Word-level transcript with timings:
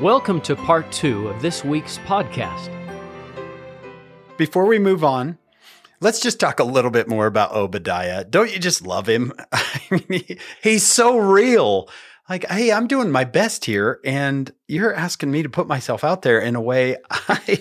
Welcome 0.00 0.42
to 0.42 0.54
part 0.56 0.90
two 0.92 1.28
of 1.28 1.40
this 1.40 1.64
week's 1.64 1.98
podcast. 1.98 2.70
Before 4.36 4.66
we 4.66 4.78
move 4.78 5.02
on, 5.04 5.38
let's 6.00 6.20
just 6.20 6.38
talk 6.38 6.60
a 6.60 6.64
little 6.64 6.90
bit 6.90 7.08
more 7.08 7.26
about 7.26 7.52
Obadiah. 7.52 8.24
Don't 8.24 8.52
you 8.52 8.58
just 8.58 8.86
love 8.86 9.08
him? 9.08 9.32
I 9.52 9.80
mean, 9.90 10.24
he, 10.26 10.38
he's 10.62 10.84
so 10.86 11.16
real. 11.16 11.88
Like, 12.28 12.44
hey, 12.48 12.72
I'm 12.72 12.86
doing 12.88 13.10
my 13.10 13.24
best 13.24 13.64
here, 13.64 14.00
and 14.04 14.52
you're 14.68 14.92
asking 14.92 15.30
me 15.30 15.42
to 15.44 15.48
put 15.48 15.66
myself 15.66 16.04
out 16.04 16.22
there 16.22 16.40
in 16.40 16.56
a 16.56 16.60
way 16.60 16.96
I. 17.10 17.58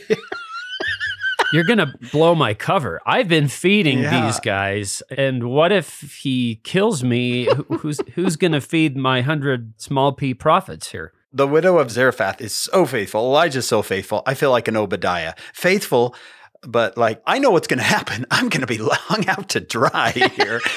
You're 1.53 1.63
going 1.63 1.77
to 1.77 1.93
blow 2.11 2.35
my 2.35 2.53
cover. 2.53 2.99
I've 3.05 3.29
been 3.29 3.47
feeding 3.47 3.99
Yeah. 3.99 4.25
these 4.25 4.39
guys, 4.41 5.01
and 5.09 5.43
what 5.49 5.71
if 5.71 6.19
he 6.21 6.59
kills 6.65 7.01
me? 7.03 7.47
Who's 7.79 8.01
who's 8.15 8.35
going 8.35 8.51
to 8.53 8.61
feed 8.61 8.97
my 8.97 9.21
hundred 9.21 9.79
small 9.79 10.11
p 10.11 10.33
prophets 10.33 10.91
here? 10.91 11.13
The 11.35 11.47
widow 11.47 11.77
of 11.77 11.91
Zarephath 11.91 12.39
is 12.39 12.55
so 12.55 12.85
faithful. 12.85 13.19
Elijah's 13.21 13.67
so 13.67 13.81
faithful. 13.81 14.23
I 14.25 14.33
feel 14.33 14.51
like 14.51 14.69
an 14.69 14.77
Obadiah. 14.77 15.33
Faithful, 15.53 16.15
but 16.61 16.97
like, 16.97 17.21
I 17.27 17.39
know 17.39 17.51
what's 17.51 17.67
going 17.67 17.79
to 17.79 17.83
happen. 17.83 18.25
I'm 18.31 18.47
going 18.49 18.61
to 18.61 18.67
be 18.67 18.77
hung 18.81 19.27
out 19.27 19.49
to 19.49 19.59
dry 19.59 20.11
here. 20.11 20.61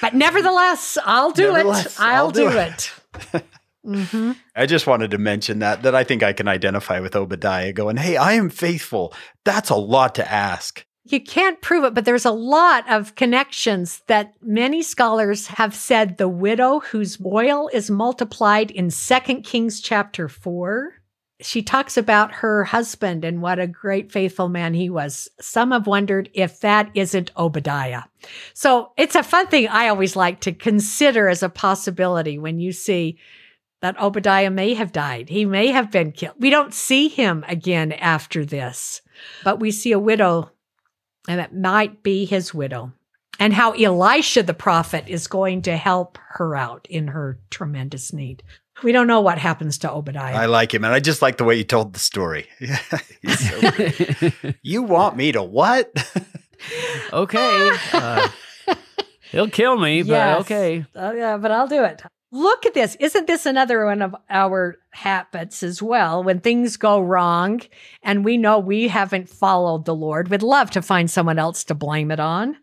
But 0.00 0.14
nevertheless, 0.14 0.98
I'll 1.04 1.32
do 1.32 1.50
Nevertheless, 1.50 1.98
it. 1.98 2.00
I'll, 2.00 2.26
I'll 2.26 2.30
do, 2.30 2.50
do 2.50 2.58
it. 2.58 2.92
hmm 3.84 4.32
I 4.54 4.66
just 4.66 4.86
wanted 4.86 5.10
to 5.12 5.18
mention 5.18 5.58
that, 5.60 5.82
that 5.82 5.94
I 5.96 6.04
think 6.04 6.22
I 6.22 6.32
can 6.32 6.46
identify 6.46 7.00
with 7.00 7.16
Obadiah 7.16 7.72
going, 7.72 7.96
hey, 7.96 8.16
I 8.16 8.34
am 8.34 8.50
faithful. 8.50 9.12
That's 9.44 9.70
a 9.70 9.74
lot 9.76 10.14
to 10.16 10.30
ask. 10.30 10.84
You 11.06 11.20
can't 11.20 11.60
prove 11.60 11.84
it, 11.84 11.92
but 11.92 12.06
there's 12.06 12.24
a 12.24 12.30
lot 12.30 12.90
of 12.90 13.14
connections 13.14 14.02
that 14.06 14.34
many 14.40 14.82
scholars 14.82 15.48
have 15.48 15.74
said 15.74 16.16
the 16.16 16.28
widow 16.28 16.80
whose 16.80 17.18
oil 17.22 17.68
is 17.72 17.90
multiplied 17.90 18.70
in 18.70 18.88
2 18.90 19.20
Kings 19.42 19.80
chapter 19.80 20.28
4. 20.28 20.94
She 21.40 21.62
talks 21.62 21.98
about 21.98 22.32
her 22.32 22.64
husband 22.64 23.22
and 23.22 23.42
what 23.42 23.58
a 23.58 23.66
great 23.66 24.12
faithful 24.12 24.48
man 24.48 24.72
he 24.72 24.88
was. 24.88 25.28
Some 25.40 25.72
have 25.72 25.86
wondered 25.86 26.30
if 26.32 26.60
that 26.60 26.90
isn't 26.94 27.32
Obadiah. 27.36 28.04
So 28.54 28.92
it's 28.96 29.16
a 29.16 29.22
fun 29.22 29.48
thing 29.48 29.68
I 29.68 29.88
always 29.88 30.16
like 30.16 30.40
to 30.40 30.52
consider 30.52 31.28
as 31.28 31.42
a 31.42 31.50
possibility 31.50 32.38
when 32.38 32.60
you 32.60 32.72
see 32.72 33.18
that 33.82 34.00
Obadiah 34.00 34.50
may 34.50 34.72
have 34.72 34.92
died. 34.92 35.28
He 35.28 35.44
may 35.44 35.66
have 35.66 35.90
been 35.90 36.12
killed. 36.12 36.36
We 36.38 36.48
don't 36.48 36.72
see 36.72 37.08
him 37.08 37.44
again 37.46 37.92
after 37.92 38.46
this, 38.46 39.02
but 39.42 39.60
we 39.60 39.70
see 39.70 39.92
a 39.92 39.98
widow, 39.98 40.50
and 41.28 41.40
it 41.40 41.54
might 41.54 42.02
be 42.02 42.24
his 42.24 42.52
widow, 42.52 42.92
and 43.38 43.52
how 43.52 43.72
Elisha 43.72 44.42
the 44.42 44.54
prophet 44.54 45.04
is 45.08 45.26
going 45.26 45.62
to 45.62 45.76
help 45.76 46.18
her 46.30 46.54
out 46.56 46.86
in 46.90 47.08
her 47.08 47.38
tremendous 47.50 48.12
need. 48.12 48.42
We 48.82 48.92
don't 48.92 49.06
know 49.06 49.20
what 49.20 49.38
happens 49.38 49.78
to 49.78 49.92
Obadiah. 49.92 50.34
I 50.34 50.46
like 50.46 50.74
him. 50.74 50.84
And 50.84 50.92
I 50.92 50.98
just 50.98 51.22
like 51.22 51.36
the 51.36 51.44
way 51.44 51.54
you 51.54 51.64
told 51.64 51.92
the 51.92 52.00
story. 52.00 52.48
He's 52.58 53.50
so 53.50 53.70
great. 53.70 54.56
you 54.62 54.82
want 54.82 55.16
me 55.16 55.30
to 55.32 55.42
what? 55.42 55.92
okay, 57.12 57.70
uh, 57.92 58.28
he'll 59.30 59.48
kill 59.48 59.78
me, 59.78 60.02
but 60.02 60.40
okay. 60.40 60.84
Oh, 60.94 61.12
yeah, 61.12 61.36
but 61.36 61.50
I'll 61.50 61.68
do 61.68 61.84
it. 61.84 62.02
Look 62.34 62.66
at 62.66 62.74
this. 62.74 62.96
Isn't 62.98 63.28
this 63.28 63.46
another 63.46 63.86
one 63.86 64.02
of 64.02 64.16
our 64.28 64.80
habits 64.90 65.62
as 65.62 65.80
well? 65.80 66.24
When 66.24 66.40
things 66.40 66.76
go 66.76 67.00
wrong 67.00 67.60
and 68.02 68.24
we 68.24 68.38
know 68.38 68.58
we 68.58 68.88
haven't 68.88 69.28
followed 69.28 69.84
the 69.84 69.94
Lord, 69.94 70.26
we'd 70.26 70.42
love 70.42 70.72
to 70.72 70.82
find 70.82 71.08
someone 71.08 71.38
else 71.38 71.62
to 71.62 71.76
blame 71.76 72.10
it 72.10 72.18
on. 72.18 72.56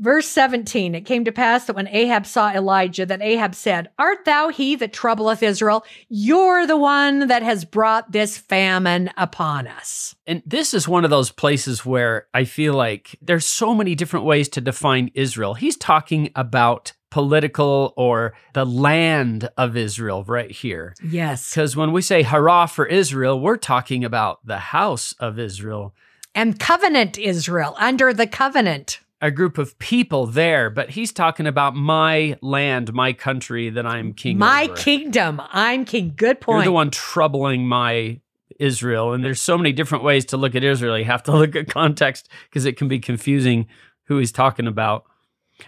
Verse 0.00 0.26
17 0.26 0.96
It 0.96 1.02
came 1.02 1.24
to 1.24 1.30
pass 1.30 1.66
that 1.66 1.76
when 1.76 1.86
Ahab 1.86 2.26
saw 2.26 2.50
Elijah, 2.50 3.06
that 3.06 3.22
Ahab 3.22 3.54
said, 3.54 3.90
Art 3.96 4.24
thou 4.24 4.48
he 4.48 4.74
that 4.74 4.92
troubleth 4.92 5.40
Israel? 5.40 5.84
You're 6.08 6.66
the 6.66 6.76
one 6.76 7.28
that 7.28 7.44
has 7.44 7.64
brought 7.64 8.10
this 8.10 8.38
famine 8.38 9.10
upon 9.16 9.68
us. 9.68 10.16
And 10.26 10.42
this 10.44 10.74
is 10.74 10.88
one 10.88 11.04
of 11.04 11.10
those 11.10 11.30
places 11.30 11.86
where 11.86 12.26
I 12.34 12.42
feel 12.42 12.74
like 12.74 13.16
there's 13.22 13.46
so 13.46 13.72
many 13.72 13.94
different 13.94 14.26
ways 14.26 14.48
to 14.48 14.60
define 14.60 15.12
Israel. 15.14 15.54
He's 15.54 15.76
talking 15.76 16.32
about 16.34 16.94
political 17.10 17.92
or 17.96 18.32
the 18.54 18.64
land 18.66 19.48
of 19.56 19.76
Israel 19.76 20.24
right 20.24 20.50
here. 20.50 20.94
Yes. 21.02 21.50
Because 21.50 21.76
when 21.76 21.92
we 21.92 22.02
say 22.02 22.22
hurrah 22.22 22.66
for 22.66 22.86
Israel, 22.86 23.38
we're 23.40 23.56
talking 23.56 24.04
about 24.04 24.44
the 24.46 24.58
house 24.58 25.14
of 25.18 25.38
Israel, 25.38 25.94
And 26.34 26.58
covenant 26.58 27.18
Israel, 27.18 27.74
under 27.78 28.12
the 28.12 28.26
covenant. 28.26 29.00
a 29.22 29.30
group 29.30 29.58
of 29.58 29.78
people 29.78 30.24
there. 30.26 30.70
But 30.70 30.90
he's 30.90 31.12
talking 31.12 31.46
about 31.46 31.74
my 31.76 32.38
land, 32.40 32.92
my 32.94 33.12
country 33.12 33.68
that 33.70 33.86
I'm 33.86 34.14
king 34.14 34.38
My 34.38 34.64
over. 34.64 34.76
kingdom. 34.76 35.42
I'm 35.52 35.84
king. 35.84 36.14
Good 36.16 36.40
point. 36.40 36.56
You're 36.58 36.64
the 36.64 36.72
one 36.72 36.90
troubling 36.90 37.66
my 37.68 38.20
Israel. 38.58 39.12
And 39.12 39.22
there's 39.24 39.40
so 39.42 39.58
many 39.58 39.72
different 39.72 40.04
ways 40.04 40.24
to 40.26 40.36
look 40.36 40.54
at 40.54 40.64
Israel. 40.64 40.98
You 40.98 41.04
have 41.06 41.22
to 41.24 41.32
look 41.36 41.54
at 41.56 41.68
context 41.68 42.28
because 42.48 42.64
it 42.64 42.76
can 42.78 42.88
be 42.88 42.98
confusing 42.98 43.66
who 44.04 44.18
he's 44.18 44.32
talking 44.32 44.66
about. 44.66 45.04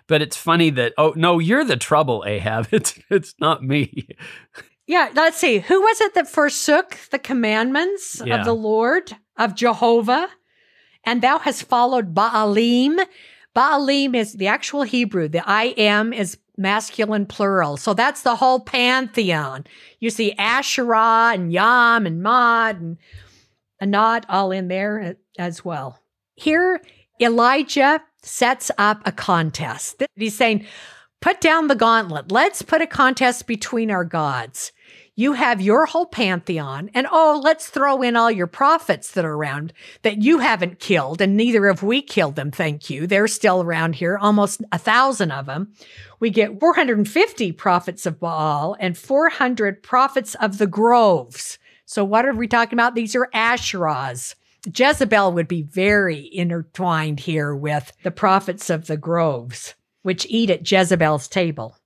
But 0.06 0.22
it's 0.22 0.36
funny 0.36 0.70
that 0.70 0.92
oh 0.98 1.12
no, 1.16 1.38
you're 1.38 1.64
the 1.64 1.76
trouble, 1.76 2.24
Ahab. 2.26 2.68
It's 2.72 2.98
it's 3.10 3.34
not 3.40 3.62
me. 3.62 4.08
Yeah, 4.86 5.10
let's 5.14 5.36
see. 5.38 5.58
Who 5.60 5.80
was 5.80 6.00
it 6.00 6.14
that 6.14 6.28
forsook 6.28 6.98
the 7.10 7.18
commandments 7.18 8.20
Yeah. 8.24 8.40
of 8.40 8.44
the 8.44 8.54
Lord, 8.54 9.16
of 9.38 9.54
Jehovah? 9.54 10.28
And 11.04 11.22
thou 11.22 11.38
hast 11.38 11.64
followed 11.64 12.14
Baalim. 12.14 12.98
Baalim 13.56 14.14
is 14.16 14.34
the 14.34 14.46
actual 14.48 14.82
Hebrew. 14.82 15.28
The 15.28 15.48
I 15.48 15.74
am 15.76 16.12
is 16.12 16.38
masculine 16.56 17.26
plural. 17.26 17.76
So 17.76 17.94
that's 17.94 18.22
the 18.22 18.36
whole 18.36 18.60
pantheon. 18.60 19.64
You 20.00 20.10
see 20.10 20.32
Asherah 20.38 21.32
and 21.34 21.52
Yam 21.52 22.06
and 22.06 22.22
Mot 22.22 22.76
and 22.76 22.98
Anat 23.80 24.26
all 24.28 24.50
in 24.52 24.68
there 24.68 25.16
as 25.38 25.64
well. 25.64 25.98
Here, 26.34 26.80
Elijah 27.20 28.02
sets 28.22 28.70
up 28.78 29.02
a 29.04 29.12
contest. 29.12 30.02
He's 30.16 30.36
saying, 30.36 30.66
put 31.20 31.40
down 31.40 31.68
the 31.68 31.74
gauntlet. 31.74 32.32
Let's 32.32 32.62
put 32.62 32.82
a 32.82 32.86
contest 32.86 33.46
between 33.46 33.90
our 33.90 34.04
gods. 34.04 34.72
You 35.14 35.34
have 35.34 35.60
your 35.60 35.84
whole 35.84 36.06
pantheon, 36.06 36.90
and 36.94 37.06
oh, 37.10 37.38
let's 37.44 37.68
throw 37.68 38.00
in 38.00 38.16
all 38.16 38.30
your 38.30 38.46
prophets 38.46 39.10
that 39.12 39.26
are 39.26 39.34
around 39.34 39.74
that 40.02 40.22
you 40.22 40.38
haven't 40.38 40.78
killed, 40.78 41.20
and 41.20 41.36
neither 41.36 41.66
have 41.66 41.82
we 41.82 42.00
killed 42.00 42.34
them, 42.34 42.50
thank 42.50 42.88
you. 42.88 43.06
They're 43.06 43.28
still 43.28 43.62
around 43.62 43.96
here, 43.96 44.16
almost 44.16 44.62
a 44.72 44.78
thousand 44.78 45.30
of 45.30 45.44
them. 45.44 45.74
We 46.18 46.30
get 46.30 46.58
450 46.58 47.52
prophets 47.52 48.06
of 48.06 48.18
Baal 48.20 48.74
and 48.80 48.96
400 48.96 49.82
prophets 49.82 50.34
of 50.36 50.56
the 50.56 50.66
groves. 50.66 51.58
So, 51.84 52.04
what 52.04 52.24
are 52.24 52.32
we 52.32 52.48
talking 52.48 52.78
about? 52.78 52.94
These 52.94 53.14
are 53.14 53.28
Asherahs. 53.34 54.34
Jezebel 54.66 55.32
would 55.32 55.48
be 55.48 55.62
very 55.62 56.28
intertwined 56.32 57.20
here 57.20 57.54
with 57.54 57.92
the 58.02 58.10
prophets 58.10 58.70
of 58.70 58.86
the 58.86 58.96
groves, 58.96 59.74
which 60.02 60.26
eat 60.28 60.50
at 60.50 60.70
Jezebel's 60.70 61.28
table. 61.28 61.76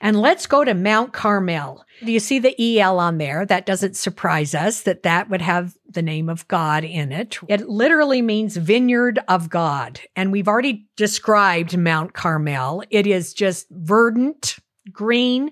And 0.00 0.20
let's 0.20 0.46
go 0.46 0.64
to 0.64 0.72
Mount 0.72 1.12
Carmel. 1.12 1.84
Do 2.04 2.12
you 2.12 2.20
see 2.20 2.38
the 2.38 2.80
EL 2.80 2.98
on 2.98 3.18
there? 3.18 3.44
That 3.44 3.66
doesn't 3.66 3.96
surprise 3.96 4.54
us 4.54 4.82
that 4.82 5.02
that 5.02 5.28
would 5.28 5.42
have 5.42 5.74
the 5.88 6.02
name 6.02 6.28
of 6.28 6.46
God 6.46 6.84
in 6.84 7.10
it. 7.10 7.38
It 7.48 7.68
literally 7.68 8.22
means 8.22 8.56
vineyard 8.56 9.18
of 9.28 9.50
God. 9.50 10.00
And 10.14 10.30
we've 10.30 10.48
already 10.48 10.88
described 10.96 11.76
Mount 11.76 12.14
Carmel. 12.14 12.84
It 12.90 13.06
is 13.06 13.34
just 13.34 13.66
verdant, 13.70 14.58
green, 14.92 15.50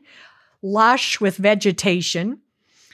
lush 0.62 1.21
with 1.21 1.37
vegetation. 1.37 2.41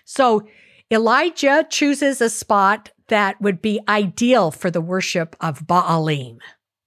So 0.04 0.48
Elijah 0.90 1.66
chooses 1.68 2.20
a 2.20 2.30
spot 2.30 2.90
that 3.08 3.40
would 3.40 3.60
be 3.60 3.80
ideal 3.88 4.50
for 4.50 4.70
the 4.70 4.80
worship 4.80 5.36
of 5.40 5.66
Baalim. 5.66 6.38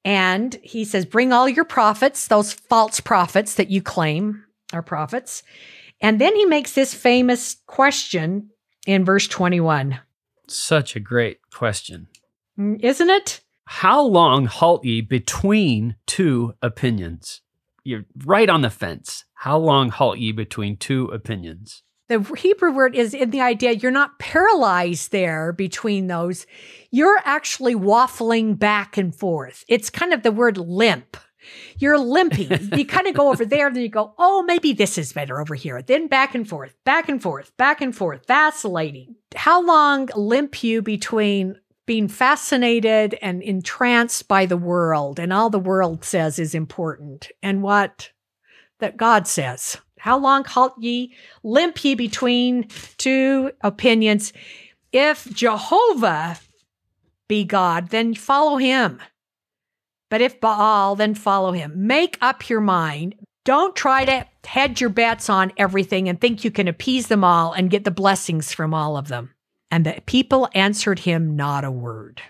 And 0.03 0.57
he 0.63 0.85
says, 0.85 1.05
Bring 1.05 1.33
all 1.33 1.49
your 1.49 1.65
prophets, 1.65 2.27
those 2.27 2.53
false 2.53 2.99
prophets 2.99 3.55
that 3.55 3.69
you 3.69 3.81
claim 3.81 4.43
are 4.73 4.81
prophets. 4.81 5.43
And 6.01 6.21
then 6.21 6.35
he 6.35 6.45
makes 6.45 6.73
this 6.73 6.93
famous 6.93 7.57
question 7.65 8.49
in 8.85 9.03
verse 9.03 9.27
21. 9.27 9.99
Such 10.47 10.95
a 10.95 10.99
great 11.01 11.39
question. 11.51 12.07
Mm, 12.57 12.79
Isn't 12.81 13.09
it? 13.09 13.41
How 13.65 14.01
long 14.01 14.45
halt 14.45 14.85
ye 14.85 15.01
between 15.01 15.97
two 16.05 16.53
opinions? 16.61 17.41
You're 17.83 18.05
right 18.25 18.49
on 18.49 18.61
the 18.61 18.69
fence. 18.69 19.25
How 19.33 19.57
long 19.57 19.89
halt 19.89 20.19
ye 20.19 20.31
between 20.31 20.77
two 20.77 21.05
opinions? 21.07 21.83
The 22.09 22.21
Hebrew 22.37 22.71
word 22.71 22.95
is 22.95 23.13
in 23.13 23.31
the 23.31 23.41
idea 23.41 23.73
you're 23.73 23.91
not 23.91 24.17
paralyzed 24.17 25.11
there 25.11 25.51
between 25.51 26.07
those. 26.07 26.45
You're 26.89 27.19
actually 27.25 27.75
waffling 27.75 28.57
back 28.57 28.97
and 28.97 29.13
forth. 29.13 29.65
It's 29.67 29.89
kind 29.89 30.13
of 30.13 30.23
the 30.23 30.31
word 30.31 30.57
limp. 30.57 31.17
You're 31.77 31.99
limping. 31.99 32.71
you 32.77 32.85
kind 32.87 33.07
of 33.07 33.13
go 33.13 33.29
over 33.29 33.45
there, 33.45 33.71
then 33.71 33.83
you 33.83 33.89
go, 33.89 34.13
oh, 34.17 34.43
maybe 34.43 34.73
this 34.73 34.97
is 34.97 35.13
better 35.13 35.41
over 35.41 35.55
here. 35.55 35.81
Then 35.81 36.07
back 36.07 36.33
and 36.33 36.47
forth, 36.47 36.75
back 36.85 37.09
and 37.09 37.21
forth, 37.21 37.55
back 37.57 37.81
and 37.81 37.95
forth, 37.95 38.25
vacillating. 38.25 39.15
How 39.35 39.61
long 39.61 40.09
limp 40.15 40.63
you 40.63 40.81
between 40.81 41.59
being 41.85 42.07
fascinated 42.07 43.17
and 43.21 43.41
entranced 43.41 44.27
by 44.27 44.45
the 44.45 44.57
world 44.57 45.19
and 45.19 45.31
all 45.31 45.49
the 45.49 45.59
world 45.59 46.03
says 46.03 46.39
is 46.39 46.55
important 46.55 47.31
and 47.43 47.61
what 47.61 48.11
that 48.79 48.97
God 48.97 49.27
says? 49.27 49.77
How 50.07 50.17
long 50.17 50.45
halt 50.45 50.75
ye? 50.79 51.13
Limp 51.43 51.83
ye 51.83 51.93
between 51.93 52.69
two 52.97 53.51
opinions. 53.59 54.31
If 54.93 55.29
Jehovah 55.33 56.39
be 57.27 57.43
God, 57.43 57.89
then 57.89 58.13
follow 58.13 58.55
him. 58.55 59.01
But 60.09 60.21
if 60.21 60.39
Baal, 60.39 60.95
then 60.95 61.13
follow 61.13 61.51
him. 61.51 61.73
Make 61.75 62.17
up 62.21 62.47
your 62.47 62.61
mind. 62.61 63.15
Don't 63.43 63.75
try 63.75 64.05
to 64.05 64.25
hedge 64.45 64.79
your 64.79 64.91
bets 64.91 65.29
on 65.29 65.51
everything 65.57 66.07
and 66.07 66.21
think 66.21 66.45
you 66.45 66.51
can 66.51 66.69
appease 66.69 67.07
them 67.07 67.25
all 67.25 67.51
and 67.51 67.69
get 67.69 67.83
the 67.83 67.91
blessings 67.91 68.53
from 68.53 68.73
all 68.73 68.95
of 68.95 69.09
them. 69.09 69.33
And 69.69 69.85
the 69.85 70.01
people 70.05 70.47
answered 70.53 70.99
him 70.99 71.35
not 71.35 71.65
a 71.65 71.69
word. 71.69 72.21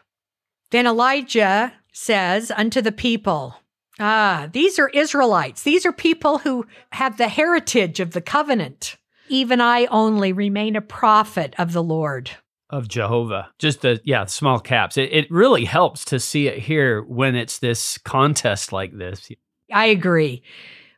Then 0.72 0.88
Elijah 0.88 1.74
says 1.94 2.50
unto 2.50 2.82
the 2.82 2.92
people, 2.92 3.58
Ah, 4.00 4.48
these 4.52 4.78
are 4.80 4.90
Israelites. 4.90 5.64
These 5.64 5.86
are 5.86 5.92
people 5.92 6.40
who 6.40 6.66
have 6.92 7.18
the 7.18 7.28
heritage 7.28 8.00
of 8.00 8.12
the 8.12 8.22
covenant. 8.22 8.98
Even 9.30 9.60
I 9.60 9.86
only 9.88 10.32
remain 10.34 10.76
a 10.76 10.82
prophet 10.82 11.54
of 11.58 11.74
the 11.74 11.84
Lord. 11.84 12.32
of 12.70 12.88
Jehovah. 12.88 13.50
Just 13.60 13.82
the 13.82 14.00
yeah, 14.04 14.26
small 14.26 14.60
caps. 14.60 14.98
It, 14.98 15.10
it 15.14 15.32
really 15.32 15.66
helps 15.66 16.06
to 16.06 16.20
see 16.20 16.48
it 16.48 16.60
here 16.60 17.02
when 17.02 17.36
it's 17.36 17.60
this 17.60 17.98
contest 18.00 18.72
like 18.74 18.98
this. 18.98 19.30
I 19.74 19.86
agree. 19.88 20.44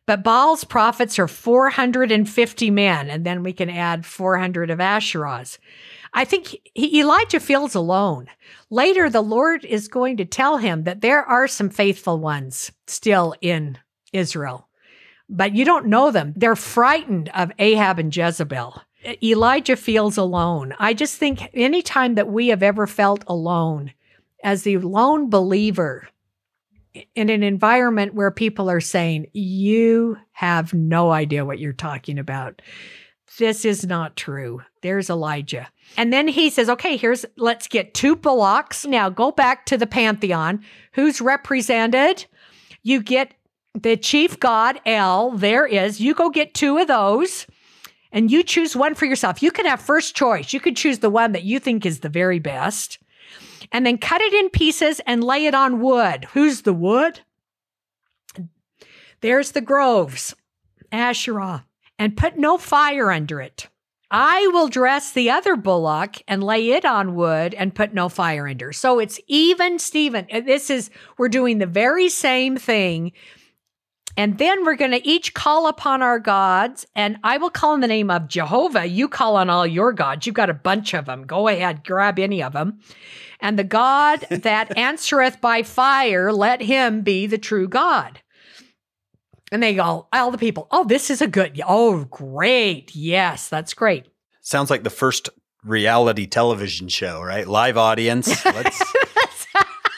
But 0.05 0.23
Baal's 0.23 0.63
prophets 0.63 1.19
are 1.19 1.27
450 1.27 2.71
men, 2.71 3.09
and 3.11 3.23
then 3.25 3.43
we 3.43 3.53
can 3.53 3.69
add 3.69 4.05
400 4.05 4.71
of 4.71 4.79
Asherah's. 4.79 5.59
I 6.13 6.25
think 6.25 6.55
he, 6.73 6.99
Elijah 6.99 7.39
feels 7.39 7.75
alone. 7.75 8.27
Later, 8.69 9.09
the 9.09 9.21
Lord 9.21 9.65
is 9.65 9.87
going 9.87 10.17
to 10.17 10.25
tell 10.25 10.57
him 10.57 10.83
that 10.83 11.01
there 11.01 11.23
are 11.23 11.47
some 11.47 11.69
faithful 11.69 12.19
ones 12.19 12.71
still 12.87 13.35
in 13.41 13.77
Israel, 14.13 14.67
but 15.29 15.55
you 15.55 15.65
don't 15.65 15.87
know 15.87 16.11
them. 16.11 16.33
They're 16.35 16.55
frightened 16.55 17.29
of 17.33 17.51
Ahab 17.59 17.99
and 17.99 18.15
Jezebel. 18.15 18.81
Elijah 19.23 19.75
feels 19.75 20.17
alone. 20.17 20.73
I 20.77 20.93
just 20.93 21.17
think 21.17 21.49
anytime 21.53 22.15
that 22.15 22.29
we 22.29 22.47
have 22.47 22.63
ever 22.63 22.85
felt 22.85 23.23
alone 23.27 23.93
as 24.43 24.63
the 24.63 24.77
lone 24.77 25.29
believer 25.29 26.07
in 27.15 27.29
an 27.29 27.43
environment 27.43 28.13
where 28.13 28.31
people 28.31 28.69
are 28.69 28.81
saying, 28.81 29.27
You 29.33 30.17
have 30.31 30.73
no 30.73 31.11
idea 31.11 31.45
what 31.45 31.59
you're 31.59 31.73
talking 31.73 32.19
about. 32.19 32.61
This 33.37 33.63
is 33.63 33.85
not 33.85 34.15
true. 34.15 34.61
There's 34.81 35.09
Elijah. 35.09 35.67
And 35.97 36.13
then 36.13 36.27
he 36.27 36.49
says, 36.49 36.69
Okay, 36.69 36.97
here's, 36.97 37.25
let's 37.37 37.67
get 37.67 37.93
two 37.93 38.15
bullocks. 38.15 38.85
Now 38.85 39.09
go 39.09 39.31
back 39.31 39.65
to 39.67 39.77
the 39.77 39.87
pantheon. 39.87 40.63
Who's 40.93 41.21
represented? 41.21 42.25
You 42.83 43.01
get 43.01 43.33
the 43.73 43.97
chief 43.97 44.39
god, 44.39 44.79
El. 44.85 45.31
There 45.31 45.65
is. 45.65 45.99
You 45.99 46.13
go 46.13 46.29
get 46.29 46.53
two 46.53 46.77
of 46.77 46.87
those 46.87 47.45
and 48.11 48.31
you 48.31 48.43
choose 48.43 48.75
one 48.75 48.95
for 48.95 49.05
yourself. 49.05 49.43
You 49.43 49.51
can 49.51 49.65
have 49.65 49.81
first 49.81 50.15
choice. 50.15 50.53
You 50.53 50.59
could 50.59 50.75
choose 50.75 50.99
the 50.99 51.09
one 51.09 51.33
that 51.33 51.43
you 51.43 51.59
think 51.59 51.85
is 51.85 51.99
the 51.99 52.09
very 52.09 52.39
best 52.39 52.99
and 53.71 53.85
then 53.85 53.97
cut 53.97 54.21
it 54.21 54.33
in 54.33 54.49
pieces 54.49 54.99
and 55.05 55.23
lay 55.23 55.45
it 55.45 55.53
on 55.53 55.79
wood. 55.79 56.25
Who's 56.33 56.63
the 56.63 56.73
wood? 56.73 57.21
There's 59.21 59.51
the 59.51 59.61
groves, 59.61 60.33
Asherah, 60.91 61.65
and 61.97 62.17
put 62.17 62.37
no 62.37 62.57
fire 62.57 63.11
under 63.11 63.41
it. 63.41 63.67
I 64.11 64.47
will 64.47 64.67
dress 64.67 65.11
the 65.11 65.29
other 65.29 65.55
bullock 65.55 66.15
and 66.27 66.43
lay 66.43 66.71
it 66.71 66.83
on 66.83 67.15
wood 67.15 67.53
and 67.53 67.75
put 67.75 67.93
no 67.93 68.09
fire 68.09 68.47
under. 68.47 68.73
So 68.73 68.99
it's 68.99 69.19
even, 69.27 69.77
Stephen. 69.77 70.25
Uh, 70.31 70.41
this 70.41 70.69
is, 70.69 70.89
we're 71.17 71.29
doing 71.29 71.59
the 71.59 71.67
very 71.67 72.09
same 72.09 72.57
thing. 72.57 73.11
And 74.17 74.37
then 74.37 74.65
we're 74.65 74.75
going 74.75 74.91
to 74.91 75.07
each 75.07 75.33
call 75.33 75.67
upon 75.67 76.01
our 76.01 76.19
gods, 76.19 76.85
and 76.93 77.17
I 77.23 77.37
will 77.37 77.51
call 77.51 77.75
in 77.75 77.79
the 77.79 77.87
name 77.87 78.09
of 78.09 78.27
Jehovah. 78.27 78.85
You 78.85 79.07
call 79.07 79.37
on 79.37 79.49
all 79.49 79.65
your 79.65 79.93
gods. 79.93 80.25
You've 80.25 80.35
got 80.35 80.49
a 80.49 80.53
bunch 80.53 80.93
of 80.93 81.05
them. 81.05 81.25
Go 81.25 81.47
ahead, 81.47 81.85
grab 81.85 82.19
any 82.19 82.43
of 82.43 82.51
them. 82.51 82.79
And 83.39 83.57
the 83.57 83.63
God 83.63 84.19
that 84.29 84.77
answereth 84.77 85.39
by 85.39 85.63
fire, 85.63 86.33
let 86.33 86.61
him 86.61 87.01
be 87.01 87.27
the 87.27 87.37
true 87.37 87.69
God. 87.69 88.19
And 89.51 89.63
they 89.63 89.75
go, 89.75 90.07
all 90.13 90.31
the 90.31 90.37
people, 90.37 90.67
oh, 90.71 90.83
this 90.83 91.09
is 91.09 91.21
a 91.21 91.27
good, 91.27 91.59
oh, 91.67 92.05
great. 92.05 92.95
Yes, 92.95 93.49
that's 93.49 93.73
great. 93.73 94.07
Sounds 94.41 94.69
like 94.69 94.83
the 94.83 94.89
first 94.89 95.29
reality 95.63 96.27
television 96.27 96.87
show, 96.87 97.21
right? 97.21 97.47
Live 97.47 97.77
audience. 97.77 98.45
Let's 98.45 98.83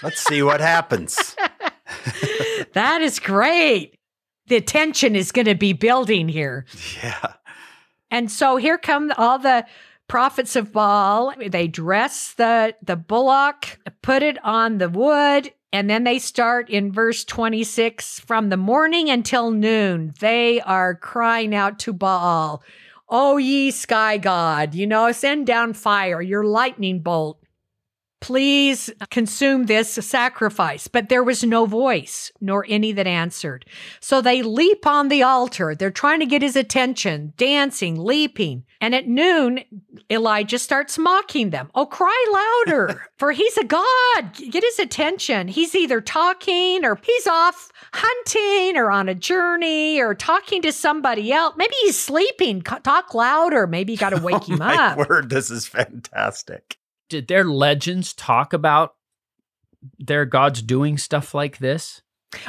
let's 0.04 0.22
see 0.22 0.42
what 0.42 0.62
happens. 0.62 1.36
that 2.74 3.02
is 3.02 3.20
great. 3.20 3.96
The 4.48 4.62
tension 4.62 5.16
is 5.16 5.32
going 5.32 5.46
to 5.46 5.56
be 5.56 5.74
building 5.74 6.28
here. 6.28 6.66
Yeah. 7.04 7.34
And 8.10 8.32
so 8.32 8.58
here 8.58 8.78
come 8.78 9.14
all 9.18 9.40
the 9.40 9.66
prophets 10.08 10.56
of 10.56 10.74
Baal. 10.74 11.34
They 11.38 11.68
dress 11.68 12.34
the 12.34 12.76
the 12.82 12.96
bullock, 12.96 13.80
put 14.02 14.24
it 14.24 14.44
on 14.44 14.80
the 14.80 14.90
wood, 14.90 15.54
and 15.74 15.90
then 15.90 16.04
they 16.04 16.20
start 16.20 16.70
in 16.70 16.92
verse 16.92 17.24
26 17.24 18.20
from 18.20 18.50
the 18.50 18.58
morning 18.58 19.10
until 19.10 19.52
noon. 19.52 20.14
They 20.20 20.62
are 20.62 20.96
crying 20.96 21.56
out 21.56 21.80
to 21.80 21.94
Baal, 21.94 22.64
"O 23.10 23.38
ye 23.38 23.72
sky 23.72 24.18
god, 24.18 24.76
you 24.76 24.88
know, 24.88 25.12
send 25.12 25.48
down 25.48 25.74
fire, 25.74 26.22
your 26.22 26.44
lightning 26.44 27.00
bolt. 27.00 27.41
Please 28.22 28.92
consume 29.10 29.66
this 29.66 29.92
sacrifice. 29.94 30.88
But 30.88 31.10
there 31.10 31.24
was 31.24 31.44
no 31.44 31.66
voice, 31.66 32.32
nor 32.40 32.66
any 32.70 32.92
that 32.92 33.08
answered. 33.08 33.66
So 34.00 34.22
they 34.22 34.44
leap 34.44 34.86
on 34.86 35.08
the 35.08 35.24
altar. 35.24 35.74
They're 35.74 35.90
trying 35.90 36.20
to 36.20 36.28
get 36.28 36.44
his 36.44 36.56
attention, 36.56 37.34
dancing, 37.36 38.00
leaping. 38.00 38.64
And 38.80 38.94
at 38.94 39.08
noon, 39.08 39.64
Elijah 40.10 40.60
starts 40.60 41.00
mocking 41.00 41.50
them. 41.50 41.72
Oh, 41.74 41.88
cry 41.88 42.62
louder, 42.68 43.08
for 43.18 43.32
he's 43.32 43.58
a 43.58 43.64
God. 43.64 44.34
Get 44.34 44.64
his 44.64 44.78
attention. 44.78 45.48
He's 45.48 45.74
either 45.74 46.00
talking 46.00 46.86
or 46.86 47.00
he's 47.04 47.28
off 47.28 47.72
hunting 47.92 48.78
or 48.78 48.92
on 48.92 49.10
a 49.10 49.16
journey 49.16 50.00
or 50.00 50.14
talking 50.14 50.62
to 50.62 50.72
somebody 50.72 51.34
else. 51.34 51.56
Maybe 51.58 51.74
he's 51.82 51.98
sleeping. 51.98 52.62
Talk 52.62 53.16
louder. 53.16 53.66
Maybe 53.66 53.94
you 53.94 53.98
got 53.98 54.12
to 54.12 54.22
wake 54.24 54.44
oh, 54.44 54.54
him 54.54 54.60
my 54.60 54.76
up. 54.76 54.98
Word, 55.10 55.30
this 55.32 55.50
is 55.50 55.66
fantastic. 55.66 56.78
Did 57.12 57.28
their 57.28 57.44
legends 57.44 58.14
talk 58.14 58.54
about 58.54 58.96
their 60.00 60.24
gods 60.24 60.62
doing 60.62 60.98
stuff 60.98 61.34
like 61.34 61.58
this? 61.58 62.02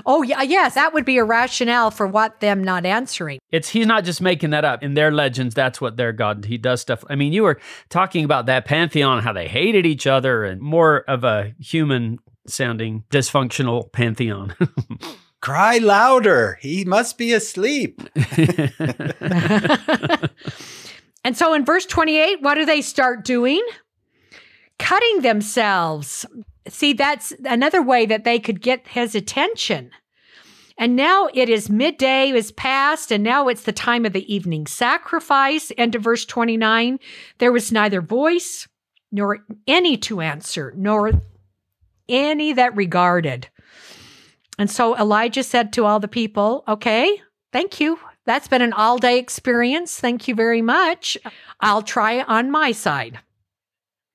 Oh 0.07 0.23
yeah, 0.23 0.43
yes, 0.43 0.75
that 0.75 0.95
would 0.95 1.05
be 1.05 1.19
a 1.19 1.25
rationale 1.25 1.91
for 1.91 2.07
what 2.07 2.39
them 2.39 2.63
not 2.63 2.87
answering. 2.87 3.41
It's 3.51 3.71
he's 3.71 3.89
not 3.89 4.05
just 4.05 4.21
making 4.21 4.51
that 4.51 4.65
up. 4.65 4.85
In 4.85 4.95
their 4.95 5.11
legends, 5.11 5.53
that's 5.53 5.81
what 5.81 5.97
their 5.97 6.13
god 6.13 6.45
he 6.45 6.59
does 6.59 6.81
stuff. 6.81 7.03
I 7.11 7.17
mean, 7.17 7.33
you 7.33 7.43
were 7.43 7.59
talking 7.89 8.25
about 8.25 8.47
that 8.47 8.67
pantheon, 8.67 9.25
how 9.25 9.33
they 9.33 9.49
hated 9.49 9.85
each 9.85 10.07
other, 10.07 10.45
and 10.45 10.61
more 10.61 10.99
of 11.09 11.25
a 11.25 11.55
human 11.59 12.21
sounding 12.47 13.03
dysfunctional 13.11 13.91
pantheon. 13.91 14.55
Cry 15.41 15.79
louder. 15.79 16.57
He 16.61 16.85
must 16.85 17.19
be 17.19 17.33
asleep. 17.33 18.01
and 21.25 21.37
so 21.37 21.53
in 21.53 21.65
verse 21.65 21.85
28, 21.85 22.43
what 22.43 22.55
do 22.55 22.65
they 22.65 22.81
start 22.81 23.25
doing? 23.25 23.61
Cutting 24.79 25.21
themselves. 25.21 26.27
See, 26.69 26.93
that's 26.93 27.33
another 27.45 27.83
way 27.83 28.07
that 28.07 28.25
they 28.25 28.39
could 28.39 28.61
get 28.61 28.87
his 28.89 29.15
attention. 29.15 29.91
And 30.79 30.97
now 30.97 31.29
it 31.35 31.49
is 31.49 31.71
midday 31.71 32.31
is 32.31 32.51
past, 32.53 33.13
and 33.13 33.23
now 33.23 33.49
it's 33.49 33.63
the 33.63 33.73
time 33.73 34.07
of 34.07 34.13
the 34.13 34.33
evening 34.33 34.67
sacrifice. 34.67 35.71
End 35.77 35.95
of 35.95 36.03
verse 36.03 36.25
29. 36.25 36.99
There 37.39 37.53
was 37.53 37.73
neither 37.73 38.01
voice 38.01 38.67
nor 39.11 39.45
any 39.67 39.97
to 39.99 40.21
answer, 40.21 40.73
nor 40.77 41.13
any 42.09 42.53
that 42.55 42.75
regarded. 42.75 43.49
And 44.59 44.71
so 44.71 44.97
Elijah 44.97 45.43
said 45.43 45.73
to 45.75 45.85
all 45.85 46.01
the 46.01 46.09
people, 46.09 46.65
Okay, 46.67 47.21
thank 47.53 47.81
you. 47.81 47.99
That's 48.25 48.49
been 48.49 48.63
an 48.63 48.73
all 48.73 48.99
day 48.99 49.19
experience. 49.19 49.99
Thank 49.99 50.29
you 50.29 50.35
very 50.35 50.63
much. 50.63 51.19
I'll 51.61 51.83
try 51.83 52.23
on 52.23 52.51
my 52.51 52.73
side. 52.73 53.19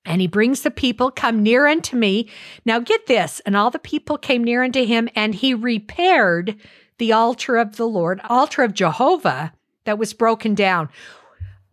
And 0.08 0.22
he 0.22 0.28
brings 0.28 0.62
the 0.62 0.72
people, 0.72 1.12
come 1.12 1.44
near 1.44 1.68
unto 1.68 1.98
me. 1.98 2.30
Now 2.66 2.80
get 2.80 3.06
this. 3.06 3.42
And 3.46 3.56
all 3.56 3.70
the 3.70 3.78
people 3.78 4.18
came 4.18 4.44
near 4.44 4.64
unto 4.64 4.86
him, 4.86 5.10
and 5.16 5.36
he 5.36 5.54
repaired 5.54 6.56
the 6.98 7.12
altar 7.12 7.58
of 7.58 7.76
the 7.76 7.88
Lord, 7.88 8.22
altar 8.28 8.64
of 8.64 8.74
Jehovah 8.74 9.54
that 9.84 10.00
was 10.00 10.14
broken 10.14 10.56
down. 10.56 10.90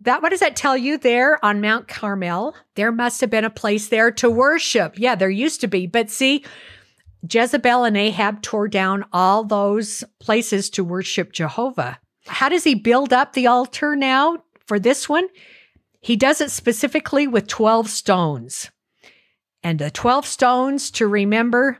That 0.00 0.20
what 0.20 0.30
does 0.30 0.40
that 0.40 0.56
tell 0.56 0.76
you 0.76 0.98
there 0.98 1.42
on 1.42 1.62
Mount 1.62 1.88
Carmel? 1.88 2.54
There 2.74 2.92
must 2.92 3.22
have 3.22 3.30
been 3.30 3.44
a 3.44 3.50
place 3.50 3.88
there 3.88 4.10
to 4.10 4.28
worship. 4.28 4.98
Yeah, 4.98 5.14
there 5.14 5.30
used 5.30 5.62
to 5.62 5.66
be. 5.66 5.86
But 5.86 6.10
see, 6.10 6.44
Jezebel 7.30 7.84
and 7.84 7.96
Ahab 7.96 8.42
tore 8.42 8.68
down 8.68 9.04
all 9.12 9.44
those 9.44 10.04
places 10.20 10.68
to 10.70 10.84
worship 10.84 11.32
Jehovah. 11.32 11.98
How 12.26 12.48
does 12.48 12.64
he 12.64 12.74
build 12.74 13.12
up 13.12 13.32
the 13.32 13.46
altar 13.46 13.96
now 13.96 14.42
for 14.66 14.78
this 14.78 15.08
one? 15.08 15.28
He 16.04 16.16
does 16.16 16.42
it 16.42 16.50
specifically 16.50 17.26
with 17.26 17.46
12 17.46 17.88
stones. 17.88 18.70
And 19.62 19.78
the 19.78 19.90
12 19.90 20.26
stones 20.26 20.90
to 20.90 21.06
remember 21.06 21.78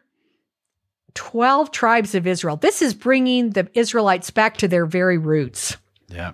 12 1.12 1.71
tribes 1.71 2.14
of 2.14 2.26
Israel. 2.26 2.57
This 2.57 2.81
is 2.81 2.95
bringing 2.95 3.50
the 3.50 3.69
Israelites 3.75 4.31
back 4.31 4.57
to 4.57 4.66
their 4.66 4.87
very 4.87 5.19
roots. 5.19 5.76
Yeah. 6.09 6.33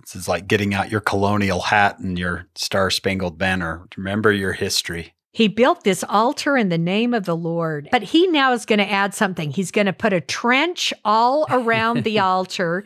This 0.00 0.14
is 0.14 0.28
like 0.28 0.46
getting 0.46 0.74
out 0.74 0.92
your 0.92 1.00
colonial 1.00 1.60
hat 1.60 1.98
and 1.98 2.16
your 2.16 2.46
star 2.54 2.88
spangled 2.88 3.36
banner. 3.36 3.88
Remember 3.96 4.30
your 4.30 4.52
history. 4.52 5.14
He 5.34 5.48
built 5.48 5.82
this 5.82 6.04
altar 6.08 6.56
in 6.56 6.68
the 6.68 6.78
name 6.78 7.12
of 7.12 7.24
the 7.24 7.36
Lord, 7.36 7.88
but 7.90 8.04
he 8.04 8.28
now 8.28 8.52
is 8.52 8.64
going 8.64 8.78
to 8.78 8.88
add 8.88 9.14
something. 9.14 9.50
He's 9.50 9.72
going 9.72 9.86
to 9.86 9.92
put 9.92 10.12
a 10.12 10.20
trench 10.20 10.94
all 11.04 11.44
around 11.50 12.04
the 12.04 12.18
altar. 12.20 12.84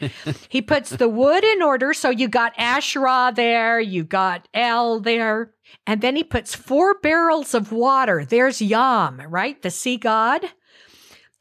He 0.48 0.62
puts 0.62 0.88
the 0.88 1.10
wood 1.10 1.44
in 1.44 1.60
order. 1.60 1.92
So 1.92 2.08
you 2.08 2.26
got 2.26 2.54
Asherah 2.56 3.34
there, 3.36 3.78
you 3.78 4.02
got 4.02 4.48
El 4.54 4.98
there. 5.00 5.52
And 5.86 6.00
then 6.00 6.16
he 6.16 6.24
puts 6.24 6.54
four 6.54 6.98
barrels 7.00 7.52
of 7.52 7.70
water. 7.70 8.24
There's 8.24 8.62
Yam, 8.62 9.20
right? 9.28 9.60
The 9.60 9.70
sea 9.70 9.98
god. 9.98 10.42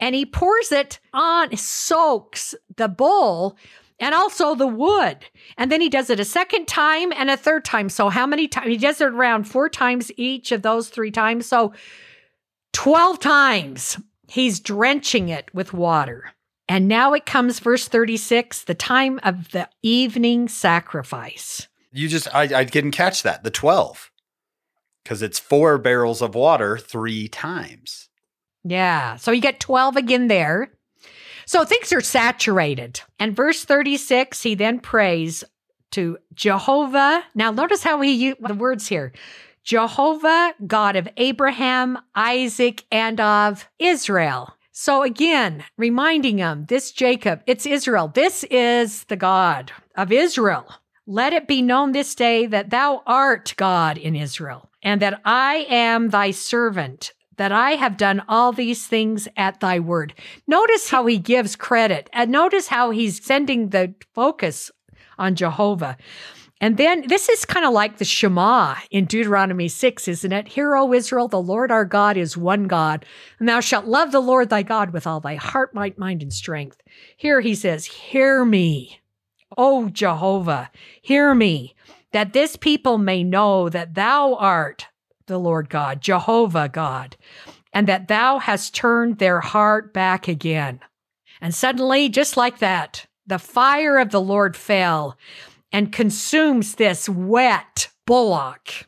And 0.01 0.13
he 0.13 0.25
pours 0.25 0.73
it 0.73 0.99
on, 1.13 1.55
soaks 1.55 2.53
the 2.75 2.89
bowl 2.89 3.57
and 3.99 4.13
also 4.13 4.55
the 4.55 4.67
wood. 4.67 5.17
And 5.57 5.71
then 5.71 5.81
he 5.81 5.89
does 5.89 6.09
it 6.09 6.19
a 6.19 6.25
second 6.25 6.67
time 6.67 7.11
and 7.11 7.29
a 7.29 7.37
third 7.37 7.65
time. 7.65 7.89
So 7.89 8.09
how 8.09 8.27
many 8.27 8.47
times? 8.47 8.67
He 8.67 8.77
does 8.77 9.01
it 9.01 9.07
around 9.07 9.45
four 9.45 9.69
times 9.69 10.11
each 10.17 10.51
of 10.51 10.61
those 10.61 10.89
three 10.89 11.11
times. 11.11 11.45
So 11.45 11.73
12 12.73 13.19
times 13.19 13.97
he's 14.29 14.59
drenching 14.59 15.29
it 15.29 15.49
with 15.53 15.73
water. 15.73 16.31
And 16.69 16.87
now 16.87 17.13
it 17.13 17.25
comes, 17.25 17.59
verse 17.59 17.87
36, 17.87 18.65
the 18.65 18.75
time 18.75 19.19
of 19.23 19.51
the 19.51 19.69
evening 19.81 20.49
sacrifice. 20.49 21.67
You 21.91 22.09
just, 22.09 22.33
I, 22.35 22.41
I 22.41 22.63
didn't 22.65 22.91
catch 22.91 23.23
that. 23.23 23.43
The 23.43 23.51
12. 23.51 24.11
Because 25.03 25.21
it's 25.21 25.39
four 25.39 25.77
barrels 25.77 26.21
of 26.21 26.35
water 26.35 26.77
three 26.77 27.29
times. 27.29 28.09
Yeah. 28.65 29.15
So 29.15 29.31
you 29.31 29.39
get 29.39 29.61
12 29.61 29.95
again 29.95 30.27
there. 30.27 30.73
So 31.47 31.63
things 31.63 31.93
are 31.93 32.01
saturated. 32.01 32.99
And 33.19 33.33
verse 33.33 33.63
36, 33.63 34.43
he 34.43 34.53
then 34.53 34.81
prays 34.81 35.45
to 35.91 36.17
Jehovah. 36.33 37.23
Now 37.35 37.51
notice 37.51 37.83
how 37.83 38.01
he 38.01 38.11
used 38.11 38.45
the 38.45 38.53
words 38.53 38.87
here. 38.87 39.13
Jehovah, 39.63 40.53
God 40.67 40.97
of 40.97 41.07
Abraham, 41.15 41.99
Isaac, 42.13 42.83
and 42.91 43.21
of 43.21 43.65
Israel. 43.79 44.53
So 44.73 45.03
again, 45.03 45.63
reminding 45.77 46.37
him, 46.37 46.65
this 46.67 46.91
Jacob, 46.91 47.41
it's 47.47 47.65
Israel. 47.65 48.09
This 48.13 48.43
is 48.51 49.05
the 49.05 49.15
God 49.15 49.71
of 49.95 50.11
Israel. 50.11 50.67
Let 51.05 51.31
it 51.31 51.47
be 51.47 51.61
known 51.61 51.93
this 51.93 52.13
day 52.13 52.45
that 52.47 52.71
thou 52.71 53.03
art 53.07 53.53
God 53.55 53.97
in 53.97 54.17
Israel, 54.17 54.69
and 54.83 55.01
that 55.01 55.21
I 55.23 55.65
am 55.69 56.09
thy 56.09 56.31
servant, 56.31 57.13
that 57.37 57.51
I 57.51 57.71
have 57.71 57.97
done 57.97 58.23
all 58.27 58.51
these 58.51 58.85
things 58.85 59.27
at 59.37 59.59
thy 59.59 59.79
word. 59.79 60.13
Notice 60.47 60.89
how 60.89 61.05
he 61.05 61.17
gives 61.17 61.55
credit, 61.55 62.09
and 62.13 62.31
notice 62.31 62.67
how 62.67 62.91
he's 62.91 63.23
sending 63.23 63.69
the 63.69 63.93
focus 64.13 64.71
on 65.17 65.35
Jehovah. 65.35 65.97
And 66.59 66.77
then 66.77 67.07
this 67.07 67.29
is 67.29 67.45
kind 67.45 67.65
of 67.65 67.73
like 67.73 67.97
the 67.97 68.05
Shema 68.05 68.75
in 68.89 69.05
Deuteronomy 69.05 69.67
6, 69.67 70.07
isn't 70.07 70.31
it? 70.31 70.47
Hear, 70.47 70.75
O 70.75 70.91
Israel, 70.91 71.27
the 71.27 71.41
Lord 71.41 71.71
our 71.71 71.85
God 71.85 72.17
is 72.17 72.35
one 72.35 72.63
God, 72.63 73.05
and 73.39 73.47
thou 73.47 73.59
shalt 73.59 73.85
love 73.85 74.11
the 74.11 74.19
Lord 74.19 74.49
thy 74.49 74.63
God 74.63 74.91
with 74.91 75.05
all 75.05 75.19
thy 75.19 75.35
heart, 75.35 75.75
might, 75.75 75.99
mind, 75.99 76.23
and 76.23 76.33
strength. 76.33 76.81
Here 77.15 77.41
he 77.41 77.53
says, 77.53 77.85
Hear 77.85 78.43
me, 78.43 78.99
O 79.55 79.89
Jehovah, 79.89 80.71
hear 81.01 81.35
me, 81.35 81.75
that 82.11 82.33
this 82.33 82.55
people 82.55 82.97
may 82.97 83.23
know 83.23 83.69
that 83.69 83.93
thou 83.93 84.33
art 84.35 84.87
the 85.27 85.37
Lord 85.37 85.69
God, 85.69 86.01
Jehovah 86.01 86.69
God, 86.69 87.15
and 87.73 87.87
that 87.87 88.07
thou 88.07 88.39
hast 88.39 88.73
turned 88.73 89.19
their 89.19 89.39
heart 89.39 89.93
back 89.93 90.27
again. 90.27 90.79
And 91.39 91.53
suddenly, 91.53 92.09
just 92.09 92.35
like 92.37 92.59
that, 92.59 93.05
the 93.25 93.39
fire 93.39 93.97
of 93.99 94.09
the 94.09 94.21
Lord 94.21 94.55
fell 94.55 95.17
and 95.71 95.91
consumes 95.91 96.75
this 96.75 97.07
wet 97.07 97.89
bullock 98.05 98.87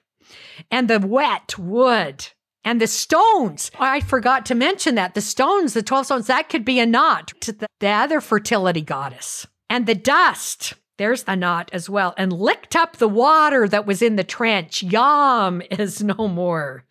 and 0.71 0.89
the 0.89 0.99
wet 0.99 1.57
wood 1.59 2.25
and 2.63 2.81
the 2.81 2.87
stones. 2.87 3.71
I 3.79 3.99
forgot 3.99 4.45
to 4.47 4.55
mention 4.55 4.95
that 4.95 5.13
the 5.13 5.21
stones, 5.21 5.73
the 5.73 5.83
12 5.83 6.05
stones, 6.05 6.27
that 6.27 6.49
could 6.49 6.65
be 6.65 6.79
Anat 6.79 7.33
to 7.41 7.51
the, 7.51 7.67
the 7.79 7.89
other 7.89 8.21
fertility 8.21 8.81
goddess. 8.81 9.47
And 9.69 9.85
the 9.85 9.95
dust, 9.95 10.73
there's 10.99 11.23
Anat 11.23 11.69
as 11.71 11.89
well, 11.89 12.13
and 12.17 12.31
licked 12.31 12.75
up 12.75 12.97
the 12.97 13.07
water 13.07 13.69
that 13.69 13.87
was 13.87 14.01
in 14.01 14.17
the 14.17 14.23
trench. 14.23 14.83
Yam 14.83 15.61
is 15.71 16.03
no 16.03 16.27
more. 16.27 16.83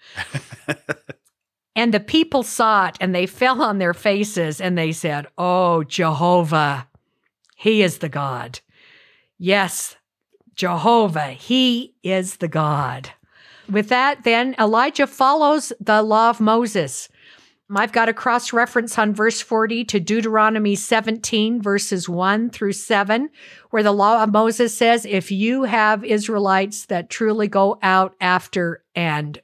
and 1.77 1.93
the 1.93 2.01
people 2.01 2.43
saw 2.43 2.87
it 2.87 2.97
and 3.03 3.15
they 3.15 3.27
fell 3.27 3.61
on 3.61 3.77
their 3.77 3.93
faces 3.93 4.63
and 4.63 4.77
they 4.79 4.93
said, 4.93 5.27
Oh, 5.37 5.85
Jehovah, 5.85 6.89
He 7.55 7.83
is 7.83 7.99
the 7.99 8.09
God. 8.09 8.61
Yes, 9.37 9.97
Jehovah, 10.55 11.33
He 11.33 11.95
is 12.03 12.39
the 12.39 12.49
God. 12.49 13.11
With 13.71 13.91
that, 13.91 14.25
then 14.25 14.57
Elijah 14.59 15.07
follows 15.07 15.71
the 15.79 16.03
law 16.03 16.31
of 16.31 16.41
Moses. 16.41 17.11
I've 17.77 17.93
got 17.93 18.09
a 18.09 18.15
cross 18.15 18.55
reference 18.55 18.99
on 18.99 19.13
verse 19.15 19.43
40 19.43 19.85
to 19.87 20.01
Deuteronomy 20.01 20.75
17, 20.75 21.61
verses 21.61 22.09
1 22.09 22.49
through 22.49 22.73
7, 22.73 23.29
where 23.71 23.83
the 23.83 23.93
law 23.93 24.23
of 24.23 24.33
Moses 24.33 24.75
says, 24.75 25.05
If 25.05 25.31
you 25.31 25.65
have 25.65 26.03
Israelites 26.03 26.87
that 26.87 27.11
truly 27.11 27.47
go 27.47 27.79
out 27.83 28.15
after 28.23 28.83
and 28.95 29.39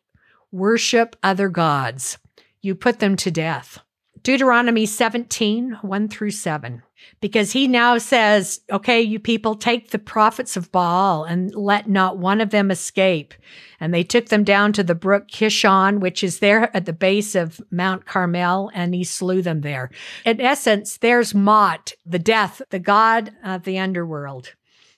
worship 0.51 1.17
other 1.23 1.51
gods, 1.51 2.17
you 2.63 2.75
put 2.75 2.99
them 2.99 3.15
to 3.17 3.31
death. 3.31 3.81
Deuteronomy 4.25 4.87
17, 4.87 5.79
1 5.83 6.09
through 6.09 6.31
7 6.31 6.83
because 7.21 7.53
he 7.53 7.69
now 7.69 7.99
says, 7.99 8.61
okay, 8.73 9.03
you 9.03 9.19
people 9.19 9.55
take 9.55 9.91
the 9.91 9.99
prophets 9.99 10.57
of 10.57 10.73
Baal 10.73 11.25
and 11.25 11.55
let 11.55 11.91
not 11.91 12.17
one 12.17 12.41
of 12.41 12.49
them 12.49 12.71
escape. 12.71 13.35
And 13.79 13.93
they 13.93 14.03
took 14.03 14.31
them 14.31 14.43
down 14.43 14.73
to 14.73 14.83
the 14.83 14.95
brook 14.95 15.29
Kishon, 15.29 16.01
which 16.01 16.25
is 16.25 16.39
there 16.39 16.75
at 16.75 16.87
the 16.87 16.95
base 16.95 17.35
of 17.35 17.61
Mount 17.71 18.07
Carmel, 18.07 18.71
and 18.73 18.95
he 18.95 19.05
slew 19.05 19.43
them 19.43 19.61
there. 19.61 19.91
In 20.25 20.41
essence, 20.41 20.97
there's 20.97 21.35
Mot, 21.35 21.93
the 22.07 22.19
death, 22.19 22.63
the 22.71 22.79
god 22.79 23.31
of 23.45 23.65
the 23.65 23.79
underworld. 23.79 24.55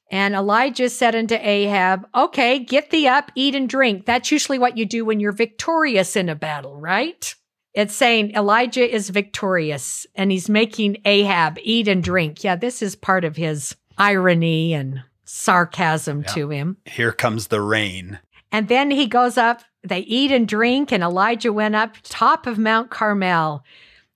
And 0.09 0.37
Elijah 0.37 0.88
said 0.88 1.16
unto 1.16 1.35
Ahab, 1.35 2.06
Okay, 2.14 2.61
get 2.61 2.90
thee 2.90 3.09
up, 3.09 3.33
eat 3.35 3.56
and 3.56 3.68
drink. 3.68 4.06
That's 4.06 4.30
usually 4.30 4.61
what 4.61 4.78
you 4.78 4.87
do 4.87 5.04
when 5.04 5.18
you're 5.18 5.33
victorious 5.33 6.14
in 6.14 6.28
a 6.28 6.37
battle, 6.37 6.76
right? 6.76 7.35
It's 7.76 7.95
saying 7.95 8.35
Elijah 8.35 8.90
is 8.90 9.11
victorious 9.11 10.06
and 10.14 10.33
he's 10.33 10.49
making 10.49 10.97
Ahab 11.04 11.59
eat 11.62 11.88
and 11.88 12.02
drink. 12.02 12.42
Yeah, 12.42 12.56
this 12.56 12.80
is 12.80 12.97
part 12.97 13.23
of 13.23 13.37
his 13.37 13.76
irony 13.99 14.73
and 14.73 15.02
sarcasm 15.26 16.23
yeah. 16.23 16.33
to 16.33 16.49
him. 16.49 16.78
Here 16.87 17.12
comes 17.12 17.49
the 17.49 17.61
rain. 17.61 18.18
And 18.50 18.68
then 18.68 18.90
he 18.90 19.06
goes 19.06 19.37
up, 19.37 19.61
they 19.83 19.99
eat 20.00 20.33
and 20.33 20.49
drink, 20.49 20.90
and 20.90 21.02
Elijah 21.02 21.52
went 21.52 21.75
up 21.75 21.97
top 22.02 22.47
of 22.47 22.59
Mount 22.59 22.90
Carmel. 22.90 23.62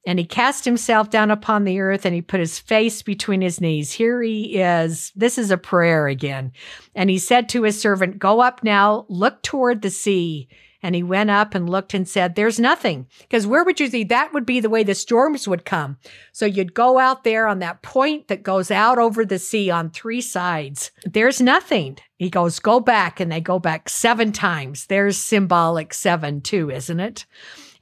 And 0.07 0.19
he 0.19 0.25
cast 0.25 0.65
himself 0.65 1.11
down 1.11 1.31
upon 1.31 1.65
the 1.65 1.81
earth 1.81 2.07
and 2.07 2.15
he 2.15 2.23
put 2.23 2.41
his 2.41 2.59
face 2.59 3.03
between 3.03 3.43
his 3.43 3.61
knees. 3.61 3.93
Here 3.93 4.23
he 4.23 4.59
is. 4.59 5.13
This 5.15 5.37
is 5.37 5.51
a 5.51 5.59
prayer 5.59 6.09
again. 6.09 6.53
And 6.95 7.11
he 7.11 7.19
said 7.19 7.51
to 7.51 7.65
his 7.65 7.79
servant, 7.79 8.19
Go 8.19 8.41
up 8.41 8.65
now, 8.65 9.05
look 9.11 9.43
toward 9.43 9.83
the 9.83 9.91
sea. 9.91 10.49
And 10.83 10.95
he 10.95 11.03
went 11.03 11.31
up 11.31 11.55
and 11.55 11.69
looked 11.69 11.93
and 11.93 12.09
said, 12.09 12.35
There's 12.35 12.59
nothing. 12.59 13.07
Because 13.21 13.47
where 13.47 13.65
would 13.65 13.81
you 13.81 13.89
see? 13.89 14.05
That 14.05 14.33
would 14.33 14.47
be 14.47 14.61
the 14.61 14.71
way 14.71 14.83
the 14.83 14.95
storms 14.95 15.47
would 15.47 15.65
come. 15.65 15.99
So 16.33 16.47
you'd 16.47 16.75
go 16.75 16.99
out 16.99 17.25
there 17.25 17.47
on 17.47 17.59
that 17.59 17.83
point 17.83 18.29
that 18.29 18.43
goes 18.43 18.71
out 18.71 18.99
over 18.99 19.25
the 19.25 19.39
sea 19.39 19.71
on 19.71 19.91
three 19.91 20.21
sides. 20.21 20.91
There's 21.05 21.41
nothing. 21.41 21.99
He 22.17 22.31
goes, 22.31 22.59
Go 22.59 22.81
back. 22.81 23.21
And 23.21 23.31
they 23.31 23.41
go 23.41 23.59
back 23.59 23.89
seven 23.89 24.33
times. 24.33 24.87
There's 24.87 25.19
symbolic 25.19 25.93
seven, 25.93 26.41
too, 26.41 26.71
isn't 26.71 27.01
it? 27.01 27.27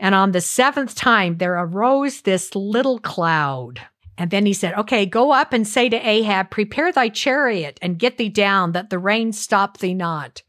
And 0.00 0.14
on 0.14 0.32
the 0.32 0.40
seventh 0.40 0.94
time, 0.94 1.38
there 1.38 1.54
arose 1.54 2.22
this 2.22 2.54
little 2.54 2.98
cloud. 2.98 3.80
And 4.16 4.32
then 4.32 4.46
he 4.46 4.52
said, 4.52 4.74
Okay, 4.74 5.06
go 5.06 5.32
up 5.32 5.52
and 5.52 5.66
say 5.66 5.88
to 5.88 5.96
Ahab, 5.96 6.50
Prepare 6.50 6.92
thy 6.92 7.08
chariot 7.08 7.78
and 7.80 7.98
get 7.98 8.18
thee 8.18 8.28
down, 8.28 8.72
that 8.72 8.90
the 8.90 8.98
rain 8.98 9.32
stop 9.32 9.78
thee 9.78 9.94
not. 9.94 10.42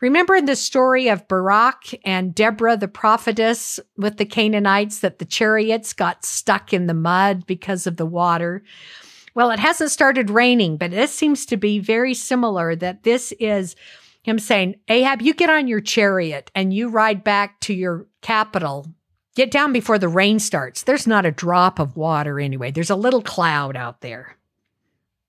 Remember 0.00 0.36
in 0.36 0.44
the 0.44 0.54
story 0.54 1.08
of 1.08 1.26
Barak 1.26 1.94
and 2.04 2.34
Deborah, 2.34 2.76
the 2.76 2.86
prophetess 2.86 3.80
with 3.96 4.16
the 4.16 4.24
Canaanites, 4.24 5.00
that 5.00 5.18
the 5.18 5.24
chariots 5.24 5.92
got 5.92 6.24
stuck 6.24 6.72
in 6.72 6.86
the 6.86 6.94
mud 6.94 7.46
because 7.46 7.86
of 7.86 7.96
the 7.96 8.06
water? 8.06 8.62
Well, 9.34 9.50
it 9.50 9.58
hasn't 9.58 9.90
started 9.90 10.30
raining, 10.30 10.76
but 10.76 10.92
this 10.92 11.14
seems 11.14 11.46
to 11.46 11.56
be 11.56 11.78
very 11.78 12.14
similar 12.14 12.76
that 12.76 13.02
this 13.02 13.32
is 13.40 13.76
him 14.22 14.38
saying, 14.38 14.76
Ahab, 14.88 15.22
you 15.22 15.34
get 15.34 15.50
on 15.50 15.66
your 15.66 15.80
chariot 15.80 16.50
and 16.54 16.72
you 16.72 16.88
ride 16.88 17.24
back 17.24 17.60
to 17.60 17.74
your 17.74 18.06
capital. 18.22 18.86
Get 19.34 19.50
down 19.50 19.72
before 19.72 19.98
the 19.98 20.08
rain 20.08 20.38
starts. 20.38 20.82
There's 20.82 21.06
not 21.06 21.26
a 21.26 21.30
drop 21.32 21.78
of 21.78 21.96
water 21.96 22.40
anyway. 22.40 22.70
There's 22.70 22.90
a 22.90 22.96
little 22.96 23.22
cloud 23.22 23.76
out 23.76 24.00
there. 24.00 24.37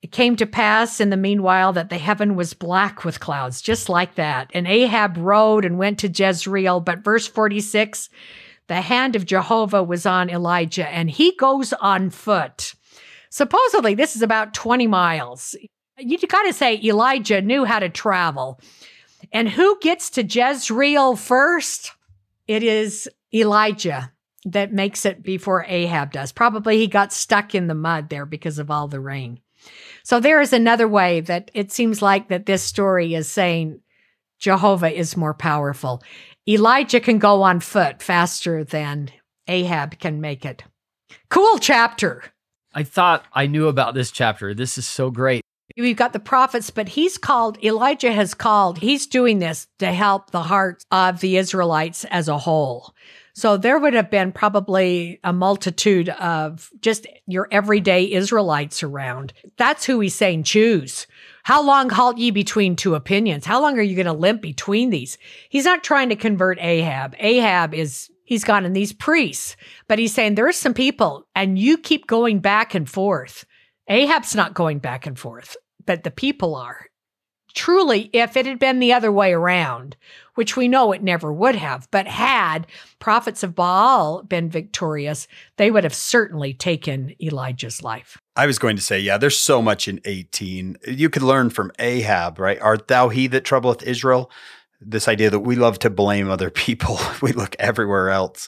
It 0.02 0.12
came 0.12 0.36
to 0.38 0.46
pass 0.46 1.02
in 1.02 1.10
the 1.10 1.18
meanwhile 1.18 1.74
that 1.74 1.90
the 1.90 1.98
heaven 1.98 2.36
was 2.36 2.54
black 2.54 3.04
with 3.04 3.20
clouds, 3.20 3.62
just 3.62 3.90
like 3.90 4.16
that. 4.16 4.50
And 4.54 4.66
Ahab 4.66 5.18
rode 5.18 5.66
and 5.66 5.78
went 5.78 6.00
to 6.00 6.08
Jezreel. 6.08 6.80
But 6.80 7.04
verse 7.04 7.28
46 7.28 8.10
the 8.70 8.82
hand 8.82 9.16
of 9.16 9.26
Jehovah 9.26 9.84
was 9.84 10.06
on 10.06 10.30
Elijah, 10.30 10.88
and 10.88 11.10
he 11.10 11.36
goes 11.36 11.74
on 11.74 12.12
foot. 12.12 12.76
Supposedly, 13.32 13.96
this 13.96 14.16
is 14.16 14.22
about 14.22 14.54
20 14.54 14.86
miles. 14.86 15.56
You 15.98 16.20
got 16.20 16.44
to 16.44 16.54
say 16.54 16.80
Elijah 16.82 17.42
knew 17.42 17.66
how 17.66 17.80
to 17.80 17.90
travel. 17.90 18.62
And 19.34 19.50
who 19.50 19.80
gets 19.82 20.12
to 20.12 20.24
Jezreel 20.24 21.16
first? 21.16 21.94
It 22.48 22.62
is 22.62 23.10
Elijah 23.34 24.12
that 24.46 24.72
makes 24.72 25.04
it 25.04 25.24
before 25.24 25.66
Ahab 25.68 26.12
does. 26.12 26.32
Probably 26.32 26.78
he 26.78 26.88
got 26.88 27.12
stuck 27.12 27.56
in 27.56 27.66
the 27.66 27.76
mud 27.76 28.10
there 28.10 28.26
because 28.28 28.60
of 28.60 28.70
all 28.70 28.88
the 28.88 29.00
rain. 29.00 29.40
So 30.04 30.20
there 30.20 30.42
is 30.42 30.54
another 30.54 30.88
way 30.88 31.22
that 31.22 31.52
it 31.54 31.72
seems 31.72 32.02
like 32.02 32.30
that 32.30 32.46
this 32.46 32.64
story 32.64 33.14
is 33.14 33.30
saying 33.30 33.82
Jehovah 34.40 34.92
is 34.92 35.18
more 35.18 35.34
powerful. 35.34 36.02
Elijah 36.48 37.00
can 37.00 37.20
go 37.20 37.44
on 37.44 37.60
foot 37.60 38.02
faster 38.02 38.64
than 38.64 39.10
Ahab 39.48 40.00
can 40.00 40.22
make 40.22 40.46
it. 40.46 40.64
Cool 41.30 41.58
chapter. 41.60 42.24
I 42.74 42.84
thought 42.84 43.26
I 43.34 43.48
knew 43.48 43.68
about 43.68 43.94
this 43.94 44.12
chapter. 44.12 44.54
This 44.54 44.78
is 44.78 44.88
so 44.88 45.12
great. 45.12 45.42
We've 45.78 45.96
got 45.96 46.14
the 46.14 46.20
prophets, 46.20 46.70
but 46.72 46.90
he's 46.90 47.18
called, 47.18 47.64
Elijah 47.64 48.12
has 48.12 48.34
called, 48.34 48.80
he's 48.80 49.08
doing 49.08 49.40
this 49.40 49.68
to 49.78 49.94
help 49.94 50.32
the 50.32 50.42
hearts 50.44 50.84
of 50.92 51.20
the 51.20 51.38
Israelites 51.38 52.06
as 52.06 52.28
a 52.28 52.38
whole. 52.38 52.94
So 53.40 53.56
there 53.56 53.80
would 53.80 53.94
have 53.94 54.12
been 54.12 54.34
probably 54.34 55.22
a 55.24 55.32
multitude 55.32 56.10
of 56.10 56.70
just 56.82 57.08
your 57.26 57.48
everyday 57.52 58.12
Israelites 58.12 58.84
around. 58.84 59.32
That's 59.56 59.86
who 59.86 60.02
he's 60.02 60.14
saying 60.14 60.44
choose. 60.44 61.08
How 61.44 61.64
long 61.64 61.90
halt 61.90 62.18
ye 62.18 62.32
between 62.32 62.76
two 62.76 62.96
opinions? 62.96 63.46
How 63.46 63.62
long 63.62 63.80
are 63.80 63.82
you 63.82 63.96
going 63.96 64.08
to 64.08 64.12
limp 64.12 64.42
between 64.42 64.90
these? 64.90 65.18
He's 65.48 65.64
not 65.64 65.86
trying 65.86 66.10
to 66.10 66.18
convert 66.18 66.60
Ahab. 66.60 67.16
Ahab 67.18 67.74
is, 67.74 68.10
he's 68.26 68.44
gone 68.44 68.66
in 68.66 68.74
these 68.74 68.92
priests, 68.92 69.56
but 69.88 70.00
he's 70.00 70.14
saying 70.14 70.36
there's 70.36 70.58
some 70.58 70.74
people 70.74 71.26
and 71.34 71.58
you 71.58 71.78
keep 71.78 72.08
going 72.08 72.40
back 72.40 72.76
and 72.76 72.90
forth. 72.90 73.46
Ahab's 73.88 74.36
not 74.36 74.54
going 74.54 74.80
back 74.80 75.06
and 75.06 75.18
forth, 75.18 75.56
but 75.86 76.04
the 76.04 76.12
people 76.12 76.56
are. 76.56 76.89
Truly, 77.54 78.10
if 78.14 78.38
it 78.38 78.46
had 78.46 78.60
been 78.60 78.80
the 78.80 78.94
other 78.94 79.12
way 79.12 79.34
around, 79.34 79.96
which 80.36 80.56
we 80.56 80.68
know 80.68 80.92
it 80.92 81.04
never 81.04 81.34
would 81.34 81.56
have, 81.56 81.88
but 81.92 82.08
had 82.08 82.68
prophets 83.00 83.44
of 83.44 83.56
Baal 83.56 84.24
been 84.24 84.50
victorious, 84.50 85.28
they 85.58 85.72
would 85.72 85.84
have 85.84 85.94
certainly 85.94 86.54
taken 86.54 87.14
Elijah's 87.22 87.84
life. 87.84 88.18
I 88.36 88.46
was 88.46 88.60
going 88.60 88.76
to 88.76 88.82
say, 88.82 89.00
yeah, 89.00 89.18
there's 89.18 89.38
so 89.38 89.62
much 89.62 89.88
in 89.88 90.00
18. 90.06 90.78
You 90.88 91.10
could 91.10 91.24
learn 91.24 91.50
from 91.50 91.72
Ahab, 91.80 92.40
right? 92.40 92.62
Art 92.62 92.88
thou 92.88 93.10
he 93.10 93.28
that 93.28 93.44
troubleth 93.44 93.84
Israel? 93.84 94.32
This 94.80 95.10
idea 95.10 95.30
that 95.30 95.42
we 95.42 95.56
love 95.56 95.80
to 95.80 95.90
blame 95.90 96.30
other 96.30 96.50
people. 96.66 97.00
we 97.22 97.34
look 97.34 97.56
everywhere 97.60 98.10
else. 98.10 98.48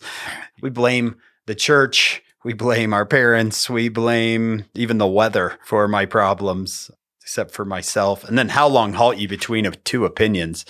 We 0.62 0.70
blame 0.70 1.17
the 1.46 1.55
church. 1.55 2.24
We 2.43 2.53
blame 2.53 2.93
our 2.93 3.05
parents. 3.05 3.70
We 3.70 3.89
blame 3.89 4.65
even 4.74 4.98
the 4.98 5.08
weather 5.08 5.60
for 5.63 5.88
my 5.88 6.05
problems, 6.05 6.89
except 7.31 7.51
for 7.51 7.63
myself. 7.63 8.25
And 8.25 8.38
then 8.38 8.50
how 8.50 8.67
long 8.67 8.91
halt 8.91 9.15
ye 9.15 9.25
between 9.25 9.65
of 9.65 9.81
two 9.85 10.03
opinions? 10.03 10.65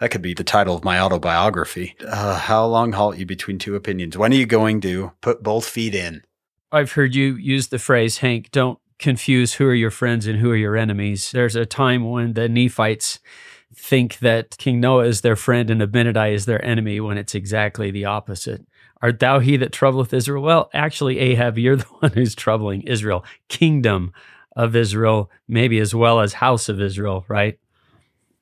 That 0.00 0.10
could 0.10 0.20
be 0.20 0.34
the 0.34 0.42
title 0.42 0.74
of 0.74 0.82
my 0.82 0.98
autobiography. 0.98 1.94
Uh, 2.04 2.36
how 2.36 2.66
long 2.66 2.90
halt 2.90 3.18
you 3.18 3.24
between 3.24 3.56
two 3.56 3.76
opinions? 3.76 4.18
When 4.18 4.32
are 4.32 4.36
you 4.36 4.44
going 4.44 4.80
to 4.80 5.12
put 5.20 5.44
both 5.44 5.64
feet 5.64 5.94
in? 5.94 6.22
I've 6.72 6.90
heard 6.90 7.14
you 7.14 7.36
use 7.36 7.68
the 7.68 7.78
phrase, 7.78 8.18
Hank, 8.18 8.50
don't 8.50 8.80
confuse 8.98 9.54
who 9.54 9.66
are 9.66 9.74
your 9.74 9.92
friends 9.92 10.26
and 10.26 10.40
who 10.40 10.50
are 10.50 10.56
your 10.56 10.76
enemies. 10.76 11.30
There's 11.30 11.54
a 11.54 11.64
time 11.64 12.10
when 12.10 12.32
the 12.32 12.48
Nephites 12.48 13.20
think 13.72 14.18
that 14.18 14.58
King 14.58 14.80
Noah 14.80 15.04
is 15.04 15.20
their 15.20 15.36
friend 15.36 15.70
and 15.70 15.80
Abinadi 15.80 16.34
is 16.34 16.46
their 16.46 16.64
enemy 16.64 16.98
when 16.98 17.16
it's 17.16 17.36
exactly 17.36 17.92
the 17.92 18.06
opposite. 18.06 18.66
Art 19.00 19.20
thou 19.20 19.38
he 19.38 19.56
that 19.56 19.70
troubleth 19.70 20.12
Israel? 20.12 20.42
Well, 20.42 20.68
actually, 20.74 21.20
Ahab, 21.20 21.58
you're 21.58 21.76
the 21.84 21.84
one 22.00 22.10
who's 22.10 22.34
troubling 22.34 22.82
Israel, 22.82 23.24
kingdom 23.46 24.12
of 24.56 24.76
Israel, 24.76 25.30
maybe 25.48 25.78
as 25.78 25.94
well 25.94 26.20
as 26.20 26.34
house 26.34 26.68
of 26.68 26.80
Israel, 26.80 27.24
right? 27.28 27.58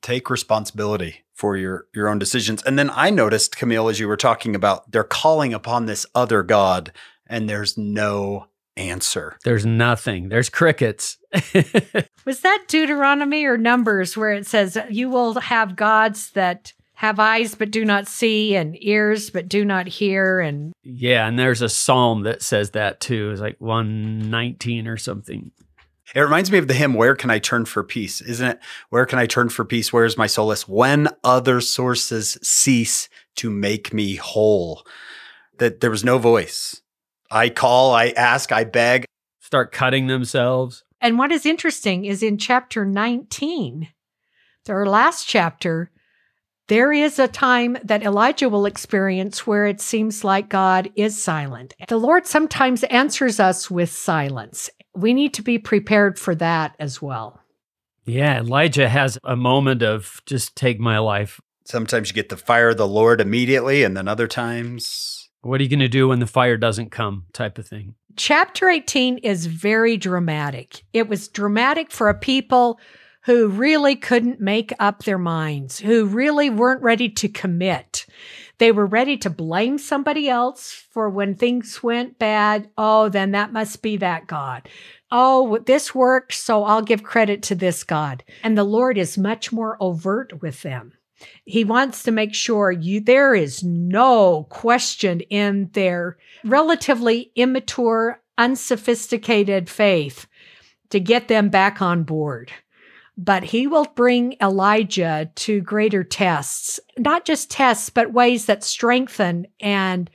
Take 0.01 0.29
responsibility 0.29 1.23
for 1.33 1.57
your 1.57 1.87
your 1.93 2.07
own 2.09 2.19
decisions. 2.19 2.63
And 2.63 2.77
then 2.77 2.89
I 2.93 3.09
noticed, 3.09 3.55
Camille, 3.55 3.89
as 3.89 3.99
you 3.99 4.07
were 4.07 4.17
talking 4.17 4.55
about, 4.55 4.91
they're 4.91 5.03
calling 5.03 5.53
upon 5.53 5.85
this 5.85 6.05
other 6.13 6.43
God, 6.43 6.91
and 7.27 7.49
there's 7.49 7.77
no 7.77 8.47
answer. 8.77 9.37
There's 9.43 9.65
nothing. 9.65 10.29
There's 10.29 10.49
crickets. 10.49 11.17
Was 12.25 12.41
that 12.41 12.65
Deuteronomy 12.67 13.45
or 13.45 13.57
Numbers 13.57 14.15
where 14.15 14.33
it 14.33 14.45
says, 14.45 14.77
You 14.89 15.09
will 15.09 15.39
have 15.39 15.75
gods 15.75 16.31
that 16.31 16.73
have 17.01 17.19
eyes 17.19 17.55
but 17.55 17.71
do 17.71 17.83
not 17.83 18.07
see 18.07 18.55
and 18.55 18.77
ears 18.83 19.31
but 19.31 19.49
do 19.49 19.65
not 19.65 19.87
hear 19.87 20.39
and 20.39 20.71
yeah 20.83 21.27
and 21.27 21.39
there's 21.39 21.63
a 21.63 21.67
psalm 21.67 22.21
that 22.21 22.43
says 22.43 22.69
that 22.71 22.99
too 22.99 23.31
it's 23.31 23.41
like 23.41 23.55
119 23.57 24.87
or 24.87 24.97
something 24.97 25.49
it 26.15 26.21
reminds 26.21 26.51
me 26.51 26.57
of 26.57 26.67
the 26.67 26.73
hymn 26.73 26.93
where 26.93 27.15
can 27.15 27.29
i 27.29 27.39
turn 27.39 27.65
for 27.65 27.83
peace? 27.83 28.21
Isn't 28.21 28.47
it 28.47 28.59
where 28.89 29.05
can 29.05 29.19
i 29.19 29.25
turn 29.25 29.49
for 29.49 29.65
peace? 29.65 29.91
Where 29.91 30.05
is 30.05 30.17
my 30.17 30.27
solace? 30.27 30.67
When 30.67 31.07
other 31.23 31.61
sources 31.61 32.37
cease 32.41 33.09
to 33.37 33.49
make 33.49 33.93
me 33.93 34.15
whole. 34.15 34.85
That 35.57 35.79
there 35.79 35.91
was 35.91 36.03
no 36.03 36.17
voice. 36.17 36.81
I 37.29 37.49
call 37.49 37.93
i 37.93 38.09
ask 38.09 38.51
i 38.51 38.63
beg. 38.63 39.05
Start 39.39 39.71
cutting 39.71 40.07
themselves. 40.07 40.83
And 40.99 41.17
what 41.17 41.31
is 41.31 41.45
interesting 41.45 42.05
is 42.05 42.23
in 42.23 42.37
chapter 42.37 42.85
19 42.85 43.89
our 44.69 44.85
last 44.85 45.27
chapter 45.27 45.91
there 46.71 46.93
is 46.93 47.19
a 47.19 47.27
time 47.27 47.75
that 47.83 48.01
Elijah 48.01 48.47
will 48.47 48.65
experience 48.65 49.45
where 49.45 49.65
it 49.65 49.81
seems 49.81 50.23
like 50.23 50.47
God 50.47 50.89
is 50.95 51.21
silent. 51.21 51.73
The 51.89 51.97
Lord 51.97 52.25
sometimes 52.25 52.85
answers 52.85 53.41
us 53.41 53.69
with 53.69 53.91
silence. 53.91 54.69
We 54.95 55.13
need 55.13 55.33
to 55.33 55.41
be 55.41 55.59
prepared 55.59 56.17
for 56.17 56.33
that 56.35 56.77
as 56.79 57.01
well. 57.01 57.41
Yeah, 58.05 58.39
Elijah 58.39 58.87
has 58.87 59.17
a 59.25 59.35
moment 59.35 59.83
of 59.83 60.21
just 60.25 60.55
take 60.55 60.79
my 60.79 60.97
life. 60.97 61.41
Sometimes 61.65 62.07
you 62.07 62.15
get 62.15 62.29
the 62.29 62.37
fire 62.37 62.69
of 62.69 62.77
the 62.77 62.87
Lord 62.87 63.19
immediately, 63.19 63.83
and 63.83 63.97
then 63.97 64.07
other 64.07 64.27
times. 64.27 65.29
What 65.41 65.59
are 65.59 65.63
you 65.65 65.69
going 65.69 65.79
to 65.79 65.89
do 65.89 66.07
when 66.07 66.19
the 66.19 66.25
fire 66.25 66.55
doesn't 66.55 66.89
come, 66.89 67.25
type 67.33 67.57
of 67.57 67.67
thing? 67.67 67.95
Chapter 68.15 68.69
18 68.69 69.17
is 69.17 69.45
very 69.45 69.97
dramatic. 69.97 70.85
It 70.93 71.09
was 71.09 71.27
dramatic 71.27 71.91
for 71.91 72.07
a 72.07 72.17
people 72.17 72.79
who 73.23 73.47
really 73.47 73.95
couldn't 73.95 74.39
make 74.39 74.73
up 74.79 75.03
their 75.03 75.17
minds, 75.17 75.79
who 75.79 76.05
really 76.05 76.49
weren't 76.49 76.81
ready 76.81 77.07
to 77.09 77.27
commit. 77.27 78.05
They 78.57 78.71
were 78.71 78.85
ready 78.85 79.17
to 79.17 79.29
blame 79.29 79.77
somebody 79.77 80.27
else 80.27 80.71
for 80.71 81.09
when 81.09 81.35
things 81.35 81.83
went 81.83 82.19
bad. 82.19 82.69
Oh, 82.77 83.09
then 83.09 83.31
that 83.31 83.53
must 83.53 83.81
be 83.81 83.97
that 83.97 84.27
God. 84.27 84.67
Oh, 85.11 85.59
this 85.65 85.93
worked, 85.93 86.33
so 86.33 86.63
I'll 86.63 86.81
give 86.81 87.03
credit 87.03 87.43
to 87.43 87.55
this 87.55 87.83
God. 87.83 88.23
And 88.43 88.57
the 88.57 88.63
Lord 88.63 88.97
is 88.97 89.17
much 89.17 89.51
more 89.51 89.77
overt 89.79 90.41
with 90.41 90.61
them. 90.61 90.93
He 91.45 91.63
wants 91.63 92.03
to 92.03 92.11
make 92.11 92.33
sure 92.33 92.71
you 92.71 93.01
there 93.01 93.35
is 93.35 93.63
no 93.63 94.47
question 94.49 95.21
in 95.21 95.69
their 95.73 96.17
relatively 96.43 97.31
immature, 97.35 98.21
unsophisticated 98.37 99.69
faith 99.69 100.25
to 100.89 100.99
get 100.99 101.27
them 101.27 101.49
back 101.49 101.81
on 101.81 102.03
board 102.03 102.51
but 103.17 103.43
he 103.43 103.67
will 103.67 103.85
bring 103.95 104.35
Elijah 104.41 105.29
to 105.35 105.61
greater 105.61 106.03
tests, 106.03 106.79
not 106.97 107.25
just 107.25 107.51
tests, 107.51 107.89
but 107.89 108.13
ways 108.13 108.45
that 108.45 108.63
strengthen 108.63 109.47
and 109.59 110.09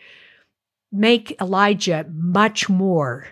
make 0.90 1.40
Elijah 1.40 2.06
much 2.12 2.68
more 2.68 3.28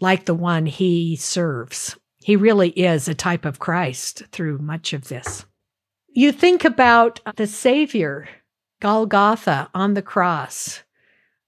like 0.00 0.24
the 0.24 0.34
one 0.34 0.66
he 0.66 1.16
serves. 1.16 1.96
He 2.22 2.36
really 2.36 2.70
is 2.70 3.06
a 3.06 3.14
type 3.14 3.44
of 3.44 3.58
Christ 3.58 4.22
through 4.32 4.58
much 4.58 4.92
of 4.92 5.08
this. 5.08 5.44
You 6.08 6.32
think 6.32 6.64
about 6.64 7.20
the 7.36 7.46
Savior, 7.46 8.28
Golgotha 8.80 9.68
on 9.74 9.94
the 9.94 10.02
cross. 10.02 10.82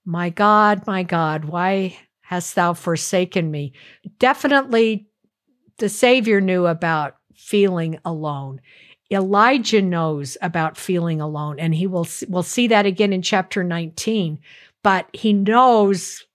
My 0.05 0.29
God, 0.29 0.87
my 0.87 1.03
God, 1.03 1.47
why 1.47 1.97
hast 2.21 2.55
thou 2.55 2.75
forsaken 2.75 3.51
me? 3.51 3.73
Definitely 4.19 5.09
the 5.79 5.89
Savior 5.89 6.41
knew 6.41 6.67
about 6.67 7.17
feeling 7.35 7.99
alone. 8.05 8.61
Elijah 9.11 9.83
knows 9.83 10.37
about 10.43 10.77
feeling 10.77 11.21
alone, 11.21 11.59
and 11.59 11.75
he 11.75 11.87
will 11.87 12.07
we'll 12.29 12.43
see 12.43 12.69
that 12.69 12.87
again 12.87 13.13
in 13.13 13.23
chapter 13.23 13.63
19. 13.63 14.41
But 14.83 15.09
he 15.13 15.33
knows 15.33 16.27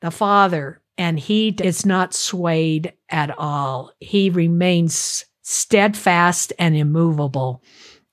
the 0.00 0.10
Father, 0.10 0.80
and 0.96 1.18
he 1.18 1.48
is 1.62 1.84
not 1.84 2.14
swayed 2.14 2.94
at 3.08 3.36
all. 3.38 3.92
He 4.00 4.30
remains 4.30 5.26
steadfast 5.42 6.52
and 6.58 6.76
immovable, 6.76 7.62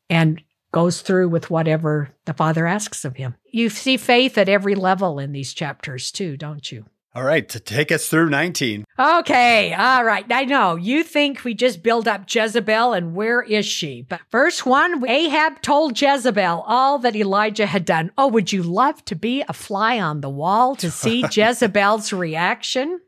and 0.10 0.41
goes 0.72 1.02
through 1.02 1.30
with 1.30 1.50
whatever 1.50 2.10
the 2.26 2.34
Father 2.34 2.67
asks 2.67 3.06
of 3.06 3.15
him. 3.15 3.36
You 3.46 3.70
see 3.70 3.98
faith 3.98 4.38
at 4.38 4.50
every 4.50 4.76
level 4.76 5.17
in 5.17 5.32
these 5.32 5.54
chapters, 5.54 6.12
too, 6.12 6.36
don't 6.36 6.72
you? 6.72 6.86
All 7.17 7.23
right, 7.23 7.49
to 7.49 7.60
take 7.60 7.91
us 7.91 8.08
through 8.08 8.30
19. 8.30 8.86
Okay, 8.99 9.73
all 9.73 10.03
right. 10.03 10.23
I 10.30 10.45
know 10.45 10.75
you 10.75 11.03
think 11.03 11.43
we 11.43 11.56
just 11.56 11.82
build 11.82 12.08
up 12.08 12.25
Jezebel 12.27 12.93
and 12.93 13.15
where 13.15 13.41
is 13.41 13.65
she? 13.65 14.03
But 14.08 14.21
verse 14.32 14.63
1 14.63 15.08
Ahab 15.10 15.63
told 15.63 15.99
Jezebel 15.99 16.63
all 16.67 16.99
that 16.99 17.15
Elijah 17.15 17.65
had 17.65 17.86
done. 17.86 18.12
Oh, 18.19 18.27
would 18.27 18.53
you 18.53 18.62
love 18.62 19.03
to 19.06 19.15
be 19.15 19.43
a 19.49 19.53
fly 19.53 19.99
on 19.99 20.21
the 20.21 20.30
wall 20.30 20.75
to 20.75 20.91
see 21.01 21.25
Jezebel's 21.32 22.13
reaction? 22.13 22.99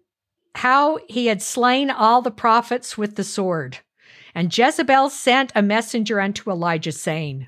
how 0.55 0.97
he 1.07 1.27
had 1.27 1.41
slain 1.43 1.91
all 1.91 2.23
the 2.23 2.31
prophets 2.31 2.97
with 2.97 3.15
the 3.15 3.23
sword. 3.23 3.77
And 4.33 4.55
Jezebel 4.55 5.09
sent 5.09 5.51
a 5.55 5.61
messenger 5.61 6.19
unto 6.19 6.49
Elijah, 6.49 6.91
saying, 6.91 7.47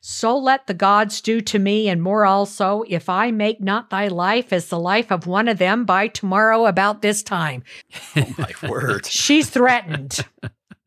So 0.00 0.36
let 0.38 0.66
the 0.66 0.74
gods 0.74 1.20
do 1.20 1.40
to 1.42 1.58
me, 1.58 1.88
and 1.88 2.02
more 2.02 2.24
also, 2.24 2.84
if 2.88 3.08
I 3.08 3.30
make 3.30 3.60
not 3.60 3.90
thy 3.90 4.08
life 4.08 4.52
as 4.52 4.68
the 4.68 4.78
life 4.78 5.12
of 5.12 5.26
one 5.26 5.46
of 5.46 5.58
them 5.58 5.84
by 5.84 6.08
tomorrow 6.08 6.66
about 6.66 7.02
this 7.02 7.22
time. 7.22 7.62
Oh 8.16 8.34
my 8.38 8.68
word. 8.68 9.06
She's 9.20 9.50
threatened. 9.50 10.24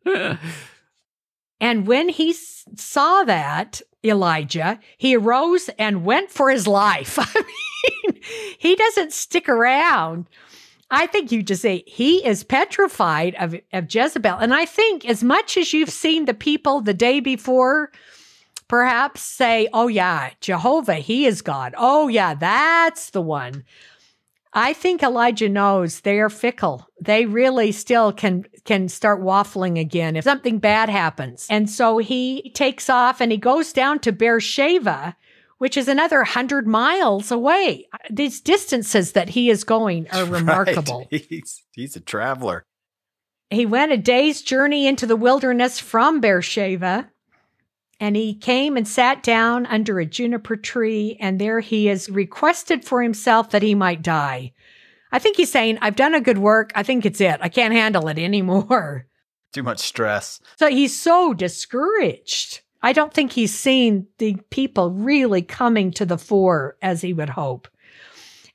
And 1.63 1.88
when 1.88 2.10
he 2.10 2.34
saw 2.34 3.23
that, 3.23 3.82
Elijah, 4.04 4.82
he 4.97 5.15
arose 5.15 5.69
and 5.80 6.04
went 6.04 6.30
for 6.30 6.49
his 6.49 6.67
life. 6.67 7.17
I 7.17 7.41
mean, 8.04 8.19
he 8.58 8.76
doesn't 8.76 9.13
stick 9.13 9.47
around. 9.47 10.28
I 10.91 11.08
think 11.08 11.32
you 11.32 11.41
just 11.41 11.62
say 11.62 11.86
he 11.88 12.17
is 12.26 12.43
petrified 12.43 13.36
of, 13.36 13.56
of 13.71 13.95
Jezebel. 13.95 14.39
And 14.39 14.54
I 14.54 14.65
think 14.65 15.06
as 15.06 15.23
much 15.23 15.56
as 15.56 15.71
you've 15.71 15.89
seen 15.89 16.26
the 16.26 16.34
people 16.34 16.82
the 16.82 16.93
day 16.93 17.21
before, 17.21 17.93
perhaps 18.67 19.21
say, 19.21 19.67
oh, 19.73 19.88
yeah, 19.88 20.32
Jehovah, 20.41 20.95
he 20.95 21.26
is 21.26 21.41
God. 21.41 21.76
Oh, 21.78 22.08
yeah, 22.08 22.34
that's 22.34 23.10
the 23.10 23.21
one. 23.21 23.63
I 24.54 24.73
think 24.73 25.02
Elijah 25.02 25.49
knows 25.49 26.02
they 26.02 26.19
are 26.19 26.30
fickle. 26.30 26.88
They 27.02 27.26
really 27.26 27.71
still 27.71 28.13
can 28.13 28.45
can 28.65 28.88
start 28.88 29.21
waffling 29.21 29.80
again 29.80 30.15
if 30.15 30.23
something 30.23 30.60
bad 30.60 30.89
happens. 30.89 31.47
And 31.49 31.69
so 31.69 31.97
he 31.97 32.52
takes 32.52 32.89
off 32.89 33.19
and 33.19 33.32
he 33.32 33.38
goes 33.38 33.73
down 33.73 33.99
to 33.99 34.12
Beersheba, 34.12 35.17
which 35.58 35.76
is 35.76 35.88
another 35.88 36.17
100 36.19 36.67
miles 36.67 37.32
away. 37.32 37.89
These 38.10 38.41
distances 38.41 39.13
that 39.13 39.30
he 39.30 39.49
is 39.49 39.63
going 39.63 40.08
are 40.12 40.26
remarkable. 40.30 41.08
Right. 41.12 41.26
He's, 41.28 41.63
he's 41.71 41.95
a 41.95 41.99
traveler. 41.99 42.65
He 43.49 43.65
went 43.65 43.91
a 43.91 43.97
day's 43.97 44.41
journey 44.41 44.88
into 44.88 45.06
the 45.06 45.15
wilderness 45.15 45.80
from 45.80 46.21
Beersheba, 46.21 47.10
and 48.04 48.18
he 48.18 48.34
came 48.34 48.76
and 48.76 48.86
sat 48.86 49.24
down 49.24 49.66
under 49.68 49.98
a 49.98 50.06
juniper 50.06 50.58
tree, 50.58 51.16
and 51.22 51.39
there 51.39 51.62
he 51.62 51.88
is 51.88 52.10
requested 52.10 52.84
for 52.84 53.02
himself 53.02 53.52
that 53.52 53.63
he 53.63 53.74
might 53.74 54.02
die. 54.02 54.52
I 55.13 55.20
think 55.20 55.38
he's 55.38 55.50
saying, 55.50 55.78
I've 55.80 55.96
done 55.96 56.13
a 56.13 56.20
good 56.20 56.38
work. 56.38 56.74
I 56.76 56.84
think 56.84 57.06
it's 57.06 57.22
it. 57.22 57.38
I 57.39 57.48
can't 57.48 57.74
handle 57.74 58.10
it 58.10 58.20
anymore. 58.20 59.08
Too 59.54 59.63
much 59.63 59.80
stress. 59.80 60.42
So 60.60 60.68
he's 60.68 61.00
so 61.00 61.34
discouraged. 61.34 62.60
I 62.82 62.92
don't 62.92 63.13
think 63.13 63.32
he's 63.32 63.58
seen 63.58 64.08
the 64.18 64.36
people 64.50 64.92
really 64.92 65.42
coming 65.42 65.92
to 65.92 66.06
the 66.06 66.18
fore 66.18 66.76
as 66.82 67.00
he 67.00 67.13
would 67.13 67.30
hope. 67.30 67.70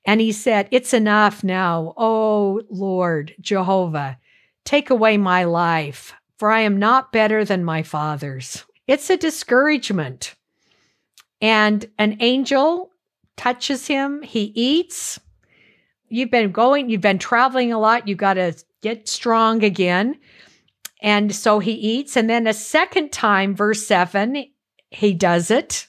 And 0.04 0.20
he 0.20 0.30
said, 0.30 0.68
It's 0.70 0.92
enough 0.92 1.42
now. 1.42 1.94
Oh 1.96 2.60
Lord, 2.68 3.34
Jehovah, 3.40 4.18
take 4.66 4.90
away 4.90 5.16
my 5.16 5.44
life, 5.44 6.12
for 6.36 6.50
I 6.50 6.60
am 6.60 6.78
not 6.78 7.12
better 7.12 7.46
than 7.46 7.64
my 7.64 7.82
fathers. 7.82 8.66
It's 8.88 9.10
a 9.10 9.16
discouragement. 9.16 10.34
And 11.40 11.88
an 11.98 12.16
angel 12.18 12.90
touches 13.36 13.86
him. 13.86 14.22
He 14.22 14.50
eats. 14.56 15.20
You've 16.08 16.30
been 16.30 16.50
going, 16.50 16.90
you've 16.90 17.02
been 17.02 17.18
traveling 17.18 17.72
a 17.72 17.78
lot. 17.78 18.08
You've 18.08 18.18
got 18.18 18.34
to 18.34 18.54
get 18.80 19.08
strong 19.08 19.62
again. 19.62 20.18
And 21.00 21.32
so 21.32 21.60
he 21.60 21.72
eats. 21.72 22.16
And 22.16 22.28
then 22.28 22.46
a 22.46 22.54
second 22.54 23.12
time, 23.12 23.54
verse 23.54 23.86
seven, 23.86 24.46
he 24.90 25.14
does 25.14 25.50
it. 25.50 25.86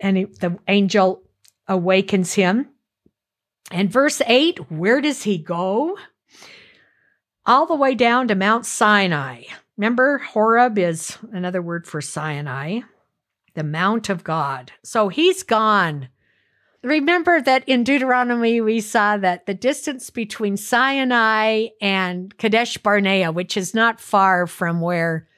And 0.00 0.16
he, 0.16 0.24
the 0.24 0.58
angel 0.68 1.22
awakens 1.66 2.34
him. 2.34 2.68
And 3.70 3.90
verse 3.90 4.20
eight, 4.26 4.70
where 4.70 5.00
does 5.00 5.22
he 5.22 5.38
go? 5.38 5.96
All 7.46 7.66
the 7.66 7.74
way 7.74 7.94
down 7.94 8.28
to 8.28 8.34
Mount 8.34 8.66
Sinai. 8.66 9.44
Remember, 9.76 10.18
Horeb 10.18 10.78
is 10.78 11.16
another 11.32 11.62
word 11.62 11.86
for 11.86 12.00
Sinai, 12.00 12.80
the 13.54 13.64
Mount 13.64 14.08
of 14.08 14.22
God. 14.22 14.72
So 14.84 15.08
he's 15.08 15.42
gone. 15.42 16.08
Remember 16.82 17.40
that 17.40 17.68
in 17.68 17.84
Deuteronomy, 17.84 18.60
we 18.60 18.80
saw 18.80 19.16
that 19.16 19.46
the 19.46 19.54
distance 19.54 20.10
between 20.10 20.56
Sinai 20.56 21.68
and 21.80 22.36
Kadesh 22.36 22.76
Barnea, 22.78 23.30
which 23.30 23.56
is 23.56 23.74
not 23.74 24.00
far 24.00 24.46
from 24.46 24.80
where 24.80 25.28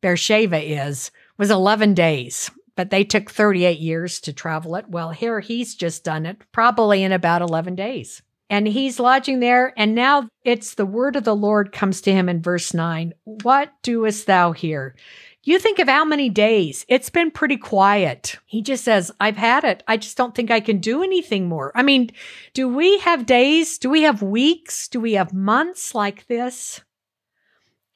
Beersheba 0.00 0.60
is, 0.60 1.10
was 1.38 1.50
11 1.50 1.94
days, 1.94 2.50
but 2.74 2.90
they 2.90 3.04
took 3.04 3.30
38 3.30 3.78
years 3.78 4.20
to 4.20 4.32
travel 4.32 4.74
it. 4.74 4.88
Well, 4.88 5.10
here 5.10 5.40
he's 5.40 5.74
just 5.74 6.04
done 6.04 6.26
it 6.26 6.38
probably 6.52 7.04
in 7.04 7.12
about 7.12 7.42
11 7.42 7.76
days. 7.76 8.22
And 8.50 8.66
he's 8.66 8.98
lodging 8.98 9.40
there. 9.40 9.74
And 9.76 9.94
now 9.94 10.28
it's 10.44 10.74
the 10.74 10.86
word 10.86 11.16
of 11.16 11.24
the 11.24 11.36
Lord 11.36 11.72
comes 11.72 12.00
to 12.02 12.12
him 12.12 12.28
in 12.28 12.42
verse 12.42 12.72
9 12.72 13.12
What 13.24 13.72
doest 13.82 14.26
thou 14.26 14.52
here? 14.52 14.94
You 15.44 15.58
think 15.58 15.78
of 15.78 15.88
how 15.88 16.04
many 16.04 16.28
days. 16.28 16.84
It's 16.88 17.08
been 17.08 17.30
pretty 17.30 17.56
quiet. 17.56 18.36
He 18.44 18.60
just 18.60 18.84
says, 18.84 19.10
I've 19.18 19.36
had 19.36 19.64
it. 19.64 19.82
I 19.88 19.96
just 19.96 20.16
don't 20.16 20.34
think 20.34 20.50
I 20.50 20.60
can 20.60 20.78
do 20.78 21.02
anything 21.02 21.48
more. 21.48 21.72
I 21.74 21.82
mean, 21.82 22.10
do 22.52 22.68
we 22.68 22.98
have 22.98 23.24
days? 23.24 23.78
Do 23.78 23.88
we 23.88 24.02
have 24.02 24.20
weeks? 24.20 24.88
Do 24.88 25.00
we 25.00 25.14
have 25.14 25.32
months 25.32 25.94
like 25.94 26.26
this? 26.26 26.82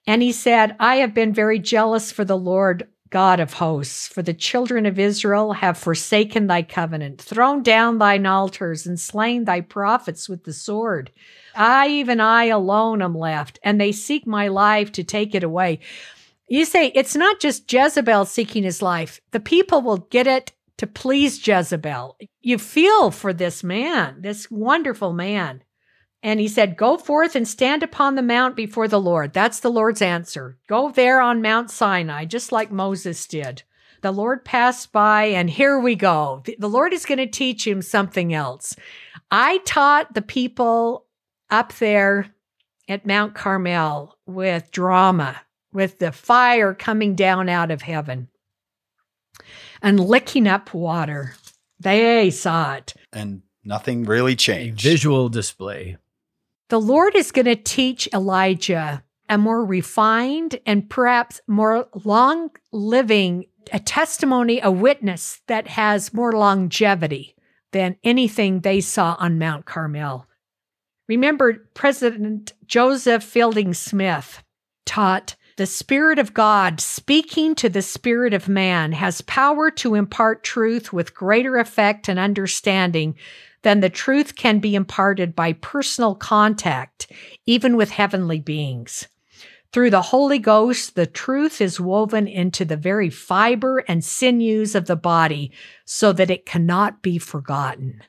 And 0.07 0.23
he 0.23 0.33
said, 0.33 0.77
I 0.81 0.97
have 0.97 1.15
been 1.15 1.35
very 1.35 1.59
jealous 1.59 2.11
for 2.11 2.25
the 2.25 2.39
Lord 2.39 2.89
God 3.13 3.41
of 3.41 3.53
hosts, 3.53 4.09
for 4.09 4.23
the 4.23 4.33
children 4.33 4.87
of 4.87 4.99
Israel 4.99 5.53
have 5.53 5.77
forsaken 5.77 6.47
thy 6.47 6.63
covenant, 6.63 7.21
thrown 7.21 7.63
down 7.63 7.99
thine 7.99 8.25
altars, 8.25 8.87
and 8.87 8.99
slain 8.99 9.45
thy 9.45 9.61
prophets 9.61 10.31
with 10.31 10.45
the 10.45 10.53
sword. 10.55 11.13
I, 11.55 11.89
even 11.89 12.21
I 12.21 12.47
alone, 12.47 13.03
am 13.03 13.15
left, 13.17 13.61
and 13.63 13.79
they 13.79 13.93
seek 13.93 14.27
my 14.27 14.49
life 14.49 14.91
to 14.93 15.05
take 15.05 15.35
it 15.35 15.45
away. 15.45 15.81
You 16.49 16.65
say 16.65 16.91
it's 16.95 17.15
not 17.15 17.39
just 17.39 17.71
Jezebel 17.71 18.25
seeking 18.25 18.65
his 18.65 18.81
life. 18.81 19.21
The 19.31 19.41
people 19.41 19.83
will 19.83 19.99
get 19.99 20.27
it 20.27 20.53
to 20.79 20.87
please 20.87 21.47
Jezebel. 21.47 22.17
You 22.41 22.57
feel 22.57 23.11
for 23.11 23.35
this 23.35 23.63
man, 23.63 24.23
this 24.23 24.51
wonderful 24.51 25.13
man. 25.13 25.63
And 26.23 26.39
he 26.39 26.47
said, 26.49 26.77
Go 26.77 26.97
forth 26.97 27.35
and 27.35 27.47
stand 27.49 27.83
upon 27.83 28.15
the 28.15 28.23
mount 28.23 28.55
before 28.55 28.87
the 28.89 29.01
Lord. 29.01 29.33
That's 29.33 29.61
the 29.61 29.71
Lord's 29.71 30.03
answer. 30.03 30.57
Go 30.69 30.91
there 30.91 31.21
on 31.21 31.43
Mount 31.43 31.71
Sinai, 31.71 32.27
just 32.27 32.53
like 32.53 32.71
Moses 32.71 33.27
did. 33.27 33.65
The 34.03 34.13
Lord 34.13 34.45
passed 34.45 34.93
by, 34.93 35.25
and 35.25 35.49
here 35.49 35.79
we 35.79 35.95
go. 35.95 36.43
The 36.59 36.69
Lord 36.69 36.93
is 36.93 37.07
going 37.07 37.19
to 37.19 37.27
teach 37.27 37.67
him 37.67 37.83
something 37.83 38.35
else. 38.35 38.75
I 39.31 39.59
taught 39.59 40.15
the 40.15 40.23
people 40.23 41.07
up 41.51 41.73
there 41.75 42.33
at 42.89 43.07
Mount 43.07 43.35
Carmel 43.35 44.17
with 44.27 44.71
drama, 44.73 45.41
with 45.73 45.99
the 45.99 46.13
fire 46.13 46.75
coming 46.75 47.15
down 47.15 47.49
out 47.49 47.71
of 47.71 47.83
heaven 47.83 48.29
and 49.81 50.01
licking 50.01 50.47
up 50.47 50.75
water. 50.75 51.35
They 51.79 52.31
saw 52.31 52.75
it. 52.75 52.95
And 53.13 53.43
nothing 53.65 54.05
really 54.05 54.33
A 54.33 54.37
changed. 54.37 54.83
visual 54.83 55.29
display. 55.29 55.97
The 56.73 56.81
Lord 56.81 57.15
is 57.15 57.33
going 57.33 57.45
to 57.45 57.55
teach 57.55 58.09
Elijah 58.15 59.05
a 59.29 59.37
more 59.37 59.63
refined 59.63 60.59
and 60.65 60.89
perhaps 60.89 61.39
more 61.47 61.87
long 62.03 62.49
living, 62.73 63.45
a 63.71 63.79
testimony, 63.79 64.59
a 64.63 64.71
witness 64.71 65.43
that 65.49 65.69
has 65.69 66.15
more 66.15 66.33
longevity 66.33 67.37
than 67.73 67.99
anything 68.03 68.61
they 68.61 68.81
saw 68.81 69.17
on 69.19 69.39
Mount 69.39 69.67
Carmel. 69.67 70.27
Remember, 71.09 71.69
President 71.75 72.55
Joseph 72.65 73.23
Fielding 73.23 73.75
Smith 73.75 74.43
taught 74.87 75.37
the 75.59 75.67
Spirit 75.67 76.19
of 76.19 76.33
God 76.33 76.81
speaking 76.81 77.55
to 77.57 77.69
the 77.69 77.83
Spirit 77.83 78.33
of 78.33 78.49
man 78.49 78.93
has 78.93 79.21
power 79.21 79.71
to 79.73 79.95
impart 79.95 80.43
truth 80.43 80.91
with 80.91 81.15
greater 81.15 81.59
effect 81.59 82.09
and 82.09 82.19
understanding 82.19 83.15
than 83.63 83.81
the 83.81 83.91
truth 83.91 84.37
can 84.37 84.59
be 84.59 84.75
imparted 84.75 85.35
by 85.35 85.53
personal 85.55 86.15
contact, 86.15 87.11
even 87.47 87.77
with 87.77 87.91
heavenly 87.91 88.41
beings. 88.41 89.09
Through 89.73 89.91
the 89.91 90.03
Holy 90.03 90.39
Ghost, 90.39 90.97
the 90.97 91.07
truth 91.07 91.61
is 91.61 91.81
woven 91.81 92.29
into 92.29 92.65
the 92.65 92.77
very 92.77 93.09
fiber 93.09 93.79
and 93.89 94.05
sinews 94.05 94.75
of 94.75 94.87
the 94.87 94.97
body 94.97 95.51
so 95.87 96.13
that 96.13 96.31
it 96.31 96.45
cannot 96.45 97.01
be 97.01 97.19
forgotten. 97.19 98.03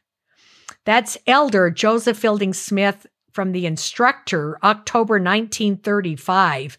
That's 0.84 1.18
Elder 1.26 1.70
Joseph 1.70 2.18
Fielding 2.18 2.54
Smith 2.54 3.08
from 3.32 3.54
the 3.54 3.66
instructor, 3.66 4.60
October 4.64 5.16
1935. 5.16 6.78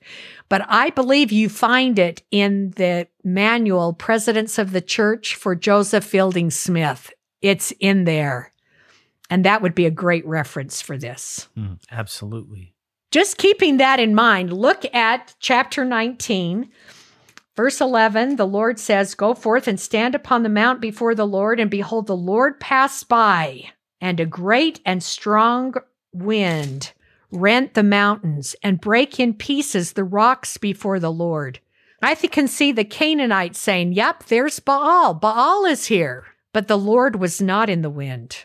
But 0.49 0.63
I 0.69 0.91
believe 0.91 1.33
you 1.33 1.49
find 1.49 1.99
it 1.99 2.23
in 2.31 2.71
the 2.77 3.09
manual, 3.25 3.95
Presidents 3.95 4.59
of 4.59 4.73
the 4.73 4.83
Church 4.83 5.35
for 5.35 5.55
Joseph 5.55 6.05
Fielding 6.05 6.51
Smith. 6.51 7.11
It's 7.41 7.73
in 7.81 8.05
there. 8.05 8.53
And 9.35 9.45
that 9.45 9.63
would 9.63 9.75
be 9.75 9.85
a 9.85 9.91
great 9.91 10.25
reference 10.25 10.81
for 10.81 10.97
this. 10.97 11.49
Mm, 11.59 11.81
absolutely. 11.91 12.73
Just 13.11 13.37
keeping 13.37 13.79
that 13.79 13.99
in 13.99 14.15
mind, 14.15 14.53
look 14.53 14.85
at 14.95 15.35
chapter 15.41 15.85
19, 15.85 16.71
verse 17.57 17.81
11. 17.81 18.37
The 18.37 18.47
Lord 18.47 18.79
says, 18.79 19.17
Go 19.17 19.35
forth 19.35 19.67
and 19.67 19.81
stand 19.81 20.15
upon 20.15 20.45
the 20.45 20.49
mount 20.49 20.81
before 20.81 21.17
the 21.17 21.27
Lord, 21.27 21.59
and 21.59 21.69
behold, 21.69 22.07
the 22.07 22.17
Lord 22.17 22.61
passed 22.61 23.09
by, 23.09 23.73
and 24.01 24.21
a 24.21 24.25
great 24.25 24.79
and 24.87 25.03
strong 25.03 25.75
wind 26.13 26.93
rent 27.33 27.75
the 27.75 27.83
mountains, 27.83 28.55
and 28.63 28.81
break 28.81 29.19
in 29.19 29.35
pieces 29.35 29.95
the 29.95 30.05
rocks 30.05 30.59
before 30.59 31.01
the 31.01 31.11
Lord. 31.11 31.59
I 32.01 32.15
can 32.15 32.47
see 32.47 32.71
the 32.71 32.85
Canaanites 32.85 33.59
saying, 33.59 33.95
Yep, 33.95 34.27
there's 34.27 34.61
Baal. 34.61 35.13
Baal 35.13 35.65
is 35.65 35.87
here. 35.87 36.25
But 36.53 36.69
the 36.69 36.79
Lord 36.79 37.17
was 37.17 37.43
not 37.43 37.69
in 37.69 37.83
the 37.83 37.91
wind. 37.91 38.45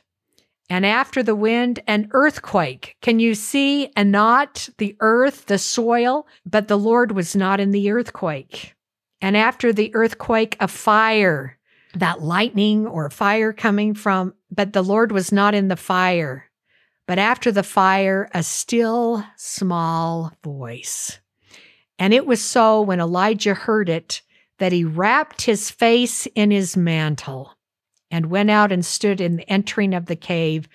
And 0.70 0.86
after 0.86 1.24
the 1.24 1.36
wind, 1.36 1.80
an 1.88 2.10
earthquake. 2.12 2.96
Can 3.02 3.20
you 3.20 3.34
see 3.34 3.92
Anat 3.96 4.70
the 4.78 4.96
earth, 5.00 5.48
the 5.48 5.58
soil? 5.58 6.28
But 6.46 6.68
the 6.68 6.78
Lord 6.78 7.12
was 7.12 7.36
not 7.36 7.60
in 7.60 7.72
the 7.72 7.90
earthquake. 7.90 8.76
And 9.20 9.36
after 9.36 9.74
the 9.74 9.94
earthquake, 9.96 10.56
a 10.60 10.68
fire, 10.68 11.58
that 11.96 12.22
lightning 12.22 12.86
or 12.86 13.10
fire 13.10 13.52
coming 13.52 13.96
from, 13.96 14.36
but 14.52 14.74
the 14.74 14.84
Lord 14.84 15.12
was 15.12 15.32
not 15.32 15.56
in 15.56 15.70
the 15.70 15.76
fire. 15.76 16.46
But 17.08 17.18
after 17.18 17.52
the 17.52 17.64
fire, 17.64 18.30
a 18.34 18.44
still 18.44 19.26
small 19.36 20.32
voice. 20.44 21.20
And 21.98 22.14
it 22.14 22.28
was 22.28 22.42
so 22.42 22.82
when 22.82 23.00
Elijah 23.00 23.56
heard 23.56 23.90
it 23.90 24.22
that 24.60 24.72
he 24.72 24.84
wrapped 24.84 25.42
his 25.42 25.72
face 25.72 26.28
in 26.36 26.52
his 26.52 26.78
mantle 26.78 27.56
and 28.12 28.28
went 28.28 28.50
out 28.50 28.72
and 28.72 28.86
stood 28.86 29.22
in 29.22 29.38
the 29.38 29.50
entering 29.50 29.94
of 29.94 30.06
the 30.06 30.16
cave. 30.16 30.68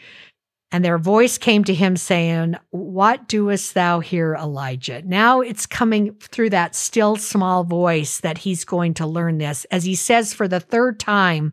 And 0.73 0.85
their 0.85 0.99
voice 0.99 1.39
came 1.39 1.63
to 1.65 1.75
him 1.75 1.97
saying, 1.97 2.57
What 2.71 3.29
doest 3.29 3.75
thou 3.75 4.01
here, 4.01 4.35
Elijah? 4.35 5.03
Now 5.03 5.41
it's 5.41 5.67
coming 5.67 6.15
through 6.15 6.51
that 6.51 6.75
still 6.75 7.17
small 7.17 7.63
voice 7.63 8.19
that 8.21 8.39
he's 8.39 8.65
going 8.65 8.95
to 8.95 9.07
learn 9.07 9.39
this. 9.39 9.67
As 9.71 9.85
he 9.85 9.95
says 9.95 10.35
for 10.35 10.49
the 10.49 10.61
third 10.61 10.99
time, 10.99 11.53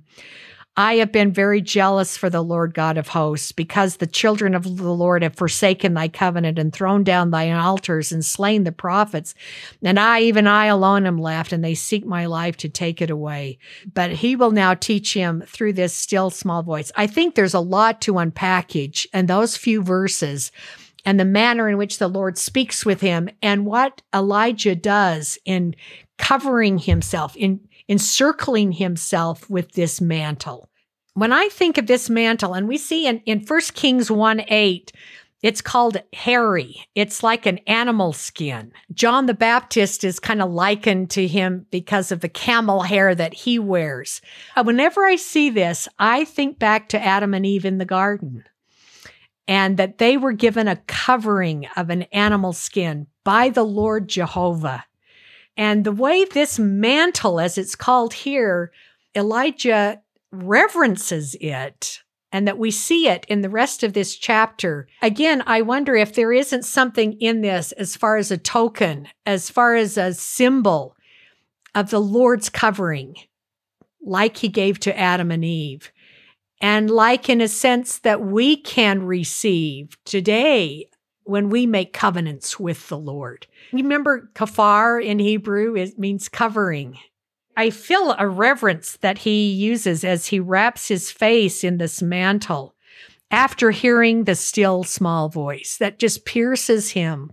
I 0.78 0.96
have 0.96 1.12
been 1.12 1.34
very 1.34 1.60
jealous 1.60 2.16
for 2.16 2.30
the 2.30 2.42
Lord 2.42 2.74
God 2.74 2.98
of 2.98 3.10
hosts, 3.10 3.52
because 3.52 3.98
the 3.98 4.08
children 4.08 4.56
of 4.56 4.64
the 4.64 4.94
Lord 4.94 5.22
have 5.22 5.36
forsaken 5.36 5.94
thy 5.94 6.08
covenant 6.08 6.58
and 6.58 6.72
thrown 6.72 7.04
down 7.04 7.32
thine 7.32 7.52
altars 7.52 8.12
and 8.12 8.24
slain 8.24 8.64
the 8.64 8.72
prophets. 8.72 9.36
And 9.84 10.00
I, 10.00 10.22
even 10.22 10.48
I 10.48 10.68
alone, 10.68 11.06
am 11.06 11.18
left, 11.18 11.52
and 11.52 11.62
they 11.62 11.76
seek 11.76 12.06
my 12.06 12.26
life 12.26 12.56
to 12.58 12.70
take 12.70 13.02
it 13.02 13.10
away. 13.10 13.58
But 13.94 14.12
he 14.12 14.38
will 14.38 14.52
now 14.52 14.74
teach 14.74 15.14
him 15.14 15.44
through 15.46 15.74
this 15.74 15.94
still 15.94 16.30
small 16.30 16.64
voice. 16.64 16.92
I 16.96 17.06
think 17.06 17.36
there's 17.36 17.54
a 17.54 17.60
lot 17.60 18.00
to 18.02 18.14
unpackage 18.14 19.06
in 19.14 19.26
those 19.26 19.58
few 19.58 19.84
verses 19.84 20.54
and 21.04 21.20
the 21.20 21.26
manner 21.26 21.68
in 21.68 21.78
which 21.78 21.98
the 21.98 22.08
Lord 22.08 22.38
speaks 22.38 22.86
with 22.86 23.02
him 23.02 23.28
and 23.42 23.66
what 23.66 24.02
Elijah 24.14 24.76
does 24.76 25.38
in 25.46 25.76
covering 26.18 26.78
himself, 26.78 27.36
in 27.36 27.60
encircling 27.92 28.72
himself 28.72 29.50
with 29.50 29.74
this 29.74 30.00
mantle. 30.00 30.70
When 31.14 31.34
I 31.34 31.50
think 31.50 31.78
of 31.78 31.88
this 31.88 32.10
mantle, 32.10 32.54
and 32.54 32.66
we 32.66 32.78
see 32.78 33.06
in, 33.06 33.20
in 33.26 33.42
1 33.46 33.62
Kings 33.76 34.10
1 34.10 34.46
8, 34.48 34.94
it's 35.44 35.62
called 35.62 36.02
hairy. 36.14 36.86
It's 36.96 37.22
like 37.22 37.46
an 37.46 37.58
animal 37.68 38.14
skin. 38.14 38.72
John 38.94 39.26
the 39.26 39.34
Baptist 39.34 40.06
is 40.06 40.20
kind 40.20 40.42
of 40.42 40.52
likened 40.52 41.10
to 41.12 41.28
him 41.28 41.66
because 41.70 42.14
of 42.14 42.22
the 42.22 42.30
camel 42.30 42.84
hair 42.84 43.14
that 43.14 43.34
he 43.34 43.60
wears. 43.60 44.22
Uh, 44.56 44.64
whenever 44.64 45.04
I 45.04 45.18
see 45.18 45.50
this, 45.50 45.90
I 46.00 46.24
think 46.24 46.60
back 46.60 46.88
to 46.90 47.04
Adam 47.04 47.34
and 47.34 47.46
Eve 47.46 47.66
in 47.66 47.78
the 47.78 47.86
garden 47.86 48.46
and 49.50 49.76
that 49.76 49.98
they 49.98 50.16
were 50.16 50.32
given 50.32 50.70
a 50.70 50.82
covering 50.88 51.68
of 51.76 51.90
an 51.90 52.04
animal 52.14 52.54
skin 52.54 53.08
by 53.26 53.50
the 53.50 53.66
Lord 53.66 54.08
Jehovah. 54.08 54.86
And 55.58 55.84
the 55.84 55.92
way 55.92 56.26
this 56.26 56.58
mantle, 56.58 57.40
as 57.40 57.58
it's 57.58 57.76
called 57.76 58.14
here, 58.14 58.72
Elijah 59.16 60.02
reverences 60.32 61.36
it 61.42 62.02
and 62.32 62.48
that 62.48 62.58
we 62.58 62.72
see 62.72 63.08
it 63.08 63.26
in 63.28 63.42
the 63.42 63.50
rest 63.50 63.84
of 63.84 63.94
this 63.94 64.16
chapter. 64.16 64.88
Again, 65.02 65.44
I 65.46 65.62
wonder 65.62 65.96
if 65.96 66.16
there 66.16 66.32
isn't 66.32 66.64
something 66.64 67.14
in 67.20 67.42
this 67.42 67.74
as 67.74 67.96
far 67.96 68.18
as 68.18 68.32
a 68.32 68.38
token, 68.38 69.10
as 69.26 69.50
far 69.50 69.76
as 69.76 69.98
a 69.98 70.14
symbol 70.14 70.96
of 71.76 71.90
the 71.90 72.00
Lord's 72.00 72.50
covering, 72.50 73.16
like 74.02 74.38
he 74.38 74.48
gave 74.48 74.80
to 74.82 74.98
Adam 74.98 75.32
and 75.32 75.44
Eve. 75.44 75.92
And 76.62 76.90
like 76.90 77.28
in 77.28 77.42
a 77.42 77.48
sense 77.48 78.00
that 78.00 78.22
we 78.22 78.56
can 78.56 79.04
receive 79.04 79.98
today 80.06 80.91
when 81.32 81.50
we 81.50 81.66
make 81.66 81.94
covenants 81.94 82.60
with 82.60 82.90
the 82.90 82.98
Lord. 82.98 83.48
Remember, 83.72 84.30
kafar 84.36 85.04
in 85.04 85.18
Hebrew, 85.18 85.78
it 85.78 85.98
means 85.98 86.28
covering. 86.28 86.98
I 87.56 87.70
feel 87.70 88.14
a 88.20 88.28
reverence 88.28 88.98
that 88.98 89.20
he 89.20 89.50
uses 89.50 90.04
as 90.04 90.28
he 90.28 90.42
wraps 90.42 90.90
his 90.90 91.10
face 91.10 91.64
in 91.64 91.78
this 91.78 92.02
mantle 92.02 92.76
after 93.32 93.72
hearing 93.72 94.26
the 94.26 94.36
still 94.36 94.84
small 94.84 95.30
voice 95.30 95.78
that 95.80 96.00
just 96.00 96.26
pierces 96.26 96.92
him. 96.92 97.32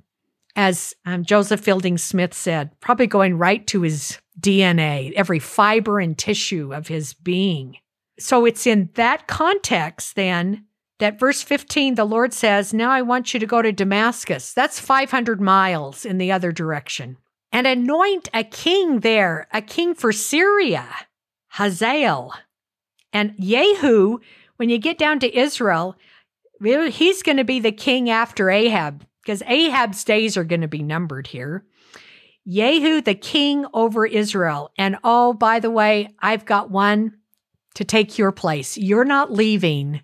As 0.54 0.94
um, 1.04 1.24
Joseph 1.24 1.60
Fielding 1.60 1.98
Smith 1.98 2.34
said, 2.34 2.78
probably 2.80 3.08
going 3.08 3.36
right 3.36 3.66
to 3.66 3.82
his 3.82 4.18
DNA, 4.40 5.12
every 5.14 5.40
fiber 5.40 5.98
and 5.98 6.16
tissue 6.16 6.72
of 6.72 6.86
his 6.86 7.14
being. 7.14 7.76
So 8.20 8.44
it's 8.44 8.64
in 8.64 8.90
that 8.94 9.26
context 9.26 10.14
then 10.14 10.66
that 10.98 11.18
verse 11.18 11.42
15, 11.42 11.94
the 11.94 12.04
Lord 12.04 12.32
says, 12.32 12.74
Now 12.74 12.90
I 12.90 13.02
want 13.02 13.32
you 13.32 13.40
to 13.40 13.46
go 13.46 13.62
to 13.62 13.72
Damascus. 13.72 14.52
That's 14.52 14.80
500 14.80 15.40
miles 15.40 16.04
in 16.04 16.18
the 16.18 16.32
other 16.32 16.52
direction. 16.52 17.16
And 17.52 17.66
anoint 17.66 18.28
a 18.34 18.44
king 18.44 19.00
there, 19.00 19.46
a 19.52 19.62
king 19.62 19.94
for 19.94 20.12
Syria, 20.12 20.86
Hazael. 21.48 22.34
And 23.12 23.34
Jehu, 23.40 24.18
when 24.56 24.68
you 24.68 24.78
get 24.78 24.98
down 24.98 25.20
to 25.20 25.38
Israel, 25.38 25.96
he's 26.60 27.22
going 27.22 27.38
to 27.38 27.44
be 27.44 27.60
the 27.60 27.72
king 27.72 28.10
after 28.10 28.50
Ahab, 28.50 29.06
because 29.22 29.42
Ahab's 29.46 30.04
days 30.04 30.36
are 30.36 30.44
going 30.44 30.60
to 30.60 30.68
be 30.68 30.82
numbered 30.82 31.28
here. 31.28 31.64
Jehu, 32.46 33.00
the 33.00 33.14
king 33.14 33.66
over 33.72 34.04
Israel. 34.06 34.72
And 34.76 34.96
oh, 35.04 35.32
by 35.32 35.60
the 35.60 35.70
way, 35.70 36.08
I've 36.18 36.44
got 36.44 36.70
one 36.70 37.14
to 37.74 37.84
take 37.84 38.18
your 38.18 38.32
place. 38.32 38.76
You're 38.76 39.04
not 39.04 39.32
leaving 39.32 40.00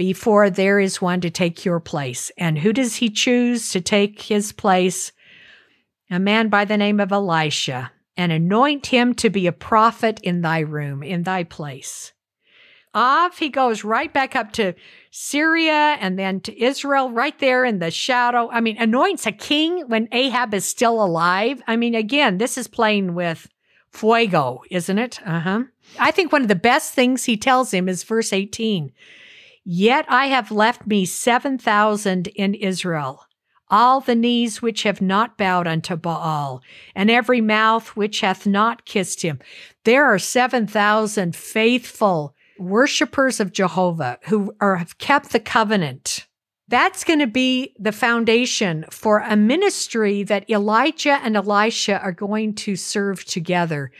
before 0.00 0.48
there 0.48 0.80
is 0.80 1.02
one 1.02 1.20
to 1.20 1.28
take 1.28 1.62
your 1.62 1.78
place. 1.78 2.32
And 2.38 2.58
who 2.58 2.72
does 2.72 2.96
he 2.96 3.10
choose 3.10 3.68
to 3.72 3.82
take 3.82 4.22
his 4.22 4.50
place? 4.50 5.12
A 6.10 6.18
man 6.18 6.48
by 6.48 6.64
the 6.64 6.78
name 6.78 7.00
of 7.00 7.12
Elisha, 7.12 7.92
and 8.16 8.32
anoint 8.32 8.86
him 8.86 9.12
to 9.16 9.28
be 9.28 9.46
a 9.46 9.52
prophet 9.52 10.18
in 10.22 10.40
thy 10.40 10.60
room, 10.60 11.02
in 11.02 11.24
thy 11.24 11.44
place. 11.44 12.14
Off 12.94 13.40
he 13.40 13.50
goes 13.50 13.84
right 13.84 14.10
back 14.10 14.34
up 14.34 14.52
to 14.52 14.72
Syria 15.10 15.98
and 16.00 16.18
then 16.18 16.40
to 16.40 16.58
Israel, 16.58 17.10
right 17.10 17.38
there 17.38 17.66
in 17.66 17.78
the 17.78 17.90
shadow. 17.90 18.48
I 18.50 18.62
mean, 18.62 18.78
anoints 18.78 19.26
a 19.26 19.32
king 19.32 19.86
when 19.88 20.08
Ahab 20.12 20.54
is 20.54 20.64
still 20.64 21.04
alive. 21.04 21.60
I 21.66 21.76
mean, 21.76 21.94
again, 21.94 22.38
this 22.38 22.56
is 22.56 22.68
playing 22.68 23.14
with 23.14 23.50
fuego, 23.90 24.62
isn't 24.70 24.98
it? 24.98 25.20
Uh 25.26 25.40
huh. 25.40 25.62
I 25.98 26.10
think 26.10 26.32
one 26.32 26.40
of 26.40 26.48
the 26.48 26.54
best 26.54 26.94
things 26.94 27.24
he 27.24 27.36
tells 27.36 27.74
him 27.74 27.86
is 27.86 28.02
verse 28.02 28.32
18 28.32 28.94
Yet 29.64 30.06
I 30.08 30.26
have 30.26 30.50
left 30.50 30.86
me 30.86 31.04
7,000 31.04 32.28
in 32.28 32.54
Israel, 32.54 33.26
all 33.68 34.00
the 34.00 34.14
knees 34.14 34.62
which 34.62 34.84
have 34.84 35.00
not 35.00 35.36
bowed 35.36 35.66
unto 35.66 35.96
Baal, 35.96 36.62
and 36.94 37.10
every 37.10 37.40
mouth 37.40 37.88
which 37.96 38.20
hath 38.20 38.46
not 38.46 38.84
kissed 38.84 39.22
him. 39.22 39.38
There 39.84 40.06
are 40.06 40.18
7,000 40.18 41.36
faithful 41.36 42.34
worshipers 42.58 43.40
of 43.40 43.52
Jehovah 43.52 44.18
who 44.24 44.54
are, 44.60 44.76
have 44.76 44.98
kept 44.98 45.30
the 45.30 45.40
covenant. 45.40 46.26
That's 46.70 47.04
going 47.04 47.18
to 47.18 47.26
be 47.26 47.74
the 47.78 47.92
foundation 47.92 48.86
for 48.90 49.18
a 49.18 49.36
ministry 49.36 50.22
that 50.22 50.48
Elijah 50.48 51.20
and 51.22 51.36
Elisha 51.36 52.00
are 52.00 52.12
going 52.12 52.54
to 52.54 52.76
serve 52.76 53.24
together 53.24 53.90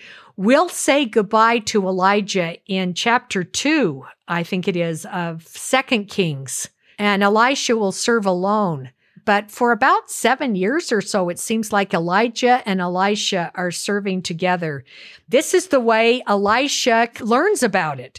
We'll 0.40 0.70
say 0.70 1.04
goodbye 1.04 1.58
to 1.66 1.86
Elijah 1.86 2.56
in 2.64 2.94
chapter 2.94 3.44
2, 3.44 4.06
I 4.26 4.42
think 4.42 4.66
it 4.66 4.74
is, 4.74 5.04
of 5.04 5.46
Second 5.46 6.06
Kings, 6.06 6.70
and 6.98 7.22
Elisha 7.22 7.76
will 7.76 7.92
serve 7.92 8.24
alone. 8.24 8.90
But 9.26 9.50
for 9.50 9.70
about 9.70 10.10
seven 10.10 10.54
years 10.54 10.92
or 10.92 11.02
so, 11.02 11.28
it 11.28 11.38
seems 11.38 11.74
like 11.74 11.92
Elijah 11.92 12.62
and 12.64 12.80
Elisha 12.80 13.52
are 13.54 13.70
serving 13.70 14.22
together. 14.22 14.82
This 15.28 15.52
is 15.52 15.66
the 15.66 15.78
way 15.78 16.22
Elisha 16.26 17.10
learns 17.20 17.62
about 17.62 18.00
it. 18.00 18.18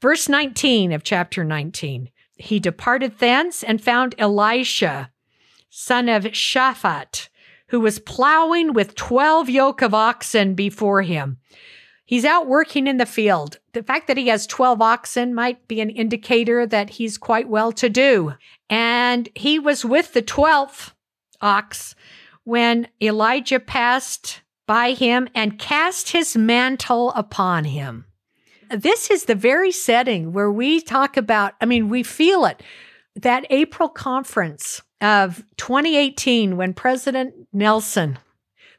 Verse 0.00 0.28
19 0.28 0.90
of 0.90 1.04
chapter 1.04 1.44
19 1.44 2.10
He 2.40 2.58
departed 2.58 3.18
thence 3.18 3.62
and 3.62 3.82
found 3.82 4.14
Elisha, 4.16 5.10
son 5.68 6.08
of 6.08 6.24
Shaphat, 6.24 7.28
who 7.68 7.80
was 7.80 7.98
plowing 7.98 8.72
with 8.72 8.94
12 8.94 9.50
yoke 9.50 9.82
of 9.82 9.92
oxen 9.92 10.54
before 10.54 11.02
him. 11.02 11.38
He's 12.06 12.24
out 12.24 12.48
working 12.48 12.86
in 12.86 12.96
the 12.96 13.06
field. 13.06 13.58
The 13.72 13.82
fact 13.82 14.08
that 14.08 14.16
he 14.16 14.28
has 14.28 14.46
12 14.46 14.80
oxen 14.80 15.34
might 15.34 15.68
be 15.68 15.80
an 15.80 15.90
indicator 15.90 16.66
that 16.66 16.90
he's 16.90 17.18
quite 17.18 17.48
well 17.48 17.72
to 17.72 17.88
do. 17.88 18.34
And 18.68 19.28
he 19.34 19.58
was 19.58 19.84
with 19.84 20.14
the 20.14 20.22
12th 20.22 20.92
ox 21.42 21.94
when 22.44 22.88
Elijah 23.02 23.60
passed 23.60 24.40
by 24.66 24.92
him 24.92 25.28
and 25.34 25.58
cast 25.58 26.10
his 26.10 26.36
mantle 26.36 27.12
upon 27.12 27.64
him. 27.64 28.06
This 28.70 29.10
is 29.10 29.24
the 29.24 29.34
very 29.34 29.72
setting 29.72 30.32
where 30.32 30.50
we 30.50 30.80
talk 30.80 31.16
about, 31.16 31.54
I 31.60 31.66
mean, 31.66 31.88
we 31.88 32.02
feel 32.02 32.44
it. 32.44 32.62
That 33.16 33.44
April 33.50 33.88
conference 33.88 34.80
of 35.00 35.42
2018 35.56 36.56
when 36.56 36.74
President 36.74 37.34
Nelson, 37.52 38.18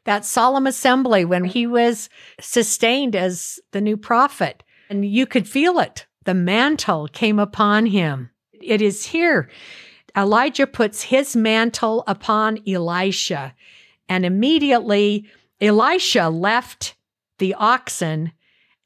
that 0.04 0.24
solemn 0.24 0.66
assembly, 0.66 1.24
when 1.24 1.44
he 1.44 1.66
was 1.66 2.08
sustained 2.40 3.14
as 3.14 3.60
the 3.72 3.80
new 3.80 3.96
prophet, 3.96 4.62
and 4.88 5.04
you 5.04 5.26
could 5.26 5.46
feel 5.46 5.78
it. 5.78 6.06
The 6.24 6.34
mantle 6.34 7.08
came 7.08 7.38
upon 7.38 7.86
him. 7.86 8.30
It 8.52 8.80
is 8.80 9.06
here. 9.06 9.50
Elijah 10.16 10.66
puts 10.66 11.02
his 11.02 11.36
mantle 11.36 12.04
upon 12.06 12.58
Elisha, 12.66 13.54
and 14.08 14.24
immediately 14.24 15.26
Elisha 15.60 16.28
left 16.28 16.94
the 17.38 17.54
oxen 17.54 18.32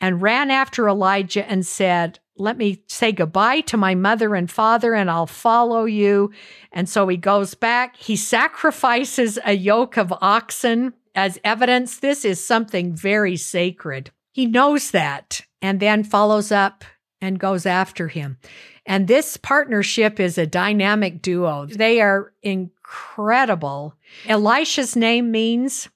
and 0.01 0.23
ran 0.23 0.51
after 0.51 0.89
Elijah 0.89 1.49
and 1.49 1.65
said, 1.65 2.19
Let 2.37 2.57
me 2.59 2.83
say 2.89 3.13
goodbye 3.13 3.63
to 3.63 3.77
my 3.77 3.95
mother 3.95 4.35
and 4.35 4.51
father, 4.51 4.95
and 4.95 5.11
I'll 5.11 5.27
follow 5.27 5.85
you. 5.85 6.33
And 6.73 6.89
so 6.89 7.09
he 7.09 7.17
goes 7.17 7.55
back. 7.55 7.97
He 7.97 8.17
sacrifices 8.17 9.39
a 9.45 9.55
yoke 9.55 9.97
of 9.97 10.13
oxen 10.21 10.95
as 11.15 11.39
evidence. 11.45 11.99
This 11.99 12.25
is 12.25 12.45
something 12.45 12.95
very 12.95 13.37
sacred. 13.37 14.11
He 14.33 14.47
knows 14.47 14.91
that 14.91 15.43
and 15.63 15.81
then 15.81 16.05
follows 16.05 16.53
up 16.53 16.85
and 17.21 17.39
goes 17.39 17.65
after 17.65 18.09
him. 18.09 18.39
And 18.85 19.09
this 19.09 19.37
partnership 19.37 20.21
is 20.21 20.39
a 20.39 20.47
dynamic 20.47 21.23
duo. 21.23 21.67
They 21.67 22.01
are 22.01 22.33
incredible. 22.43 23.95
Elisha's 24.27 24.95
name 24.95 25.31
means, 25.31 25.89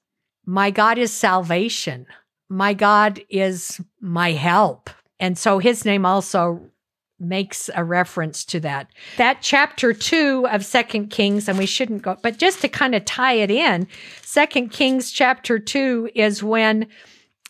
My 0.45 0.71
God 0.71 0.97
is 0.97 1.13
salvation 1.13 2.07
my 2.51 2.73
God 2.73 3.21
is 3.29 3.79
my 4.01 4.33
help. 4.33 4.89
And 5.21 5.37
so 5.37 5.59
his 5.59 5.85
name 5.85 6.05
also 6.05 6.59
makes 7.17 7.69
a 7.73 7.83
reference 7.83 8.43
to 8.43 8.59
that. 8.59 8.89
That 9.15 9.37
chapter 9.41 9.93
2 9.93 10.47
of 10.51 10.65
Second 10.65 11.11
Kings 11.11 11.47
and 11.47 11.57
we 11.57 11.65
shouldn't 11.65 12.01
go 12.01 12.17
but 12.21 12.37
just 12.37 12.59
to 12.61 12.67
kind 12.67 12.93
of 12.93 13.05
tie 13.05 13.35
it 13.35 13.49
in, 13.49 13.87
Second 14.21 14.71
Kings 14.71 15.11
chapter 15.11 15.59
2 15.59 16.09
is 16.13 16.43
when 16.43 16.87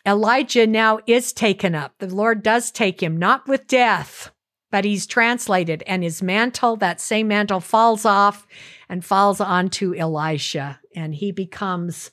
Elijah 0.06 0.68
now 0.68 1.00
is 1.08 1.34
taken 1.34 1.74
up. 1.74 1.96
The 1.98 2.14
Lord 2.14 2.44
does 2.44 2.70
take 2.70 3.02
him 3.02 3.18
not 3.18 3.48
with 3.48 3.66
death, 3.66 4.30
but 4.70 4.86
he's 4.86 5.08
translated 5.08 5.84
and 5.88 6.04
his 6.04 6.22
mantle, 6.22 6.76
that 6.76 7.02
same 7.02 7.28
mantle 7.30 7.60
falls 7.60 8.06
off 8.06 8.46
and 8.88 9.04
falls 9.04 9.42
onto 9.42 9.96
Elisha 9.96 10.80
and 10.96 11.16
he 11.16 11.32
becomes 11.32 12.12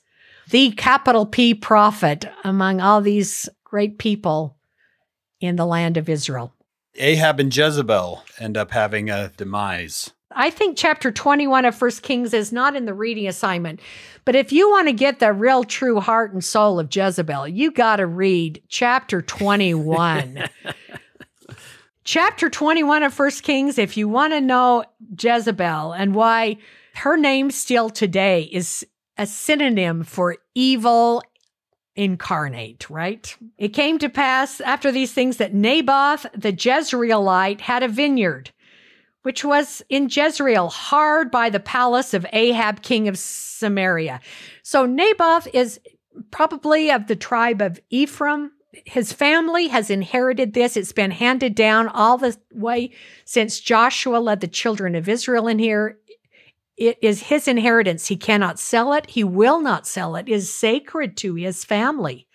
the 0.49 0.71
capital 0.71 1.25
P 1.25 1.53
prophet 1.53 2.25
among 2.43 2.81
all 2.81 3.01
these 3.01 3.49
great 3.63 3.97
people 3.97 4.57
in 5.39 5.55
the 5.55 5.65
land 5.65 5.97
of 5.97 6.09
Israel. 6.09 6.53
Ahab 6.95 7.39
and 7.39 7.55
Jezebel 7.55 8.23
end 8.39 8.57
up 8.57 8.71
having 8.71 9.09
a 9.09 9.31
demise. 9.37 10.11
I 10.31 10.49
think 10.49 10.77
chapter 10.77 11.11
21 11.11 11.65
of 11.65 11.75
First 11.75 12.03
Kings 12.03 12.33
is 12.33 12.51
not 12.51 12.75
in 12.75 12.85
the 12.85 12.93
reading 12.93 13.27
assignment. 13.27 13.79
But 14.25 14.35
if 14.35 14.51
you 14.51 14.69
want 14.69 14.87
to 14.87 14.93
get 14.93 15.19
the 15.19 15.33
real 15.33 15.63
true 15.63 15.99
heart 15.99 16.33
and 16.33 16.43
soul 16.43 16.79
of 16.79 16.95
Jezebel, 16.95 17.47
you 17.47 17.71
got 17.71 17.97
to 17.97 18.05
read 18.05 18.61
chapter 18.67 19.21
21. 19.21 20.47
chapter 22.03 22.49
21 22.49 23.03
of 23.03 23.13
First 23.13 23.43
Kings, 23.43 23.79
if 23.79 23.97
you 23.97 24.07
want 24.07 24.33
to 24.33 24.41
know 24.41 24.83
Jezebel 25.19 25.93
and 25.93 26.13
why 26.13 26.57
her 26.95 27.17
name 27.17 27.49
still 27.49 27.89
today 27.89 28.43
is 28.43 28.85
a 29.19 29.27
synonym 29.27 30.03
for 30.03 30.37
evil 30.55 31.21
incarnate, 31.93 32.89
right? 32.89 33.37
It 33.57 33.69
came 33.73 33.99
to 33.99 34.07
pass 34.07 34.61
after 34.61 34.91
these 34.91 35.11
things 35.11 35.37
that 35.37 35.53
Naboth 35.53 36.25
the 36.33 36.53
Jezreelite 36.53 37.59
had 37.59 37.83
a 37.83 37.89
vineyard, 37.89 38.51
which 39.23 39.43
was 39.43 39.83
in 39.89 40.07
Jezreel, 40.09 40.69
hard 40.69 41.29
by 41.29 41.49
the 41.49 41.59
palace 41.59 42.13
of 42.13 42.25
Ahab, 42.31 42.81
king 42.81 43.09
of 43.09 43.17
Samaria. 43.17 44.21
So 44.63 44.85
Naboth 44.85 45.49
is 45.53 45.81
probably 46.31 46.89
of 46.89 47.07
the 47.07 47.17
tribe 47.17 47.61
of 47.61 47.77
Ephraim. 47.89 48.51
His 48.85 49.11
family 49.11 49.67
has 49.67 49.89
inherited 49.89 50.53
this. 50.53 50.77
It's 50.77 50.93
been 50.93 51.11
handed 51.11 51.55
down 51.55 51.89
all 51.89 52.17
the 52.17 52.37
way 52.53 52.91
since 53.25 53.59
Joshua 53.59 54.17
led 54.17 54.39
the 54.39 54.47
children 54.47 54.95
of 54.95 55.09
Israel 55.09 55.49
in 55.49 55.59
here. 55.59 55.97
It 56.79 56.97
is 57.01 57.23
his 57.23 57.47
inheritance. 57.47 58.07
He 58.07 58.15
cannot 58.15 58.57
sell 58.57 58.93
it. 58.93 59.09
He 59.09 59.23
will 59.23 59.59
not 59.59 59.85
sell 59.85 60.15
it. 60.15 60.29
It 60.29 60.33
is 60.33 60.51
sacred 60.51 61.17
to 61.17 61.35
his 61.35 61.65
family. 61.65 62.27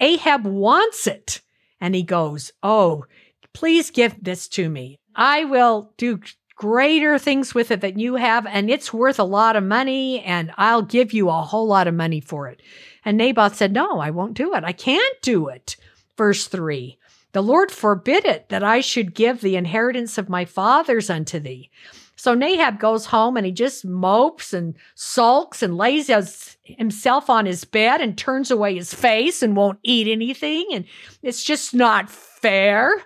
Ahab 0.00 0.46
wants 0.46 1.08
it. 1.08 1.40
And 1.80 1.94
he 1.96 2.04
goes, 2.04 2.52
Oh, 2.62 3.04
please 3.52 3.90
give 3.90 4.22
this 4.22 4.46
to 4.48 4.68
me. 4.68 5.00
I 5.16 5.44
will 5.44 5.92
do 5.96 6.20
greater 6.54 7.18
things 7.18 7.56
with 7.56 7.72
it 7.72 7.80
than 7.80 7.98
you 7.98 8.14
have, 8.14 8.46
and 8.46 8.70
it's 8.70 8.94
worth 8.94 9.18
a 9.18 9.24
lot 9.24 9.56
of 9.56 9.64
money, 9.64 10.20
and 10.20 10.52
I'll 10.56 10.82
give 10.82 11.12
you 11.12 11.28
a 11.28 11.42
whole 11.42 11.66
lot 11.66 11.88
of 11.88 11.94
money 11.94 12.20
for 12.20 12.46
it. 12.46 12.62
And 13.04 13.18
Naboth 13.18 13.56
said, 13.56 13.72
No, 13.72 13.98
I 13.98 14.10
won't 14.10 14.34
do 14.34 14.54
it. 14.54 14.62
I 14.62 14.70
can't 14.70 15.20
do 15.22 15.48
it. 15.48 15.76
Verse 16.16 16.46
3 16.46 16.98
The 17.32 17.42
Lord 17.42 17.72
forbid 17.72 18.24
it 18.24 18.48
that 18.50 18.62
I 18.62 18.80
should 18.80 19.14
give 19.14 19.40
the 19.40 19.56
inheritance 19.56 20.18
of 20.18 20.28
my 20.28 20.44
fathers 20.44 21.10
unto 21.10 21.40
thee. 21.40 21.68
So 22.22 22.36
Nahab 22.36 22.78
goes 22.78 23.06
home 23.06 23.36
and 23.36 23.44
he 23.44 23.50
just 23.50 23.84
mopes 23.84 24.52
and 24.52 24.76
sulks 24.94 25.60
and 25.60 25.76
lays 25.76 26.08
himself 26.62 27.28
on 27.28 27.46
his 27.46 27.64
bed 27.64 28.00
and 28.00 28.16
turns 28.16 28.48
away 28.52 28.76
his 28.76 28.94
face 28.94 29.42
and 29.42 29.56
won't 29.56 29.80
eat 29.82 30.06
anything. 30.06 30.68
And 30.72 30.84
it's 31.20 31.42
just 31.42 31.74
not 31.74 32.08
fair. 32.08 33.02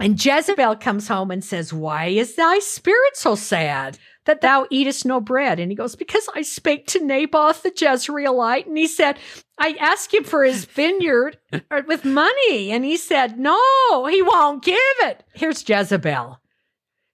And 0.00 0.24
Jezebel 0.24 0.76
comes 0.76 1.08
home 1.08 1.30
and 1.30 1.44
says, 1.44 1.74
Why 1.74 2.06
is 2.06 2.36
thy 2.36 2.58
spirit 2.60 3.18
so 3.18 3.34
sad? 3.34 3.98
that 4.24 4.40
thou 4.40 4.66
eatest 4.70 5.04
no 5.04 5.20
bread? 5.20 5.60
And 5.60 5.70
he 5.70 5.76
goes, 5.76 5.94
Because 5.94 6.26
I 6.34 6.40
spake 6.40 6.86
to 6.86 7.04
Naboth 7.04 7.62
the 7.62 7.70
Jezreelite, 7.70 8.66
and 8.66 8.78
he 8.78 8.86
said, 8.86 9.18
I 9.58 9.76
asked 9.78 10.14
him 10.14 10.24
for 10.24 10.42
his 10.42 10.64
vineyard 10.64 11.36
with 11.86 12.06
money. 12.06 12.70
And 12.70 12.82
he 12.82 12.96
said, 12.96 13.38
No, 13.38 14.06
he 14.06 14.22
won't 14.22 14.64
give 14.64 14.78
it. 15.02 15.22
Here's 15.34 15.68
Jezebel. 15.68 16.40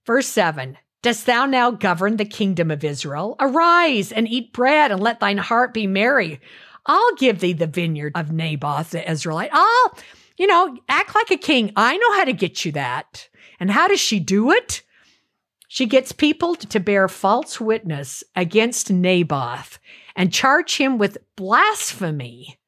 Verse 0.06 0.28
7 0.28 0.78
Dost 1.04 1.26
thou 1.26 1.44
now 1.44 1.70
govern 1.70 2.16
the 2.16 2.24
kingdom 2.24 2.70
of 2.70 2.82
Israel? 2.82 3.36
Arise 3.38 4.10
and 4.10 4.26
eat 4.26 4.54
bread 4.54 4.90
and 4.90 5.02
let 5.02 5.20
thine 5.20 5.36
heart 5.36 5.74
be 5.74 5.86
merry. 5.86 6.40
I'll 6.86 7.14
give 7.16 7.40
thee 7.40 7.52
the 7.52 7.66
vineyard 7.66 8.12
of 8.14 8.32
Naboth 8.32 8.92
the 8.92 9.10
Israelite. 9.10 9.50
I'll, 9.52 9.98
you 10.38 10.46
know, 10.46 10.78
act 10.88 11.14
like 11.14 11.30
a 11.30 11.36
king. 11.36 11.74
I 11.76 11.98
know 11.98 12.14
how 12.14 12.24
to 12.24 12.32
get 12.32 12.64
you 12.64 12.72
that. 12.72 13.28
And 13.60 13.70
how 13.70 13.86
does 13.86 14.00
she 14.00 14.18
do 14.18 14.50
it? 14.50 14.80
She 15.68 15.84
gets 15.84 16.10
people 16.12 16.54
to 16.54 16.80
bear 16.80 17.06
false 17.06 17.60
witness 17.60 18.24
against 18.34 18.90
Naboth 18.90 19.78
and 20.16 20.32
charge 20.32 20.78
him 20.78 20.96
with 20.96 21.18
blasphemy. 21.36 22.58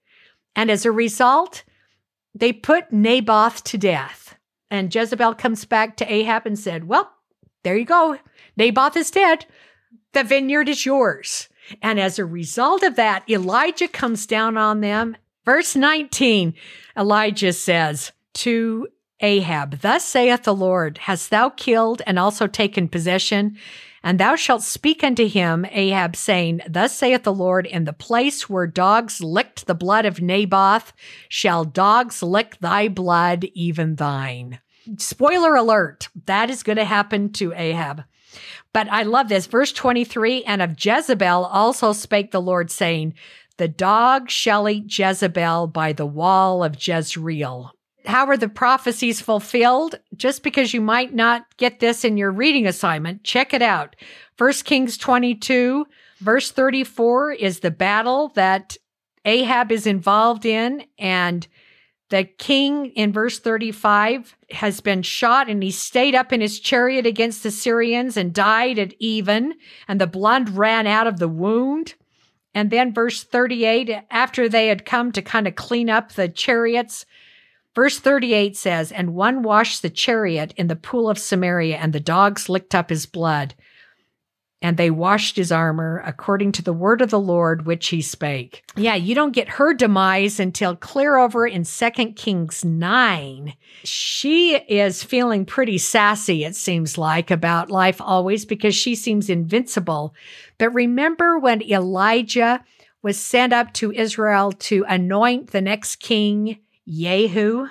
And 0.55 0.71
as 0.71 0.85
a 0.85 0.93
result, 0.93 1.65
they 2.35 2.53
put 2.53 2.93
Naboth 2.93 3.65
to 3.65 3.79
death. 3.79 4.37
And 4.71 4.95
Jezebel 4.95 5.37
comes 5.37 5.65
back 5.65 5.97
to 5.97 6.13
Ahab 6.13 6.45
and 6.45 6.59
said, 6.59 6.87
Well, 6.87 7.16
there 7.67 7.77
you 7.77 7.85
go. 7.85 8.17
Naboth 8.57 8.97
is 8.97 9.11
dead. 9.11 9.45
The 10.13 10.23
vineyard 10.23 10.69
is 10.69 10.87
yours. 10.87 11.49
And 11.83 11.99
as 11.99 12.17
a 12.17 12.25
result 12.25 12.85
of 12.85 12.95
that, 12.95 13.29
Elijah 13.29 13.89
comes 13.89 14.25
down 14.25 14.57
on 14.57 14.83
them. 14.83 15.17
Verse 15.45 15.75
19, 15.75 16.55
Elijah 16.97 17.53
says 17.53 18.13
to 18.35 18.87
Ahab, 19.19 19.81
Thus 19.81 20.05
saith 20.05 20.45
the 20.45 20.55
Lord, 20.55 20.99
Hast 20.99 21.31
thou 21.31 21.49
killed 21.49 22.03
and 22.07 22.21
also 22.21 22.47
taken 22.47 22.87
possession? 22.87 23.57
And 24.01 24.21
thou 24.21 24.37
shalt 24.37 24.63
speak 24.63 25.03
unto 25.03 25.27
him, 25.27 25.67
Ahab, 25.73 26.15
saying, 26.15 26.61
Thus 26.69 26.97
saith 26.97 27.25
the 27.25 27.35
Lord, 27.35 27.67
In 27.67 27.83
the 27.83 27.93
place 27.93 28.49
where 28.49 28.69
dogs 28.69 29.21
licked 29.21 29.67
the 29.67 29.75
blood 29.75 30.07
of 30.07 30.23
Naboth, 30.23 30.93
shall 31.29 31.65
dogs 31.65 32.23
lick 32.23 32.59
thy 32.61 32.87
blood, 32.87 33.45
even 33.55 33.97
thine 33.97 34.61
spoiler 34.99 35.55
alert, 35.55 36.09
that 36.27 36.51
is 36.51 36.63
going 36.63 36.77
to 36.77 36.85
happen 36.85 37.33
to 37.35 37.53
Ahab. 37.55 38.05
But 38.73 38.89
I 38.91 39.05
love 39.05 39.29
this. 39.29 39.47
Verse 39.47 39.73
23 39.73 40.45
And 40.45 40.61
of 40.61 40.77
Jezebel 40.79 41.45
also 41.47 41.93
spake 41.93 42.31
the 42.31 42.43
Lord, 42.43 42.71
saying, 42.71 43.15
The 43.57 43.69
dog 43.69 44.31
shall 44.31 44.69
eat 44.69 44.99
Jezebel 44.99 45.69
by 45.69 45.93
the 45.93 46.07
wall 46.07 46.63
of 46.63 46.77
Jezreel. 46.87 47.73
How 48.05 48.27
are 48.27 48.37
the 48.37 48.49
prophecies 48.49 49.21
fulfilled? 49.21 49.99
Just 50.15 50.43
because 50.43 50.73
you 50.73 50.81
might 50.81 51.13
not 51.13 51.45
get 51.57 51.81
this 51.81 52.05
in 52.05 52.17
your 52.17 52.31
reading 52.31 52.67
assignment, 52.67 53.25
check 53.25 53.53
it 53.53 53.63
out. 53.63 53.97
First 54.37 54.65
Kings 54.65 54.97
22, 54.97 55.87
verse 56.21 56.53
34 56.53 57.33
is 57.33 57.61
the 57.61 57.71
battle 57.71 58.29
that 58.35 58.77
Ahab 59.25 59.73
is 59.73 59.87
involved 59.87 60.47
in, 60.47 60.85
and 60.99 61.49
the 62.09 62.25
king 62.25 62.87
in 62.91 63.13
verse 63.13 63.41
35 63.41 64.37
has 64.51 64.81
been 64.81 65.03
shot 65.03 65.49
and 65.49 65.63
he 65.63 65.73
stayed 65.73 66.15
up 66.15 66.33
in 66.33 66.41
his 66.41 66.61
chariot 66.61 67.05
against 67.05 67.43
the 67.43 67.51
Syrians 67.51 68.17
and 68.17 68.33
died 68.33 68.79
at 68.79 68.95
even, 69.01 69.55
and 69.89 70.01
the 70.01 70.07
blood 70.07 70.51
ran 70.51 70.87
out 70.87 71.09
of 71.09 71.19
the 71.19 71.29
wound. 71.29 71.95
And 72.55 72.71
then 72.71 72.95
verse 72.95 73.25
38, 73.25 74.05
after 74.11 74.49
they 74.49 74.69
had 74.69 74.87
come 74.87 75.11
to 75.13 75.21
kind 75.21 75.49
of 75.49 75.57
clean 75.57 75.91
up 75.91 76.13
the 76.13 76.29
chariots, 76.29 77.05
verse 77.75 77.99
38 77.99 78.57
says, 78.57 78.93
And 78.93 79.15
one 79.15 79.43
washed 79.43 79.83
the 79.83 79.91
chariot 79.91 80.55
in 80.57 80.69
the 80.69 80.77
pool 80.77 81.11
of 81.11 81.19
Samaria, 81.19 81.77
and 81.77 81.93
the 81.93 82.01
dogs 82.01 82.49
licked 82.49 82.75
up 82.75 82.89
his 82.89 83.05
blood. 83.05 83.55
And 84.67 84.79
they 84.79 84.91
washed 84.91 85.37
his 85.37 85.53
armor 85.53 86.03
according 86.05 86.51
to 86.51 86.61
the 86.61 86.73
word 86.73 87.01
of 87.01 87.11
the 87.11 87.21
Lord 87.21 87.67
which 87.67 87.87
he 87.87 88.03
spake. 88.03 88.69
Yeah, 88.75 88.97
you 88.97 89.15
don't 89.15 89.31
get 89.31 89.49
her 89.49 89.73
demise 89.73 90.41
until 90.41 90.75
clear 90.75 91.19
over 91.19 91.47
in 91.47 91.63
2 91.63 91.91
Kings 92.17 92.65
9. 92.65 93.55
She 93.85 94.57
is 94.57 95.05
feeling 95.05 95.45
pretty 95.45 95.79
sassy, 95.79 96.43
it 96.43 96.57
seems 96.57 96.99
like, 96.99 97.31
about 97.31 97.71
life 97.71 98.01
always 98.01 98.45
because 98.45 98.75
she 98.75 98.97
seems 98.97 99.31
invincible. 99.31 100.17
But 100.59 100.75
remember 100.75 101.39
when 101.39 101.63
Elijah 101.63 102.65
was 103.03 103.21
sent 103.21 103.53
up 103.53 103.73
to 103.75 103.93
Israel 103.93 104.51
to 104.51 104.85
anoint 104.89 105.53
the 105.53 105.61
next 105.61 106.01
king, 106.01 106.59
Jehu? 106.89 107.69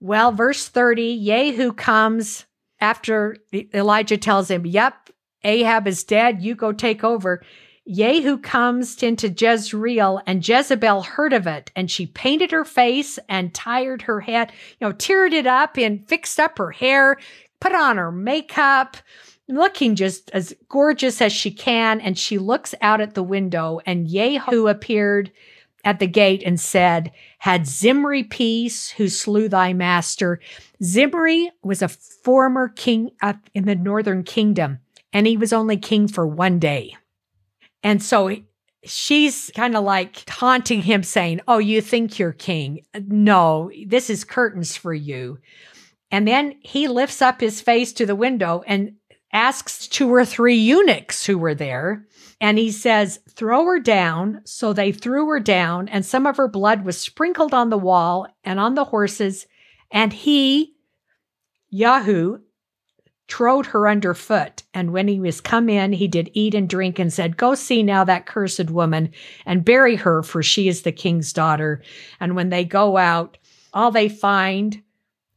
Well, 0.00 0.32
verse 0.32 0.66
30, 0.66 1.26
Jehu 1.26 1.74
comes 1.74 2.46
after 2.80 3.36
Elijah 3.52 4.16
tells 4.16 4.50
him, 4.50 4.64
Yep, 4.64 5.07
Ahab 5.44 5.86
is 5.86 6.04
dead. 6.04 6.42
You 6.42 6.54
go 6.54 6.72
take 6.72 7.04
over. 7.04 7.42
Jehu 7.88 8.36
comes 8.38 9.02
into 9.02 9.28
Jezreel, 9.28 10.20
and 10.26 10.46
Jezebel 10.46 11.02
heard 11.02 11.32
of 11.32 11.46
it, 11.46 11.70
and 11.74 11.90
she 11.90 12.06
painted 12.06 12.50
her 12.50 12.64
face 12.64 13.18
and 13.28 13.54
tired 13.54 14.02
her 14.02 14.20
head, 14.20 14.52
you 14.78 14.86
know, 14.86 14.92
teared 14.92 15.32
it 15.32 15.46
up 15.46 15.78
and 15.78 16.06
fixed 16.06 16.38
up 16.38 16.58
her 16.58 16.70
hair, 16.70 17.16
put 17.60 17.74
on 17.74 17.96
her 17.96 18.12
makeup, 18.12 18.98
looking 19.48 19.94
just 19.94 20.30
as 20.34 20.54
gorgeous 20.68 21.22
as 21.22 21.32
she 21.32 21.50
can. 21.50 22.00
And 22.00 22.18
she 22.18 22.36
looks 22.36 22.74
out 22.82 23.00
at 23.00 23.14
the 23.14 23.22
window, 23.22 23.80
and 23.86 24.06
Jehu 24.06 24.68
appeared 24.68 25.32
at 25.82 25.98
the 25.98 26.06
gate 26.06 26.42
and 26.44 26.60
said, 26.60 27.10
Had 27.38 27.66
Zimri 27.66 28.24
peace 28.24 28.90
who 28.90 29.08
slew 29.08 29.48
thy 29.48 29.72
master? 29.72 30.40
Zimri 30.82 31.50
was 31.62 31.80
a 31.80 31.88
former 31.88 32.68
king 32.68 33.12
up 33.22 33.38
in 33.54 33.64
the 33.64 33.76
northern 33.76 34.24
kingdom 34.24 34.80
and 35.12 35.26
he 35.26 35.36
was 35.36 35.52
only 35.52 35.76
king 35.76 36.08
for 36.08 36.26
one 36.26 36.58
day. 36.58 36.96
And 37.82 38.02
so 38.02 38.36
she's 38.84 39.50
kind 39.54 39.76
of 39.76 39.84
like 39.84 40.22
taunting 40.26 40.82
him, 40.82 41.02
saying, 41.02 41.40
Oh, 41.48 41.58
you 41.58 41.80
think 41.80 42.18
you're 42.18 42.32
king? 42.32 42.82
No, 43.06 43.70
this 43.86 44.10
is 44.10 44.24
curtains 44.24 44.76
for 44.76 44.94
you. 44.94 45.38
And 46.10 46.26
then 46.26 46.56
he 46.60 46.88
lifts 46.88 47.20
up 47.20 47.40
his 47.40 47.60
face 47.60 47.92
to 47.94 48.06
the 48.06 48.16
window 48.16 48.62
and 48.66 48.94
asks 49.32 49.86
two 49.86 50.12
or 50.12 50.24
three 50.24 50.56
eunuchs 50.56 51.26
who 51.26 51.36
were 51.36 51.54
there. 51.54 52.06
And 52.40 52.56
he 52.56 52.70
says, 52.70 53.20
Throw 53.30 53.64
her 53.64 53.80
down. 53.80 54.40
So 54.44 54.72
they 54.72 54.92
threw 54.92 55.26
her 55.28 55.40
down, 55.40 55.88
and 55.88 56.04
some 56.04 56.26
of 56.26 56.36
her 56.36 56.48
blood 56.48 56.84
was 56.84 56.98
sprinkled 56.98 57.52
on 57.52 57.70
the 57.70 57.78
wall 57.78 58.26
and 58.44 58.58
on 58.58 58.74
the 58.74 58.84
horses. 58.84 59.46
And 59.90 60.12
he, 60.12 60.74
Jehu, 61.72 62.40
trode 63.28 63.66
her 63.66 63.86
underfoot. 63.86 64.64
And 64.74 64.92
when 64.92 65.06
he 65.06 65.20
was 65.20 65.40
come 65.40 65.68
in, 65.68 65.92
he 65.92 66.08
did 66.08 66.30
eat 66.32 66.54
and 66.54 66.68
drink 66.68 66.98
and 66.98 67.12
said, 67.12 67.36
Go 67.36 67.54
see 67.54 67.82
now 67.82 68.02
that 68.04 68.26
cursed 68.26 68.70
woman 68.70 69.10
and 69.46 69.64
bury 69.64 69.96
her, 69.96 70.22
for 70.22 70.42
she 70.42 70.66
is 70.66 70.82
the 70.82 70.92
king's 70.92 71.32
daughter. 71.32 71.82
And 72.18 72.34
when 72.34 72.48
they 72.48 72.64
go 72.64 72.96
out, 72.96 73.38
all 73.72 73.90
they 73.90 74.08
find 74.08 74.82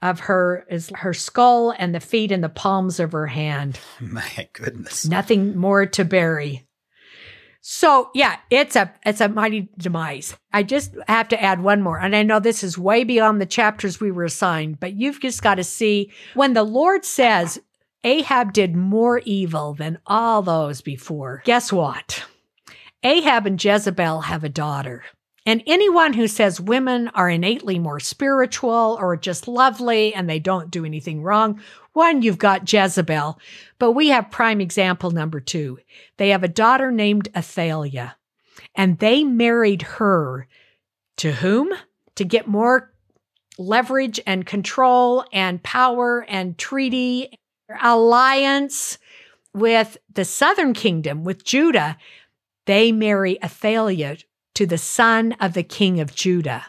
of 0.02 0.22
her 0.22 0.66
is 0.70 0.92
her 0.96 1.14
skull 1.14 1.76
and 1.78 1.94
the 1.94 2.00
feet 2.00 2.32
and 2.32 2.44
the 2.44 2.50
palms 2.50 3.00
of 3.00 3.12
her 3.12 3.28
hand. 3.28 3.80
My 4.00 4.50
goodness. 4.54 5.06
Nothing 5.06 5.56
more 5.56 5.86
to 5.86 6.04
bury. 6.04 6.66
So 7.64 8.10
yeah, 8.16 8.38
it's 8.50 8.76
a 8.76 8.92
it's 9.06 9.22
a 9.22 9.30
mighty 9.30 9.70
demise. 9.78 10.36
I 10.52 10.64
just 10.64 10.96
have 11.08 11.28
to 11.28 11.40
add 11.40 11.62
one 11.62 11.84
more. 11.84 12.00
And 12.00 12.16
I 12.16 12.24
know 12.24 12.40
this 12.40 12.64
is 12.64 12.76
way 12.76 13.04
beyond 13.04 13.40
the 13.40 13.46
chapters 13.46 14.00
we 14.00 14.10
were 14.10 14.24
assigned, 14.24 14.80
but 14.80 14.94
you've 14.94 15.22
just 15.22 15.44
got 15.44 15.56
to 15.56 15.64
see 15.64 16.12
when 16.34 16.54
the 16.54 16.64
Lord 16.64 17.06
says, 17.06 17.62
Ahab 18.04 18.54
did 18.54 18.76
more 18.76 19.20
evil 19.20 19.74
than 19.74 20.00
all 20.08 20.42
those 20.42 20.82
before. 20.82 21.42
Guess 21.46 21.72
what? 21.72 22.26
Ahab 23.04 23.46
and 23.46 23.64
Jezebel 23.64 24.22
have 24.22 24.44
a 24.44 24.50
daughter. 24.50 25.04
And 25.46 25.64
anyone 25.66 26.14
who 26.14 26.28
says 26.28 26.62
women 26.62 27.08
are 27.10 27.30
innately 27.30 27.80
more 27.80 28.00
spiritual 28.00 28.98
or 29.00 29.18
just 29.18 29.48
lovely 29.48 30.14
and 30.14 30.30
they 30.30 30.40
don't 30.40 30.70
do 30.70 30.86
anything 30.86 31.24
wrong, 31.24 31.60
one, 31.94 32.22
you've 32.22 32.38
got 32.38 32.72
Jezebel. 32.72 33.40
But 33.80 33.94
we 33.94 34.10
have 34.10 34.30
prime 34.30 34.62
example 34.62 35.10
number 35.12 35.40
two. 35.40 35.80
They 36.18 36.30
have 36.30 36.44
a 36.44 36.48
daughter 36.48 36.92
named 36.92 37.30
Athaliah, 37.36 38.18
and 38.76 39.00
they 39.00 39.24
married 39.24 39.82
her 39.82 40.48
to 41.18 41.32
whom? 41.32 41.72
To 42.16 42.26
get 42.26 42.48
more 42.48 42.92
leverage 43.58 44.20
and 44.28 44.46
control 44.46 45.26
and 45.34 45.62
power 45.64 46.26
and 46.28 46.58
treaty 46.58 47.40
alliance 47.82 48.98
with 49.54 49.98
the 50.12 50.26
southern 50.26 50.74
kingdom, 50.74 51.24
with 51.24 51.44
Judah, 51.44 51.98
they 52.66 52.92
marry 52.92 53.42
Athaliah 53.44 54.18
to 54.56 54.66
the 54.66 54.78
son 54.78 55.34
of 55.40 55.54
the 55.54 55.64
king 55.64 56.00
of 56.00 56.16
Judah. 56.16 56.66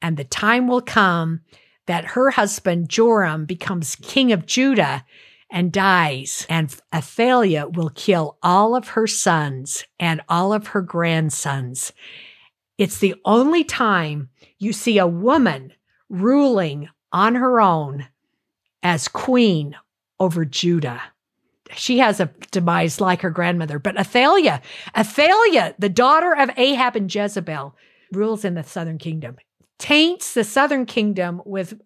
And 0.00 0.16
the 0.16 0.24
time 0.24 0.68
will 0.68 0.80
come 0.80 1.40
that 1.86 2.04
her 2.04 2.30
husband 2.30 2.88
Joram 2.88 3.44
becomes 3.44 3.96
king 3.96 4.32
of 4.32 4.46
Judah 4.46 5.04
and 5.50 5.70
dies, 5.70 6.46
and 6.48 6.74
Athaliah 6.92 7.68
will 7.68 7.90
kill 7.90 8.38
all 8.42 8.74
of 8.74 8.88
her 8.88 9.06
sons 9.06 9.84
and 10.00 10.20
all 10.28 10.52
of 10.52 10.68
her 10.68 10.82
grandsons. 10.82 11.92
It's 12.76 12.98
the 12.98 13.14
only 13.24 13.62
time 13.62 14.30
you 14.58 14.72
see 14.72 14.98
a 14.98 15.06
woman 15.06 15.72
ruling 16.08 16.88
on 17.12 17.36
her 17.36 17.60
own 17.60 18.08
as 18.82 19.06
queen 19.06 19.76
over 20.20 20.44
Judah. 20.44 21.02
She 21.74 21.98
has 21.98 22.20
a 22.20 22.30
demise 22.50 23.00
like 23.00 23.22
her 23.22 23.30
grandmother, 23.30 23.78
but 23.78 23.98
Athaliah, 23.98 24.60
Athaliah, 24.96 25.74
the 25.78 25.88
daughter 25.88 26.34
of 26.34 26.50
Ahab 26.56 26.94
and 26.96 27.12
Jezebel, 27.12 27.74
rules 28.12 28.44
in 28.44 28.54
the 28.54 28.62
southern 28.62 28.98
kingdom, 28.98 29.36
taints 29.78 30.34
the 30.34 30.44
southern 30.44 30.86
kingdom 30.86 31.42
with 31.44 31.80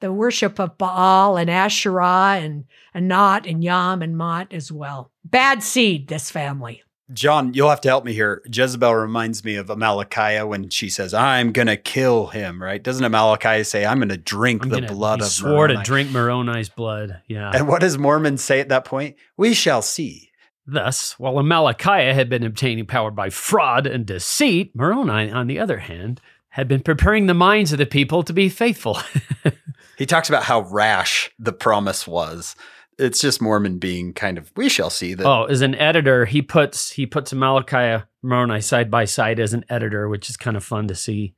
the 0.00 0.12
worship 0.12 0.58
of 0.58 0.76
Baal 0.78 1.36
and 1.36 1.50
Asherah 1.50 2.38
and 2.40 2.64
Anat 2.94 3.46
and 3.46 3.62
Yam 3.62 4.02
and 4.02 4.16
Mot 4.16 4.52
as 4.52 4.72
well. 4.72 5.12
Bad 5.24 5.62
seed, 5.62 6.08
this 6.08 6.30
family. 6.30 6.82
John, 7.12 7.54
you'll 7.54 7.70
have 7.70 7.80
to 7.82 7.88
help 7.88 8.04
me 8.04 8.12
here. 8.12 8.42
Jezebel 8.52 8.94
reminds 8.94 9.44
me 9.44 9.54
of 9.56 9.68
Amalickiah 9.68 10.46
when 10.48 10.70
she 10.70 10.88
says, 10.88 11.14
I'm 11.14 11.52
going 11.52 11.68
to 11.68 11.76
kill 11.76 12.26
him, 12.28 12.60
right? 12.60 12.82
Doesn't 12.82 13.04
Amalickiah 13.04 13.64
say, 13.64 13.86
I'm 13.86 13.98
going 13.98 14.08
to 14.08 14.16
drink 14.16 14.64
I'm 14.64 14.70
the 14.70 14.80
gonna- 14.80 14.92
blood 14.92 15.20
he 15.20 15.26
of 15.26 15.30
swore 15.30 15.68
Moroni? 15.68 15.76
to 15.76 15.82
drink 15.82 16.10
Moroni's 16.10 16.68
blood. 16.68 17.20
Yeah. 17.28 17.52
And 17.54 17.68
what 17.68 17.80
does 17.80 17.96
Mormon 17.96 18.38
say 18.38 18.58
at 18.60 18.70
that 18.70 18.84
point? 18.84 19.16
We 19.36 19.54
shall 19.54 19.82
see. 19.82 20.30
Thus, 20.66 21.12
while 21.16 21.34
Amalickiah 21.34 22.12
had 22.12 22.28
been 22.28 22.42
obtaining 22.42 22.86
power 22.86 23.12
by 23.12 23.30
fraud 23.30 23.86
and 23.86 24.04
deceit, 24.04 24.74
Moroni, 24.74 25.30
on 25.30 25.46
the 25.46 25.60
other 25.60 25.78
hand, 25.78 26.20
had 26.48 26.66
been 26.66 26.80
preparing 26.82 27.26
the 27.26 27.34
minds 27.34 27.70
of 27.70 27.78
the 27.78 27.86
people 27.86 28.24
to 28.24 28.32
be 28.32 28.48
faithful. 28.48 28.98
He 29.96 30.04
talks 30.04 30.28
about 30.28 30.42
how 30.42 30.60
rash 30.60 31.30
the 31.38 31.54
promise 31.54 32.06
was. 32.06 32.54
It's 32.98 33.20
just 33.20 33.42
Mormon 33.42 33.78
being 33.78 34.14
kind 34.14 34.38
of, 34.38 34.50
we 34.56 34.68
shall 34.68 34.88
see 34.90 35.14
that. 35.14 35.26
oh, 35.26 35.44
as 35.44 35.60
an 35.60 35.74
editor, 35.74 36.24
he 36.24 36.40
puts 36.40 36.90
he 36.92 37.04
puts 37.06 37.32
Amalickiah 37.32 38.04
Moroni 38.22 38.60
side 38.60 38.90
by 38.90 39.04
side 39.04 39.38
as 39.38 39.52
an 39.52 39.64
editor, 39.68 40.08
which 40.08 40.30
is 40.30 40.36
kind 40.36 40.56
of 40.56 40.64
fun 40.64 40.88
to 40.88 40.94
see. 40.94 41.34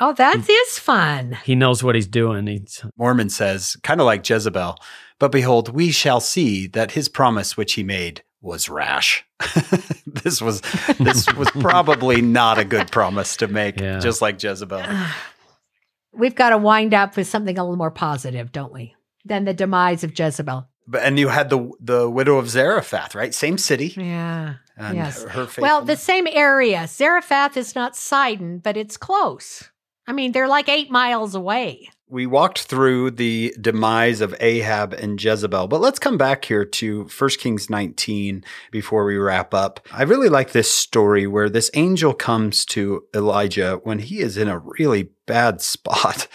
Oh, 0.00 0.12
that 0.14 0.38
mm. 0.38 0.46
is 0.48 0.78
fun. 0.78 1.38
He 1.44 1.54
knows 1.54 1.82
what 1.82 1.94
he's 1.94 2.06
doing. 2.06 2.46
He's 2.46 2.84
Mormon 2.96 3.30
says, 3.30 3.76
kind 3.82 4.00
of 4.00 4.06
like 4.06 4.28
Jezebel, 4.28 4.76
but 5.18 5.32
behold, 5.32 5.70
we 5.70 5.90
shall 5.90 6.20
see 6.20 6.66
that 6.68 6.92
his 6.92 7.08
promise 7.08 7.56
which 7.56 7.74
he 7.74 7.82
made 7.82 8.22
was 8.40 8.68
rash. 8.68 9.24
this 10.06 10.40
was 10.40 10.60
this 10.98 11.32
was 11.34 11.50
probably 11.60 12.20
not 12.22 12.58
a 12.58 12.64
good 12.64 12.90
promise 12.90 13.36
to 13.38 13.48
make, 13.48 13.80
Yeah. 13.80 13.98
just 13.98 14.22
like 14.22 14.42
Jezebel. 14.42 14.82
We've 16.12 16.34
got 16.34 16.50
to 16.50 16.58
wind 16.58 16.94
up 16.94 17.16
with 17.16 17.26
something 17.26 17.58
a 17.58 17.62
little 17.62 17.76
more 17.76 17.90
positive, 17.90 18.50
don't 18.50 18.72
we? 18.72 18.94
Than 19.24 19.44
the 19.44 19.54
demise 19.54 20.02
of 20.04 20.18
Jezebel. 20.18 20.68
But 20.90 21.02
and 21.02 21.18
you 21.18 21.28
had 21.28 21.50
the 21.50 21.70
the 21.80 22.08
widow 22.08 22.38
of 22.38 22.48
Zarephath, 22.48 23.14
right? 23.14 23.34
Same 23.34 23.58
city. 23.58 23.94
Yeah. 23.96 24.54
And 24.76 24.96
Yes. 24.96 25.22
her, 25.24 25.44
her 25.46 25.60
Well, 25.62 25.82
the 25.82 25.96
same 25.96 26.26
area. 26.30 26.86
Zarephath 26.88 27.56
is 27.56 27.74
not 27.74 27.94
Sidon, 27.96 28.58
but 28.58 28.76
it's 28.76 28.96
close. 28.96 29.68
I 30.06 30.12
mean, 30.12 30.32
they're 30.32 30.48
like 30.48 30.68
eight 30.68 30.90
miles 30.90 31.34
away. 31.34 31.90
we 32.10 32.24
walked 32.26 32.62
through 32.62 33.10
the 33.10 33.54
demise 33.60 34.22
of 34.22 34.34
Ahab 34.40 34.94
and 34.94 35.22
Jezebel, 35.22 35.68
but 35.68 35.82
let's 35.82 35.98
come 35.98 36.16
back 36.16 36.46
here 36.46 36.64
to 36.64 37.04
1 37.04 37.30
Kings 37.38 37.68
19 37.68 38.42
before 38.70 39.04
we 39.04 39.18
wrap 39.18 39.52
up. 39.52 39.80
I 39.92 40.04
really 40.04 40.30
like 40.30 40.52
this 40.52 40.70
story 40.70 41.26
where 41.26 41.50
this 41.50 41.70
angel 41.74 42.14
comes 42.14 42.64
to 42.66 43.04
Elijah 43.14 43.80
when 43.84 43.98
he 43.98 44.20
is 44.20 44.38
in 44.38 44.48
a 44.48 44.58
really 44.58 45.10
bad 45.26 45.60
spot. 45.74 46.28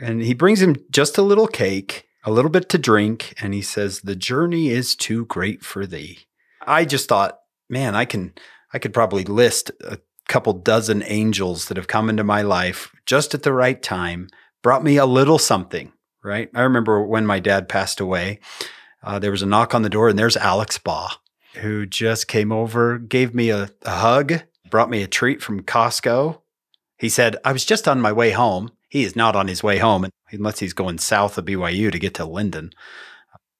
And 0.00 0.22
he 0.22 0.32
brings 0.32 0.62
him 0.62 0.76
just 0.90 1.18
a 1.18 1.22
little 1.22 1.46
cake, 1.46 2.05
a 2.26 2.30
little 2.30 2.50
bit 2.50 2.68
to 2.70 2.78
drink, 2.78 3.32
and 3.40 3.54
he 3.54 3.62
says, 3.62 4.00
"The 4.00 4.16
journey 4.16 4.68
is 4.68 4.94
too 4.94 5.24
great 5.24 5.64
for 5.64 5.86
thee." 5.86 6.26
I 6.66 6.84
just 6.84 7.08
thought, 7.08 7.38
man, 7.70 7.94
I 7.94 8.04
can 8.04 8.34
I 8.74 8.78
could 8.78 8.92
probably 8.92 9.24
list 9.24 9.70
a 9.80 9.98
couple 10.28 10.52
dozen 10.52 11.02
angels 11.06 11.68
that 11.68 11.76
have 11.76 11.86
come 11.86 12.10
into 12.10 12.24
my 12.24 12.42
life 12.42 12.90
just 13.06 13.32
at 13.32 13.44
the 13.44 13.52
right 13.52 13.80
time 13.80 14.28
brought 14.62 14.82
me 14.82 14.96
a 14.96 15.06
little 15.06 15.38
something, 15.38 15.92
right? 16.24 16.50
I 16.52 16.62
remember 16.62 17.00
when 17.00 17.24
my 17.24 17.38
dad 17.38 17.68
passed 17.68 18.00
away, 18.00 18.40
uh, 19.04 19.20
there 19.20 19.30
was 19.30 19.42
a 19.42 19.46
knock 19.46 19.74
on 19.74 19.82
the 19.82 19.88
door, 19.88 20.08
and 20.08 20.18
there's 20.18 20.36
Alex 20.36 20.78
Baugh. 20.78 21.12
who 21.62 21.86
just 21.86 22.28
came 22.28 22.52
over, 22.52 22.98
gave 22.98 23.34
me 23.34 23.50
a, 23.50 23.70
a 23.82 23.90
hug, 23.90 24.42
brought 24.68 24.90
me 24.90 25.02
a 25.02 25.06
treat 25.06 25.40
from 25.40 25.62
Costco. 25.62 26.40
He 26.98 27.08
said, 27.08 27.36
I 27.44 27.52
was 27.52 27.64
just 27.64 27.88
on 27.88 28.00
my 28.00 28.12
way 28.12 28.32
home. 28.32 28.72
He 28.88 29.04
is 29.04 29.16
not 29.16 29.36
on 29.36 29.48
his 29.48 29.62
way 29.62 29.78
home 29.78 30.04
unless 30.30 30.58
he's 30.58 30.72
going 30.72 30.98
south 30.98 31.38
of 31.38 31.44
BYU 31.44 31.90
to 31.92 31.98
get 31.98 32.14
to 32.14 32.24
Lindon. 32.24 32.72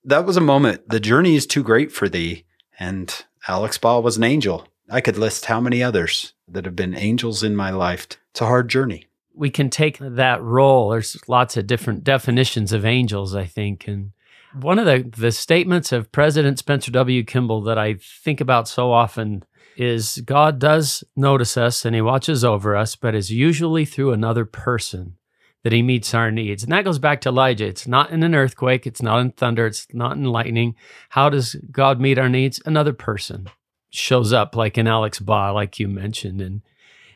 That 0.04 0.26
was 0.26 0.36
a 0.36 0.40
moment. 0.40 0.88
The 0.88 1.00
journey 1.00 1.34
is 1.34 1.46
too 1.46 1.62
great 1.62 1.90
for 1.90 2.08
thee. 2.08 2.44
And 2.78 3.24
Alex 3.48 3.78
Baugh 3.78 4.00
was 4.00 4.16
an 4.16 4.24
angel. 4.24 4.66
I 4.90 5.00
could 5.00 5.18
list 5.18 5.46
how 5.46 5.60
many 5.60 5.82
others 5.82 6.34
that 6.48 6.64
have 6.64 6.76
been 6.76 6.94
angels 6.94 7.42
in 7.42 7.56
my 7.56 7.70
life. 7.70 8.06
It's 8.30 8.40
a 8.40 8.46
hard 8.46 8.68
journey. 8.68 9.06
We 9.34 9.50
can 9.50 9.68
take 9.68 9.98
that 9.98 10.42
role. 10.42 10.90
There's 10.90 11.16
lots 11.28 11.56
of 11.56 11.66
different 11.66 12.04
definitions 12.04 12.72
of 12.72 12.86
angels, 12.86 13.34
I 13.34 13.46
think. 13.46 13.86
And 13.88 14.12
one 14.60 14.78
of 14.78 14.86
the, 14.86 15.10
the 15.16 15.32
statements 15.32 15.92
of 15.92 16.12
President 16.12 16.58
Spencer 16.58 16.90
W. 16.92 17.24
Kimball 17.24 17.62
that 17.62 17.78
I 17.78 17.94
think 17.94 18.40
about 18.40 18.68
so 18.68 18.92
often 18.92 19.44
is 19.76 20.22
God 20.24 20.58
does 20.58 21.04
notice 21.14 21.56
us 21.56 21.84
and 21.84 21.94
he 21.94 22.00
watches 22.00 22.44
over 22.44 22.74
us, 22.76 22.96
but 22.96 23.14
is 23.14 23.30
usually 23.30 23.84
through 23.84 24.12
another 24.12 24.44
person 24.46 25.15
that 25.66 25.72
he 25.72 25.82
meets 25.82 26.14
our 26.14 26.30
needs. 26.30 26.62
And 26.62 26.70
that 26.70 26.84
goes 26.84 27.00
back 27.00 27.20
to 27.22 27.28
Elijah. 27.28 27.66
It's 27.66 27.88
not 27.88 28.10
in 28.10 28.22
an 28.22 28.36
earthquake, 28.36 28.86
it's 28.86 29.02
not 29.02 29.18
in 29.18 29.32
thunder, 29.32 29.66
it's 29.66 29.88
not 29.92 30.16
in 30.16 30.22
lightning. 30.22 30.76
How 31.08 31.28
does 31.28 31.56
God 31.72 32.00
meet 32.00 32.20
our 32.20 32.28
needs? 32.28 32.62
Another 32.64 32.92
person 32.92 33.48
shows 33.90 34.32
up, 34.32 34.54
like 34.54 34.78
in 34.78 34.86
Alex 34.86 35.18
Baugh, 35.18 35.50
like 35.52 35.80
you 35.80 35.88
mentioned. 35.88 36.40
And 36.40 36.62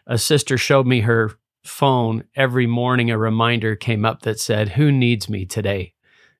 a 0.04 0.18
sister 0.18 0.58
showed 0.58 0.84
me 0.84 1.02
her 1.02 1.30
phone 1.62 2.24
every 2.34 2.66
morning. 2.66 3.08
A 3.08 3.16
reminder 3.16 3.76
came 3.76 4.04
up 4.04 4.22
that 4.22 4.40
said, 4.40 4.70
Who 4.70 4.90
needs 4.90 5.28
me 5.28 5.46
today? 5.46 5.94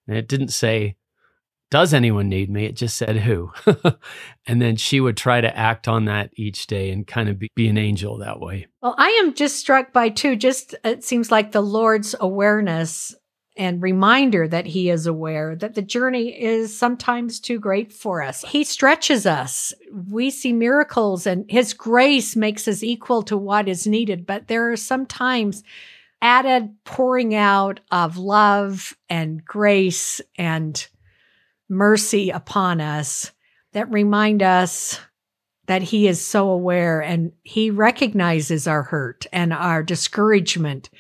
And 0.09 0.17
it 0.17 0.27
didn't 0.27 0.49
say, 0.49 0.97
does 1.71 1.95
anyone 1.95 2.29
need 2.29 2.51
me? 2.51 2.65
It 2.65 2.77
just 2.77 2.97
said 2.97 3.17
who. 3.17 3.53
and 4.47 4.61
then 4.61 4.77
she 4.77 5.01
would 5.01 5.17
try 5.17 5.41
to 5.41 5.57
act 5.57 5.87
on 5.87 6.07
that 6.07 6.31
each 6.37 6.67
day 6.67 6.91
and 6.91 7.07
kind 7.07 7.29
of 7.29 7.39
be, 7.39 7.49
be, 7.55 7.69
an 7.69 7.79
angel 7.79 8.19
that 8.19 8.41
way. 8.41 8.67
Well, 8.83 8.97
I 8.99 9.09
am 9.23 9.35
just 9.35 9.57
struck 9.57 9.93
by 9.93 10.09
too, 10.09 10.35
just 10.35 10.75
it 10.85 11.05
seems 11.05 11.31
like 11.31 11.53
the 11.53 11.61
Lord's 11.61 12.15
awareness 12.19 13.15
and 13.57 13.83
reminder 13.83 14.49
that 14.49 14.67
he 14.67 14.91
is 14.91 15.07
aware 15.07 15.55
that 15.55 15.75
the 15.75 15.83
journey 15.83 16.29
is 16.29 16.77
sometimes 16.77 17.39
too 17.39 17.61
great 17.61 17.93
for 17.93 18.23
us. 18.23 18.43
He 18.43 18.65
stretches 18.65 19.27
us. 19.27 19.73
We 20.09 20.31
see 20.31 20.53
miracles 20.53 21.27
and 21.27 21.45
his 21.49 21.73
grace 21.73 22.35
makes 22.35 22.67
us 22.67 22.83
equal 22.83 23.23
to 23.25 23.37
what 23.37 23.69
is 23.69 23.87
needed. 23.87 24.27
But 24.27 24.49
there 24.49 24.73
are 24.73 24.77
sometimes 24.77 25.63
added 26.23 26.75
pouring 26.85 27.35
out 27.35 27.81
of 27.91 28.17
love 28.17 28.97
and 29.09 29.45
grace 29.45 30.21
and 30.37 30.87
mercy 31.71 32.31
upon 32.31 32.81
us 32.81 33.33
that 33.73 33.91
remind 33.91 34.43
us 34.43 35.01
that 35.67 35.83
he 35.83 36.09
is 36.09 36.25
so 36.25 36.51
aware 36.51 37.01
and 37.01 37.33
he 37.45 37.71
recognizes 37.71 38.67
our 38.67 38.83
hurt 38.83 39.27
and 39.33 39.53
our 39.53 39.83
discouragement. 39.85 40.91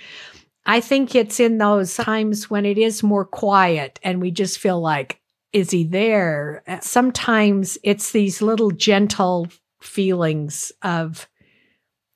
I 0.64 0.80
think 0.80 1.14
it's 1.14 1.40
in 1.40 1.58
those 1.58 1.96
times 1.96 2.48
when 2.48 2.64
it 2.64 2.78
is 2.78 3.02
more 3.02 3.24
quiet 3.24 3.98
and 4.04 4.20
we 4.20 4.30
just 4.30 4.60
feel 4.60 4.80
like, 4.80 5.20
is 5.52 5.72
he 5.72 5.82
there? 5.82 6.62
Sometimes 6.80 7.76
it's 7.82 8.12
these 8.12 8.40
little 8.40 8.70
gentle 8.70 9.48
feelings 9.80 10.70
of 10.82 11.28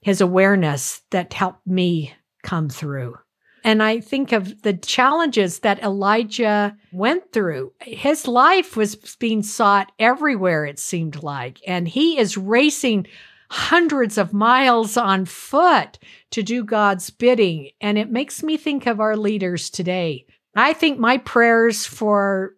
his 0.00 0.20
awareness 0.20 1.00
that 1.10 1.32
help 1.32 1.56
me 1.66 2.14
come 2.44 2.68
through. 2.68 3.16
And 3.64 3.82
I 3.82 4.00
think 4.00 4.32
of 4.32 4.62
the 4.62 4.74
challenges 4.74 5.60
that 5.60 5.82
Elijah 5.82 6.76
went 6.92 7.32
through. 7.32 7.72
His 7.80 8.28
life 8.28 8.76
was 8.76 8.94
being 9.18 9.42
sought 9.42 9.90
everywhere, 9.98 10.66
it 10.66 10.78
seemed 10.78 11.22
like. 11.22 11.60
And 11.66 11.88
he 11.88 12.18
is 12.18 12.36
racing 12.36 13.06
hundreds 13.50 14.18
of 14.18 14.34
miles 14.34 14.98
on 14.98 15.24
foot 15.24 15.98
to 16.32 16.42
do 16.42 16.62
God's 16.62 17.08
bidding. 17.08 17.70
And 17.80 17.96
it 17.96 18.10
makes 18.10 18.42
me 18.42 18.58
think 18.58 18.86
of 18.86 19.00
our 19.00 19.16
leaders 19.16 19.70
today. 19.70 20.26
I 20.54 20.74
think 20.74 20.98
my 20.98 21.18
prayers 21.18 21.86
for 21.86 22.54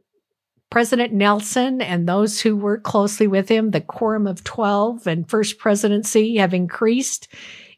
President 0.70 1.12
Nelson 1.12 1.80
and 1.80 2.08
those 2.08 2.40
who 2.40 2.56
work 2.56 2.82
closely 2.82 3.28
with 3.28 3.48
him, 3.48 3.70
the 3.70 3.80
Quorum 3.80 4.26
of 4.26 4.42
12 4.42 5.06
and 5.06 5.28
First 5.28 5.58
Presidency, 5.58 6.36
have 6.36 6.52
increased 6.52 7.28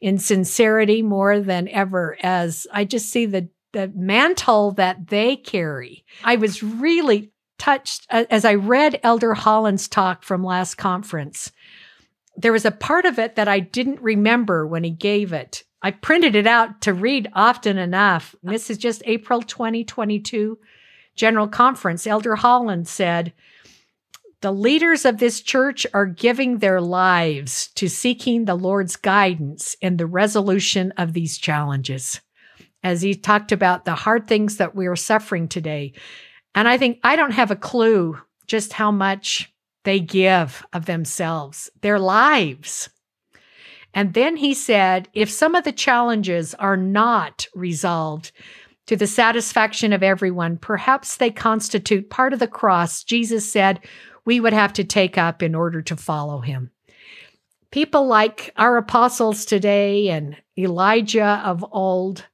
in 0.01 0.18
sincerity 0.18 1.03
more 1.03 1.40
than 1.40 1.68
ever 1.68 2.16
as 2.22 2.66
I 2.72 2.84
just 2.84 3.11
see 3.11 3.26
the 3.26 3.49
the 3.72 3.92
mantle 3.94 4.72
that 4.72 5.09
they 5.09 5.36
carry. 5.36 6.05
I 6.24 6.36
was 6.36 6.62
really 6.62 7.32
touched 7.59 8.07
uh, 8.11 8.24
as 8.30 8.44
I 8.44 8.55
read 8.55 8.99
Elder 9.03 9.34
Holland's 9.34 9.88
talk 9.88 10.22
from 10.22 10.42
last 10.42 10.76
conference. 10.76 11.53
There 12.36 12.53
was 12.53 12.64
a 12.64 12.70
part 12.70 13.05
of 13.05 13.18
it 13.18 13.36
that 13.36 13.49
I 13.49 13.61
didn't 13.61 14.01
remember 14.01 14.66
when 14.66 14.84
he 14.84 14.90
gave 14.90 15.32
it. 15.32 15.64
I 15.82 15.90
printed 15.90 16.34
it 16.34 16.46
out 16.46 16.80
to 16.82 16.94
read 16.94 17.28
often 17.34 17.78
enough. 17.78 18.34
This 18.42 18.70
is 18.70 18.78
just 18.78 19.03
April 19.05 19.42
2022 19.42 20.59
General 21.14 21.49
Conference. 21.49 22.07
Elder 22.07 22.36
Holland 22.36 22.88
said, 22.88 23.32
the 24.41 24.53
leaders 24.53 25.05
of 25.05 25.18
this 25.18 25.41
church 25.41 25.86
are 25.93 26.07
giving 26.07 26.59
their 26.59 26.80
lives 26.80 27.68
to 27.74 27.89
seeking 27.89 28.45
the 28.45 28.55
Lord's 28.55 28.97
guidance 28.97 29.76
in 29.80 29.97
the 29.97 30.07
resolution 30.07 30.93
of 30.97 31.12
these 31.12 31.39
challenges. 31.39 32.20
As 32.84 33.03
he 33.03 33.14
talked 33.14 33.51
about 33.51 33.84
the 33.84 33.97
hard 33.97 34.28
things 34.28 34.59
that 34.59 34.76
we 34.76 34.86
are 34.86 34.97
suffering 34.97 35.49
today. 35.49 35.93
And 36.55 36.68
I 36.68 36.78
think 36.78 37.01
I 37.03 37.16
don't 37.16 37.32
have 37.32 37.51
a 37.51 37.57
clue 37.57 38.18
just 38.47 38.72
how 38.72 38.93
much 38.93 39.53
they 39.84 39.99
give 39.99 40.64
of 40.72 40.86
themselves, 40.86 41.70
their 41.80 41.99
lives. 41.99 42.89
And 43.93 44.14
then 44.14 44.36
he 44.36 44.55
said, 44.55 45.09
if 45.14 45.30
some 45.30 45.55
of 45.57 45.64
the 45.64 45.72
challenges 45.72 46.55
are 46.55 46.76
not 46.76 47.49
resolved 47.55 48.30
to 48.86 48.97
the 48.97 49.07
satisfaction 49.07 49.93
of 49.93 50.03
everyone, 50.03 50.57
perhaps 50.57 51.16
they 51.16 51.30
constitute 51.30 52.11
part 52.11 52.32
of 52.32 52.39
the 52.39 52.47
cross 52.47 53.03
Jesus 53.03 53.51
said 53.51 53.80
we 54.29 54.41
would 54.41 54.53
have 54.53 54.74
to 54.74 54.85
take 54.85 55.16
up 55.16 55.43
in 55.43 55.55
order 55.55 55.81
to 55.81 55.97
follow 55.97 56.41
him. 56.41 56.70
People 57.70 58.07
like 58.07 58.53
our 58.59 58.76
apostles 58.76 59.47
today 59.47 60.11
and 60.11 60.37
Elijah 60.59 61.41
of 61.47 61.64
old 61.72 62.26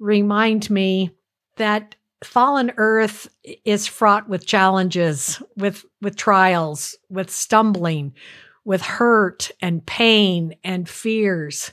remind 0.00 0.68
me 0.68 1.12
that 1.54 1.94
fallen 2.24 2.72
earth 2.76 3.28
is 3.64 3.86
fraught 3.86 4.28
with 4.28 4.48
challenges, 4.48 5.40
with, 5.56 5.84
with 6.02 6.16
trials, 6.16 6.96
with 7.08 7.30
stumbling, 7.30 8.14
with 8.64 8.82
hurt 8.82 9.52
and 9.62 9.86
pain 9.86 10.56
and 10.64 10.88
fears. 10.88 11.70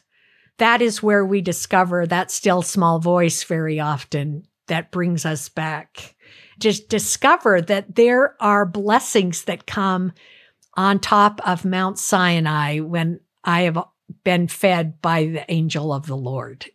That 0.59 0.79
is 0.83 1.01
where 1.01 1.25
we 1.25 1.41
discover 1.41 2.05
that 2.05 2.29
still 2.29 2.61
small 2.61 2.99
voice 2.99 3.43
very 3.43 3.79
often 3.79 4.43
that 4.67 4.91
brings 4.91 5.25
us 5.25 5.49
back 5.49 6.14
just 6.59 6.89
discover 6.89 7.61
that 7.61 7.95
there 7.95 8.35
are 8.41 8.65
blessings 8.65 9.45
that 9.45 9.65
come 9.65 10.13
on 10.75 10.99
top 10.99 11.39
of 11.47 11.65
Mount 11.65 11.97
Sinai 11.99 12.79
when 12.79 13.19
I 13.43 13.61
have 13.61 13.77
been 14.23 14.47
fed 14.47 15.01
by 15.01 15.25
the 15.25 15.51
angel 15.51 15.93
of 15.93 16.07
the 16.07 16.17
Lord. 16.17 16.65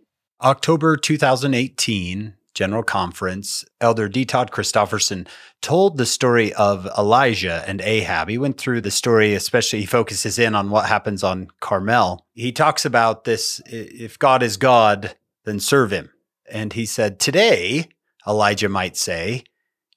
October 0.42 0.96
2018, 0.96 2.34
General 2.54 2.82
Conference, 2.82 3.64
Elder 3.80 4.08
D. 4.08 4.24
Todd 4.24 4.50
Christofferson 4.50 5.28
told 5.60 5.96
the 5.96 6.06
story 6.06 6.52
of 6.54 6.88
Elijah 6.98 7.62
and 7.66 7.80
Ahab. 7.80 8.28
He 8.28 8.38
went 8.38 8.58
through 8.58 8.80
the 8.80 8.90
story, 8.90 9.34
especially 9.34 9.80
he 9.80 9.86
focuses 9.86 10.38
in 10.38 10.54
on 10.54 10.70
what 10.70 10.86
happens 10.86 11.22
on 11.22 11.48
Carmel. 11.60 12.26
He 12.32 12.52
talks 12.52 12.84
about 12.84 13.24
this 13.24 13.60
if 13.66 14.18
God 14.18 14.42
is 14.42 14.56
God, 14.56 15.14
then 15.44 15.60
serve 15.60 15.90
him. 15.90 16.10
And 16.50 16.72
he 16.72 16.86
said, 16.86 17.20
Today, 17.20 17.88
Elijah 18.26 18.68
might 18.68 18.96
say, 18.96 19.44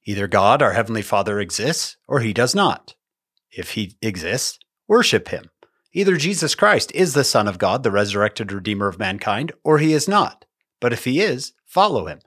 Either 0.06 0.28
God, 0.28 0.62
our 0.62 0.74
Heavenly 0.74 1.02
Father, 1.02 1.40
exists 1.40 1.98
or 2.08 2.20
he 2.20 2.34
does 2.34 2.54
not. 2.54 2.96
If 3.52 3.72
he 3.72 3.96
exists, 4.02 4.60
worship 4.88 5.30
him. 5.30 5.50
Either 5.94 6.18
Jesus 6.18 6.56
Christ 6.56 6.92
is 6.94 7.14
the 7.14 7.24
Son 7.24 7.48
of 7.48 7.60
God, 7.60 7.84
the 7.84 7.92
resurrected 7.92 8.52
Redeemer 8.52 8.88
of 8.88 9.00
mankind, 9.00 9.52
or 9.64 9.78
he 9.78 9.94
is 9.94 10.08
not. 10.08 10.46
But 10.82 10.92
if 10.92 11.06
he 11.06 11.22
is, 11.22 11.54
follow 11.66 12.08
him. 12.08 12.20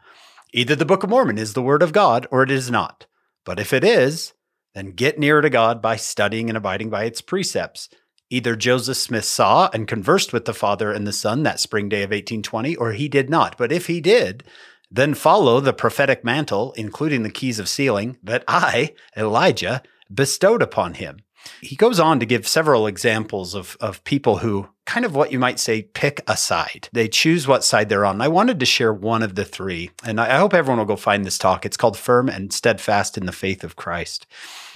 Either 0.53 0.77
the 0.77 0.85
Book 0.85 1.03
of 1.03 1.11
Mormon 1.11 1.37
is 1.37 1.53
the 1.53 1.63
Word 1.63 1.83
of 1.83 1.93
God 1.93 2.27
or 2.31 2.43
it 2.43 2.51
is 2.51 2.71
not. 2.71 3.07
But 3.45 3.61
if 3.61 3.73
it 3.73 3.85
is, 3.85 4.33
then 4.75 4.93
get 4.93 5.19
nearer 5.19 5.43
to 5.43 5.51
God 5.51 5.83
by 5.83 5.97
studying 5.97 6.49
and 6.49 6.57
abiding 6.57 6.91
by 6.91 7.05
its 7.05 7.21
precepts. 7.21 7.89
Either 8.29 8.57
Joseph 8.57 8.97
Smith 8.97 9.25
saw 9.25 9.71
and 9.73 9.87
conversed 9.87 10.33
with 10.33 10.47
the 10.47 10.55
Father 10.55 10.93
and 10.93 11.07
the 11.07 11.13
Son 11.13 11.45
that 11.45 11.61
spring 11.61 11.89
day 11.89 12.03
of 12.03 12.11
1820, 12.11 12.75
or 12.77 12.93
he 12.93 13.09
did 13.09 13.31
not. 13.31 13.57
But 13.57 13.71
if 13.71 13.87
he 13.87 14.01
did, 14.01 14.45
then 14.91 15.15
follow 15.15 15.61
the 15.61 15.73
prophetic 15.73 16.25
mantle, 16.25 16.73
including 16.77 17.23
the 17.23 17.31
keys 17.31 17.59
of 17.59 17.69
sealing, 17.69 18.19
that 18.23 18.45
I, 18.47 18.95
Elijah, 19.17 19.83
bestowed 20.13 20.63
upon 20.63 20.95
him. 20.95 21.19
He 21.61 21.77
goes 21.77 22.01
on 22.01 22.21
to 22.21 22.27
give 22.27 22.47
several 22.47 22.87
examples 22.87 23.55
of, 23.55 23.77
of 23.81 24.03
people 24.05 24.39
who 24.39 24.69
kind 24.85 25.05
of 25.05 25.15
what 25.15 25.33
you 25.33 25.39
might 25.39 25.59
say 25.59 25.83
pick 25.83 26.21
a 26.29 26.37
side. 26.37 26.89
They 26.93 27.09
choose 27.09 27.47
what 27.47 27.65
side 27.65 27.89
they're 27.89 28.05
on. 28.05 28.21
I 28.21 28.29
wanted 28.29 28.61
to 28.61 28.67
share 28.67 28.93
one 28.93 29.23
of 29.23 29.35
the 29.35 29.45
three, 29.45 29.91
and 30.05 30.21
I 30.21 30.39
hope 30.39 30.55
everyone 30.55 30.79
will 30.79 30.87
go 30.87 30.97
find 30.97 31.25
this 31.25 31.39
talk. 31.39 31.67
It's 31.67 31.77
called 31.77 31.97
Firm 31.97 32.29
and 32.29 32.53
Steadfast 32.53 33.19
in 33.19 33.27
the 33.27 33.33
Faith 33.33 33.65
of 33.65 33.77
Christ. 33.77 34.27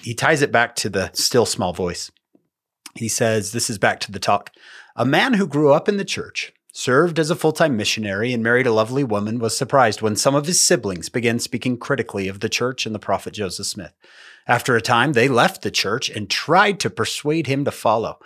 He 0.02 0.14
ties 0.14 0.42
it 0.42 0.52
back 0.52 0.74
to 0.76 0.88
the 0.88 1.11
still 1.12 1.46
small 1.46 1.72
voice. 1.72 2.11
He 2.94 3.08
says, 3.08 3.52
This 3.52 3.70
is 3.70 3.78
back 3.78 4.00
to 4.00 4.12
the 4.12 4.18
talk. 4.18 4.50
A 4.96 5.04
man 5.04 5.34
who 5.34 5.46
grew 5.46 5.72
up 5.72 5.88
in 5.88 5.96
the 5.96 6.04
church, 6.04 6.52
served 6.73 7.18
as 7.18 7.31
a 7.31 7.37
full 7.37 7.53
time 7.53 7.77
missionary, 7.77 8.33
and 8.33 8.43
married 8.43 8.66
a 8.66 8.73
lovely 8.73 9.05
woman 9.05 9.39
was 9.39 9.57
surprised 9.57 10.03
when 10.03 10.16
some 10.16 10.35
of 10.35 10.47
his 10.47 10.61
siblings 10.61 11.09
began 11.09 11.39
speaking 11.39 11.77
critically 11.77 12.29
of 12.29 12.41
the 12.41 12.49
church 12.49 12.87
and 12.87 12.95
the 12.95 12.99
prophet 12.99 13.35
Joseph 13.35 13.66
Smith. 13.66 13.93
After 14.47 14.77
a 14.77 14.81
time, 14.81 15.12
they 15.12 15.29
left 15.29 15.62
the 15.62 15.71
church 15.71 16.11
and 16.11 16.29
tried 16.29 16.81
to 16.81 16.91
persuade 16.91 17.47
him 17.47 17.64
to 17.64 17.71
follow. 17.71 18.18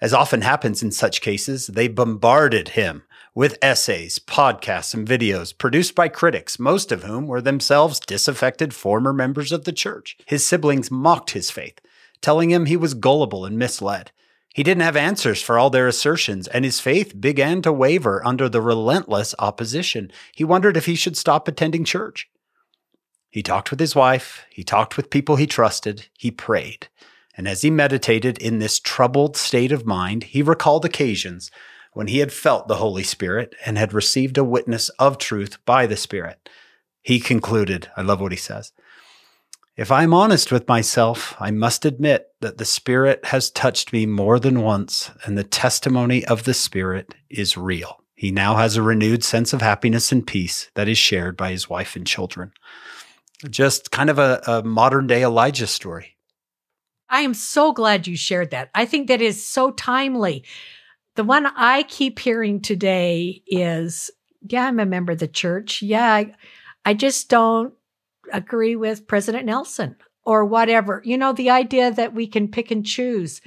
As 0.00 0.14
often 0.14 0.42
happens 0.42 0.82
in 0.82 0.92
such 0.92 1.20
cases, 1.20 1.68
they 1.68 1.88
bombarded 1.88 2.70
him 2.70 3.02
with 3.34 3.58
essays, 3.62 4.18
podcasts, 4.18 4.94
and 4.94 5.06
videos 5.06 5.56
produced 5.56 5.94
by 5.94 6.08
critics, 6.08 6.58
most 6.58 6.90
of 6.90 7.04
whom 7.04 7.26
were 7.26 7.40
themselves 7.40 8.00
disaffected 8.00 8.74
former 8.74 9.12
members 9.12 9.52
of 9.52 9.64
the 9.64 9.72
church. 9.72 10.16
His 10.26 10.44
siblings 10.44 10.90
mocked 10.90 11.30
his 11.30 11.50
faith, 11.50 11.80
telling 12.20 12.50
him 12.50 12.66
he 12.66 12.76
was 12.76 12.94
gullible 12.94 13.44
and 13.44 13.58
misled. 13.58 14.10
He 14.52 14.62
didn't 14.64 14.82
have 14.82 14.96
answers 14.96 15.40
for 15.40 15.58
all 15.58 15.70
their 15.70 15.86
assertions, 15.86 16.48
and 16.48 16.64
his 16.64 16.80
faith 16.80 17.20
began 17.20 17.62
to 17.62 17.72
waver 17.72 18.24
under 18.26 18.48
the 18.48 18.60
relentless 18.60 19.34
opposition. 19.38 20.10
He 20.34 20.42
wondered 20.42 20.76
if 20.76 20.86
he 20.86 20.96
should 20.96 21.16
stop 21.16 21.46
attending 21.46 21.84
church. 21.84 22.28
He 23.30 23.42
talked 23.42 23.70
with 23.70 23.78
his 23.78 23.94
wife, 23.94 24.44
he 24.50 24.64
talked 24.64 24.96
with 24.96 25.10
people 25.10 25.36
he 25.36 25.46
trusted, 25.46 26.08
he 26.18 26.32
prayed. 26.32 26.88
And 27.36 27.46
as 27.46 27.62
he 27.62 27.70
meditated 27.70 28.38
in 28.38 28.58
this 28.58 28.80
troubled 28.80 29.36
state 29.36 29.70
of 29.70 29.86
mind, 29.86 30.24
he 30.24 30.42
recalled 30.42 30.84
occasions 30.84 31.52
when 31.92 32.08
he 32.08 32.18
had 32.18 32.32
felt 32.32 32.66
the 32.66 32.76
Holy 32.76 33.04
Spirit 33.04 33.54
and 33.64 33.78
had 33.78 33.92
received 33.92 34.36
a 34.36 34.44
witness 34.44 34.88
of 34.90 35.16
truth 35.16 35.58
by 35.64 35.86
the 35.86 35.96
Spirit. 35.96 36.48
He 37.02 37.20
concluded, 37.20 37.88
I 37.96 38.02
love 38.02 38.20
what 38.20 38.32
he 38.32 38.38
says. 38.38 38.72
If 39.80 39.90
I'm 39.90 40.12
honest 40.12 40.52
with 40.52 40.68
myself, 40.68 41.34
I 41.40 41.50
must 41.50 41.86
admit 41.86 42.28
that 42.42 42.58
the 42.58 42.66
Spirit 42.66 43.24
has 43.24 43.50
touched 43.50 43.94
me 43.94 44.04
more 44.04 44.38
than 44.38 44.60
once, 44.60 45.10
and 45.24 45.38
the 45.38 45.42
testimony 45.42 46.22
of 46.26 46.44
the 46.44 46.52
Spirit 46.52 47.14
is 47.30 47.56
real. 47.56 48.04
He 48.14 48.30
now 48.30 48.56
has 48.56 48.76
a 48.76 48.82
renewed 48.82 49.24
sense 49.24 49.54
of 49.54 49.62
happiness 49.62 50.12
and 50.12 50.26
peace 50.26 50.70
that 50.74 50.86
is 50.86 50.98
shared 50.98 51.34
by 51.34 51.52
his 51.52 51.70
wife 51.70 51.96
and 51.96 52.06
children. 52.06 52.52
Just 53.48 53.90
kind 53.90 54.10
of 54.10 54.18
a, 54.18 54.42
a 54.46 54.62
modern 54.62 55.06
day 55.06 55.22
Elijah 55.22 55.66
story. 55.66 56.18
I 57.08 57.22
am 57.22 57.32
so 57.32 57.72
glad 57.72 58.06
you 58.06 58.18
shared 58.18 58.50
that. 58.50 58.68
I 58.74 58.84
think 58.84 59.08
that 59.08 59.22
is 59.22 59.46
so 59.46 59.70
timely. 59.70 60.44
The 61.14 61.24
one 61.24 61.46
I 61.56 61.84
keep 61.84 62.18
hearing 62.18 62.60
today 62.60 63.42
is 63.46 64.10
yeah, 64.42 64.66
I'm 64.66 64.78
a 64.78 64.84
member 64.84 65.12
of 65.12 65.20
the 65.20 65.26
church. 65.26 65.80
Yeah, 65.80 66.12
I, 66.12 66.34
I 66.84 66.92
just 66.92 67.30
don't 67.30 67.72
agree 68.32 68.76
with 68.76 69.06
President 69.06 69.46
Nelson 69.46 69.96
or 70.24 70.44
whatever. 70.44 71.02
You 71.04 71.18
know, 71.18 71.32
the 71.32 71.50
idea 71.50 71.90
that 71.90 72.14
we 72.14 72.26
can 72.26 72.48
pick 72.48 72.70
and 72.70 72.84
choose. 72.84 73.40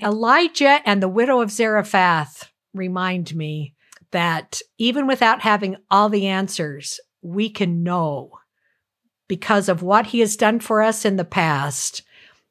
Elijah 0.00 0.80
and 0.84 1.02
the 1.02 1.08
widow 1.08 1.40
of 1.40 1.50
Zarephath 1.50 2.50
remind 2.74 3.34
me 3.34 3.74
that 4.10 4.60
even 4.78 5.06
without 5.06 5.40
having 5.42 5.76
all 5.90 6.08
the 6.08 6.26
answers, 6.26 7.00
we 7.22 7.48
can 7.48 7.82
know 7.82 8.32
because 9.28 9.68
of 9.68 9.82
what 9.82 10.08
he 10.08 10.20
has 10.20 10.36
done 10.36 10.60
for 10.60 10.82
us 10.82 11.04
in 11.04 11.16
the 11.16 11.24
past. 11.24 12.02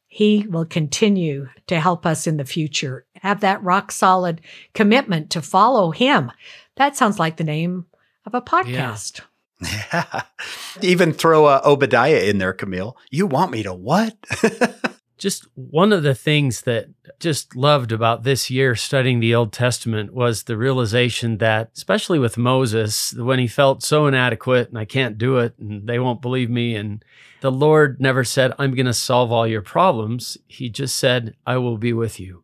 He 0.07 0.45
will 0.49 0.65
continue 0.65 1.47
to 1.67 1.79
help 1.79 2.05
us 2.05 2.27
in 2.27 2.38
the 2.38 2.45
future. 2.45 3.05
Have 3.21 3.41
that 3.41 3.63
rock 3.63 3.91
solid 3.91 4.41
commitment 4.73 5.29
to 5.32 5.41
follow 5.41 5.91
him. 5.91 6.32
That 6.75 6.97
sounds 6.97 7.19
like 7.19 7.38
the 7.38 7.43
name 7.43 7.86
of 8.25 8.34
a 8.34 8.41
podcast. 8.41 9.19
Yeah. 9.19 9.25
Yeah. 9.62 10.24
Even 10.82 11.14
throw 11.14 11.47
Obadiah 11.47 12.24
in 12.24 12.38
there, 12.38 12.53
Camille. 12.53 12.97
You 13.09 13.28
want 13.28 13.51
me 13.51 13.64
to 13.64 13.74
what? 13.74 14.18
just 15.22 15.45
one 15.53 15.93
of 15.93 16.01
the 16.01 16.16
things 16.16 16.62
that 16.62 16.88
just 17.20 17.55
loved 17.55 17.91
about 17.91 18.24
this 18.24 18.49
year 18.49 18.76
studying 18.76 19.20
the 19.20 19.36
Old 19.36 19.53
Testament 19.53 20.16
was 20.16 20.43
the 20.43 20.57
realization 20.57 21.38
that, 21.38 21.70
especially 21.78 22.18
with 22.18 22.39
Moses, 22.39 23.14
when 23.14 23.38
he 23.38 23.47
felt 23.47 23.84
so 23.84 24.07
inadequate 24.07 24.70
and 24.70 24.80
I 24.80 24.86
can't 24.86 25.20
do 25.20 25.38
it 25.38 25.53
and 25.59 25.88
they 25.88 25.99
won't 25.99 26.24
believe 26.24 26.49
me, 26.49 26.76
and 26.76 27.05
the 27.41 27.51
Lord 27.51 28.01
never 28.01 28.24
said, 28.24 28.53
I'm 28.57 28.74
going 28.74 28.88
to 28.88 28.93
solve 28.95 29.32
all 29.32 29.45
your 29.45 29.62
problems. 29.62 30.39
He 30.47 30.70
just 30.70 30.97
said, 30.97 31.36
I 31.45 31.57
will 31.57 31.78
be 31.78 31.93
with 31.93 32.20
you. 32.20 32.43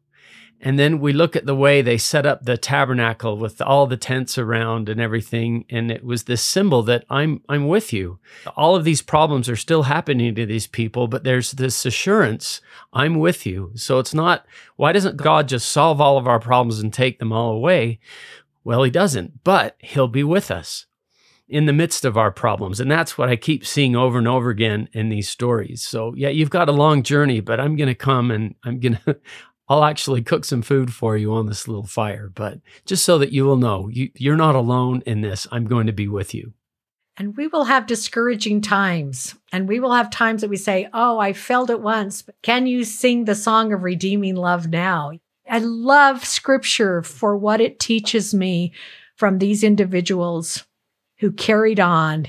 And 0.60 0.80
then 0.80 0.99
we 0.99 1.14
look 1.14 1.36
at 1.36 1.45
the 1.45 1.55
way 1.55 1.82
they 1.82 1.99
set 1.99 2.26
up 2.26 2.43
the 2.43 2.58
tabernacle 2.58 3.38
with 3.38 3.62
all 3.62 3.86
the 3.86 3.95
tents 3.95 4.38
around 4.39 4.89
and 4.89 4.99
everything. 4.99 5.66
And 5.70 5.91
it 5.91 6.03
was 6.03 6.24
this 6.24 6.41
symbol 6.41 6.82
that 6.84 7.05
I'm, 7.10 7.41
I'm 7.47 7.68
with 7.68 7.93
you. 7.93 8.20
All 8.55 8.76
of 8.76 8.84
these 8.84 9.03
problems 9.03 9.49
are 9.49 9.55
still 9.55 9.84
happening 9.84 10.34
to 10.34 10.45
these 10.47 10.66
people, 10.66 11.08
but 11.08 11.24
there's 11.24 11.51
this 11.51 11.86
assurance 11.86 12.60
I'm 12.91 13.20
with 13.20 13.45
you. 13.45 13.72
So 13.76 13.99
it's 13.99 14.16
not, 14.16 14.47
why 14.78 14.93
doesn't 14.93 15.18
God 15.18 15.47
just 15.47 15.70
solve 15.70 16.01
all 16.01 16.18
of 16.18 16.28
our 16.28 16.39
problems 16.39 16.80
and 16.80 16.91
take 16.91 17.20
them 17.20 17.32
all 17.32 17.51
away? 17.51 17.99
Well, 18.64 18.82
he 18.82 18.91
doesn't, 18.91 19.43
but 19.43 19.76
he'll 19.80 20.08
be 20.08 20.24
with 20.24 20.49
us 20.49 20.88
in 21.49 21.66
the 21.66 21.74
midst 21.74 22.03
of 22.03 22.18
our 22.18 22.32
problems. 22.32 22.80
And 22.80 22.91
that's 22.91 23.18
what 23.18 23.30
I 23.30 23.38
keep 23.38 23.66
seeing 23.66 23.95
over 23.95 24.18
and 24.18 24.28
over 24.28 24.49
again 24.49 24.89
in 24.91 25.10
these 25.10 25.30
stories. 25.30 25.82
So, 25.82 26.14
yeah, 26.16 26.30
you've 26.30 26.49
got 26.49 26.68
a 26.68 26.74
long 26.74 27.03
journey, 27.03 27.39
but 27.39 27.60
I'm 27.60 27.78
going 27.78 27.88
to 27.88 27.95
come 27.95 28.32
and 28.32 28.55
I'm 28.66 28.80
going 28.80 28.99
to 29.05 29.18
I'll 29.70 29.84
actually 29.84 30.22
cook 30.22 30.45
some 30.45 30.61
food 30.61 30.93
for 30.93 31.18
you 31.18 31.34
on 31.34 31.47
this 31.47 31.68
little 31.68 31.86
fire, 31.86 32.32
but 32.34 32.59
just 32.86 33.03
so 33.03 33.18
that 33.18 33.34
you 33.34 33.45
will 33.45 33.57
know 33.57 33.89
you, 33.89 34.09
you're 34.15 34.38
not 34.38 34.55
alone 34.55 35.03
in 35.05 35.22
this. 35.22 35.45
I'm 35.51 35.65
going 35.65 35.88
to 35.88 35.93
be 35.93 36.07
with 36.07 36.34
you. 36.34 36.53
And 37.18 37.36
we 37.36 37.47
will 37.47 37.65
have 37.65 37.88
discouraging 37.88 38.61
times. 38.61 39.36
And 39.51 39.68
we 39.68 39.80
will 39.80 39.93
have 39.93 40.09
times 40.09 40.41
that 40.41 40.49
we 40.49 40.57
say, 40.57 40.88
Oh, 40.93 41.20
I 41.20 41.34
failed 41.34 41.70
it 41.70 41.82
once, 41.82 42.22
but 42.22 42.36
can 42.43 42.68
you 42.68 42.84
sing 42.84 43.26
the 43.26 43.36
song 43.36 43.74
of 43.74 43.84
redeeming 43.84 44.36
love 44.36 44.68
now? 44.68 45.11
I 45.49 45.59
love 45.59 46.24
scripture 46.24 47.01
for 47.01 47.36
what 47.36 47.59
it 47.59 47.80
teaches 47.80 48.34
me 48.34 48.74
from 49.15 49.39
these 49.39 49.63
individuals 49.63 50.65
who 51.20 51.32
carried 51.32 51.80
on 51.80 52.28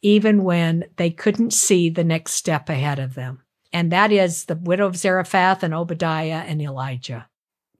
even 0.00 0.42
when 0.42 0.84
they 0.96 1.10
couldn't 1.10 1.52
see 1.52 1.88
the 1.88 2.04
next 2.04 2.32
step 2.32 2.68
ahead 2.68 2.98
of 2.98 3.14
them 3.14 3.42
and 3.72 3.90
that 3.92 4.12
is 4.12 4.44
the 4.44 4.56
widow 4.56 4.86
of 4.86 4.96
Zarephath 4.96 5.62
and 5.62 5.74
Obadiah 5.74 6.44
and 6.46 6.60
Elijah. 6.60 7.28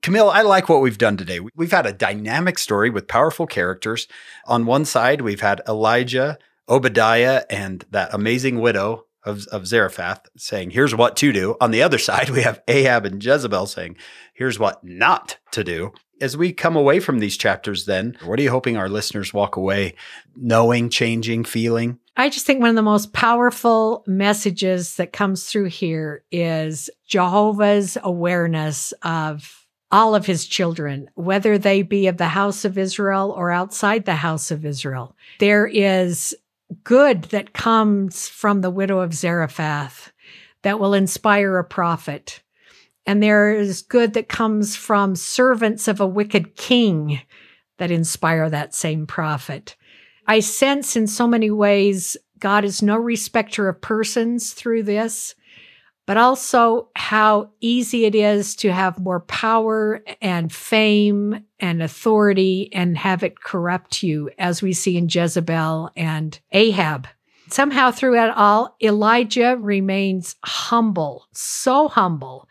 Camille, 0.03 0.30
I 0.30 0.43
like 0.43 0.68
what 0.68 0.80
we've 0.80 0.99
done 0.99 1.16
today. 1.16 1.38
We've 1.55 1.70
had 1.70 1.86
a 1.86 1.93
dynamic 1.93 2.59
story 2.59 2.90
with 2.90 3.07
powerful 3.07 3.47
characters. 3.47 4.09
On 4.47 4.66
one 4.66 4.84
side, 4.84 5.20
we've 5.20 5.40
had 5.40 5.62
Elijah, 5.68 6.38
Obadiah, 6.68 7.45
and 7.49 7.84
that 7.90 8.12
amazing 8.12 8.61
widow 8.61 9.07
of, 9.24 9.47
of 9.53 9.66
Zarephath 9.66 10.28
saying, 10.36 10.70
here's 10.70 10.95
what 10.95 11.16
to 11.18 11.32
do. 11.32 11.57
On 11.61 11.70
the 11.70 11.82
other 11.82 11.99
side, 12.09 12.30
we 12.30 12.43
have 12.43 12.62
Ahab 12.66 13.07
and 13.07 13.24
Jezebel 13.24 13.66
saying, 13.66 13.97
here's 14.34 14.59
what 14.59 14.82
not 14.82 15.38
to 15.53 15.62
do. 15.62 15.93
As 16.22 16.36
we 16.36 16.52
come 16.52 16.76
away 16.76 17.00
from 17.00 17.18
these 17.18 17.36
chapters, 17.36 17.84
then, 17.86 18.16
what 18.24 18.38
are 18.38 18.42
you 18.42 18.50
hoping 18.50 18.76
our 18.76 18.88
listeners 18.88 19.34
walk 19.34 19.56
away 19.56 19.96
knowing, 20.36 20.88
changing, 20.88 21.42
feeling? 21.42 21.98
I 22.16 22.28
just 22.28 22.46
think 22.46 22.60
one 22.60 22.70
of 22.70 22.76
the 22.76 22.82
most 22.82 23.12
powerful 23.12 24.04
messages 24.06 24.94
that 24.96 25.12
comes 25.12 25.46
through 25.46 25.70
here 25.70 26.22
is 26.30 26.88
Jehovah's 27.08 27.98
awareness 28.04 28.92
of 29.02 29.66
all 29.90 30.14
of 30.14 30.24
his 30.24 30.46
children, 30.46 31.10
whether 31.14 31.58
they 31.58 31.82
be 31.82 32.06
of 32.06 32.18
the 32.18 32.28
house 32.28 32.64
of 32.64 32.78
Israel 32.78 33.34
or 33.36 33.50
outside 33.50 34.04
the 34.04 34.14
house 34.14 34.52
of 34.52 34.64
Israel. 34.64 35.16
There 35.40 35.66
is 35.66 36.36
good 36.84 37.24
that 37.24 37.52
comes 37.52 38.28
from 38.28 38.60
the 38.60 38.70
widow 38.70 39.00
of 39.00 39.12
Zarephath 39.12 40.12
that 40.62 40.78
will 40.78 40.94
inspire 40.94 41.58
a 41.58 41.64
prophet. 41.64 42.41
And 43.07 43.22
there 43.22 43.55
is 43.55 43.82
good 43.82 44.14
that 44.14 44.28
comes 44.28 44.76
from 44.76 45.16
servants 45.16 45.88
of 45.88 46.00
a 46.00 46.07
wicked 46.07 46.57
king 46.57 47.20
that 47.78 47.90
inspire 47.90 48.48
that 48.48 48.74
same 48.74 49.07
prophet. 49.07 49.76
I 50.26 50.40
sense 50.40 50.94
in 50.94 51.07
so 51.07 51.26
many 51.26 51.50
ways 51.50 52.16
God 52.38 52.64
is 52.64 52.82
no 52.82 52.96
respecter 52.96 53.68
of 53.68 53.80
persons 53.80 54.53
through 54.53 54.84
this, 54.84 55.34
but 56.07 56.16
also 56.16 56.88
how 56.96 57.50
easy 57.61 58.05
it 58.05 58.14
is 58.14 58.57
to 58.57 58.72
have 58.72 58.98
more 58.98 59.20
power 59.20 60.03
and 60.20 60.53
fame 60.53 61.44
and 61.61 61.82
authority 61.82 62.68
and 62.72 62.98
have 62.98 63.22
it 63.22 63.40
corrupt 63.40 64.03
you, 64.03 64.28
as 64.38 64.62
we 64.62 64.72
see 64.72 64.96
in 64.96 65.09
Jezebel 65.09 65.90
and 65.96 66.40
Ahab. 66.50 67.07
Somehow, 67.48 67.90
through 67.90 68.18
it 68.18 68.32
all, 68.34 68.76
Elijah 68.82 69.57
remains 69.61 70.34
humble, 70.44 71.26
so 71.32 71.86
humble, 71.86 72.48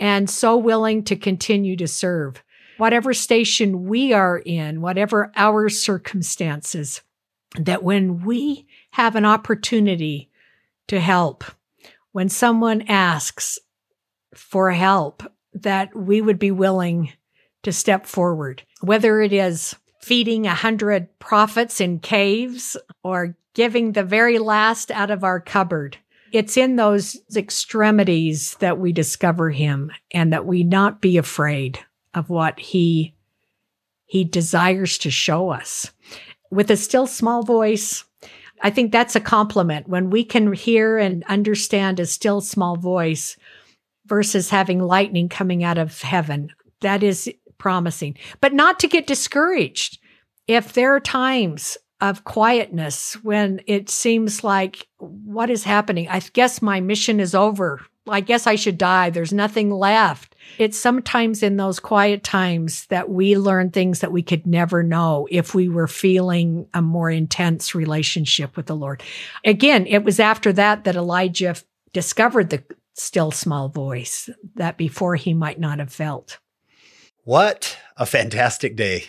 and 0.00 0.28
so 0.28 0.56
willing 0.56 1.02
to 1.04 1.16
continue 1.16 1.76
to 1.76 1.88
serve. 1.88 2.42
Whatever 2.76 3.12
station 3.12 3.84
we 3.84 4.12
are 4.12 4.38
in, 4.38 4.80
whatever 4.80 5.32
our 5.34 5.68
circumstances, 5.68 7.02
that 7.58 7.82
when 7.82 8.24
we 8.24 8.66
have 8.92 9.16
an 9.16 9.24
opportunity 9.24 10.30
to 10.86 11.00
help, 11.00 11.44
when 12.12 12.28
someone 12.28 12.82
asks 12.82 13.58
for 14.34 14.70
help, 14.70 15.22
that 15.52 15.94
we 15.96 16.20
would 16.20 16.38
be 16.38 16.50
willing 16.50 17.12
to 17.62 17.72
step 17.72 18.06
forward, 18.06 18.62
whether 18.80 19.20
it 19.20 19.32
is 19.32 19.74
feeding 20.00 20.46
a 20.46 20.54
hundred 20.54 21.18
prophets 21.18 21.80
in 21.80 21.98
caves 21.98 22.76
or 23.02 23.36
giving 23.54 23.92
the 23.92 24.04
very 24.04 24.38
last 24.38 24.90
out 24.90 25.10
of 25.10 25.24
our 25.24 25.40
cupboard. 25.40 25.98
It's 26.32 26.56
in 26.56 26.76
those 26.76 27.16
extremities 27.34 28.54
that 28.56 28.78
we 28.78 28.92
discover 28.92 29.50
him 29.50 29.90
and 30.12 30.32
that 30.32 30.46
we 30.46 30.62
not 30.62 31.00
be 31.00 31.16
afraid 31.16 31.78
of 32.14 32.30
what 32.30 32.58
he 32.58 33.14
he 34.06 34.24
desires 34.24 34.96
to 34.98 35.10
show 35.10 35.50
us. 35.50 35.90
With 36.50 36.70
a 36.70 36.76
still 36.76 37.06
small 37.06 37.42
voice, 37.42 38.04
I 38.62 38.70
think 38.70 38.90
that's 38.90 39.14
a 39.14 39.20
compliment 39.20 39.86
when 39.86 40.08
we 40.08 40.24
can 40.24 40.52
hear 40.54 40.96
and 40.96 41.22
understand 41.24 42.00
a 42.00 42.06
still 42.06 42.40
small 42.40 42.76
voice 42.76 43.36
versus 44.06 44.48
having 44.48 44.80
lightning 44.80 45.28
coming 45.28 45.62
out 45.62 45.76
of 45.76 46.00
heaven. 46.00 46.50
That 46.80 47.02
is 47.02 47.30
promising, 47.58 48.16
but 48.40 48.54
not 48.54 48.80
to 48.80 48.88
get 48.88 49.06
discouraged. 49.06 49.98
If 50.46 50.72
there 50.72 50.94
are 50.94 51.00
times 51.00 51.76
of 52.00 52.24
quietness 52.24 53.14
when 53.22 53.60
it 53.66 53.90
seems 53.90 54.44
like 54.44 54.86
what 54.98 55.50
is 55.50 55.64
happening? 55.64 56.08
I 56.08 56.20
guess 56.32 56.62
my 56.62 56.80
mission 56.80 57.20
is 57.20 57.34
over. 57.34 57.80
I 58.08 58.20
guess 58.20 58.46
I 58.46 58.54
should 58.54 58.78
die. 58.78 59.10
There's 59.10 59.32
nothing 59.32 59.70
left. 59.70 60.34
It's 60.58 60.78
sometimes 60.78 61.42
in 61.42 61.56
those 61.56 61.78
quiet 61.78 62.24
times 62.24 62.86
that 62.86 63.10
we 63.10 63.36
learn 63.36 63.70
things 63.70 64.00
that 64.00 64.12
we 64.12 64.22
could 64.22 64.46
never 64.46 64.82
know 64.82 65.28
if 65.30 65.54
we 65.54 65.68
were 65.68 65.86
feeling 65.86 66.68
a 66.72 66.80
more 66.80 67.10
intense 67.10 67.74
relationship 67.74 68.56
with 68.56 68.66
the 68.66 68.76
Lord. 68.76 69.02
Again, 69.44 69.86
it 69.86 70.04
was 70.04 70.18
after 70.18 70.52
that 70.54 70.84
that 70.84 70.96
Elijah 70.96 71.56
discovered 71.92 72.50
the 72.50 72.64
still 72.94 73.30
small 73.30 73.68
voice 73.68 74.30
that 74.54 74.76
before 74.76 75.16
he 75.16 75.34
might 75.34 75.60
not 75.60 75.78
have 75.78 75.92
felt. 75.92 76.38
What 77.24 77.76
a 77.96 78.06
fantastic 78.06 78.74
day. 78.74 79.04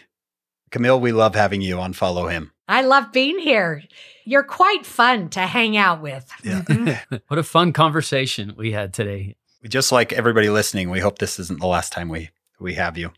Camille, 0.71 0.99
we 0.99 1.11
love 1.11 1.35
having 1.35 1.61
you 1.61 1.79
on 1.79 1.93
Follow 1.93 2.27
Him. 2.27 2.51
I 2.67 2.81
love 2.81 3.11
being 3.11 3.39
here. 3.39 3.83
You're 4.25 4.43
quite 4.43 4.85
fun 4.85 5.29
to 5.29 5.41
hang 5.41 5.75
out 5.75 6.01
with. 6.01 6.31
Yeah. 6.43 6.99
What 7.27 7.39
a 7.39 7.43
fun 7.43 7.73
conversation 7.73 8.53
we 8.55 8.71
had 8.71 8.93
today. 8.93 9.35
Just 9.67 9.91
like 9.91 10.13
everybody 10.13 10.49
listening, 10.49 10.89
we 10.89 10.99
hope 10.99 11.17
this 11.17 11.39
isn't 11.39 11.59
the 11.59 11.67
last 11.67 11.91
time 11.91 12.09
we, 12.09 12.29
we 12.59 12.75
have 12.75 12.97
you. 12.97 13.11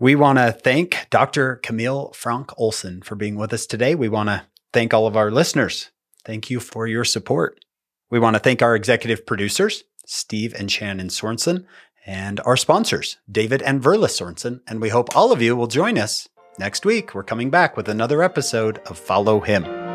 We 0.00 0.14
want 0.14 0.38
to 0.38 0.52
thank 0.52 1.06
Dr. 1.10 1.56
Camille 1.56 2.12
Fronk 2.14 2.52
Olson 2.56 3.02
for 3.02 3.14
being 3.14 3.36
with 3.36 3.52
us 3.52 3.66
today. 3.66 3.94
We 3.94 4.08
want 4.08 4.28
to 4.28 4.44
thank 4.72 4.94
all 4.94 5.06
of 5.06 5.16
our 5.16 5.30
listeners. 5.30 5.90
Thank 6.24 6.50
you 6.50 6.60
for 6.60 6.86
your 6.86 7.04
support. 7.04 7.60
We 8.10 8.18
want 8.18 8.34
to 8.34 8.40
thank 8.40 8.62
our 8.62 8.74
executive 8.74 9.26
producers, 9.26 9.84
Steve 10.06 10.54
and 10.58 10.70
Shannon 10.70 11.08
Sorensen, 11.08 11.66
and 12.06 12.40
our 12.40 12.56
sponsors, 12.56 13.18
David 13.30 13.60
and 13.62 13.82
Verla 13.82 14.08
Sorensen. 14.08 14.60
And 14.66 14.80
we 14.80 14.88
hope 14.88 15.14
all 15.14 15.32
of 15.32 15.42
you 15.42 15.54
will 15.54 15.66
join 15.66 15.98
us 15.98 16.28
next 16.58 16.84
week. 16.84 17.14
We're 17.14 17.22
coming 17.22 17.50
back 17.50 17.76
with 17.76 17.88
another 17.88 18.22
episode 18.22 18.78
of 18.86 18.98
Follow 18.98 19.40
Him. 19.40 19.87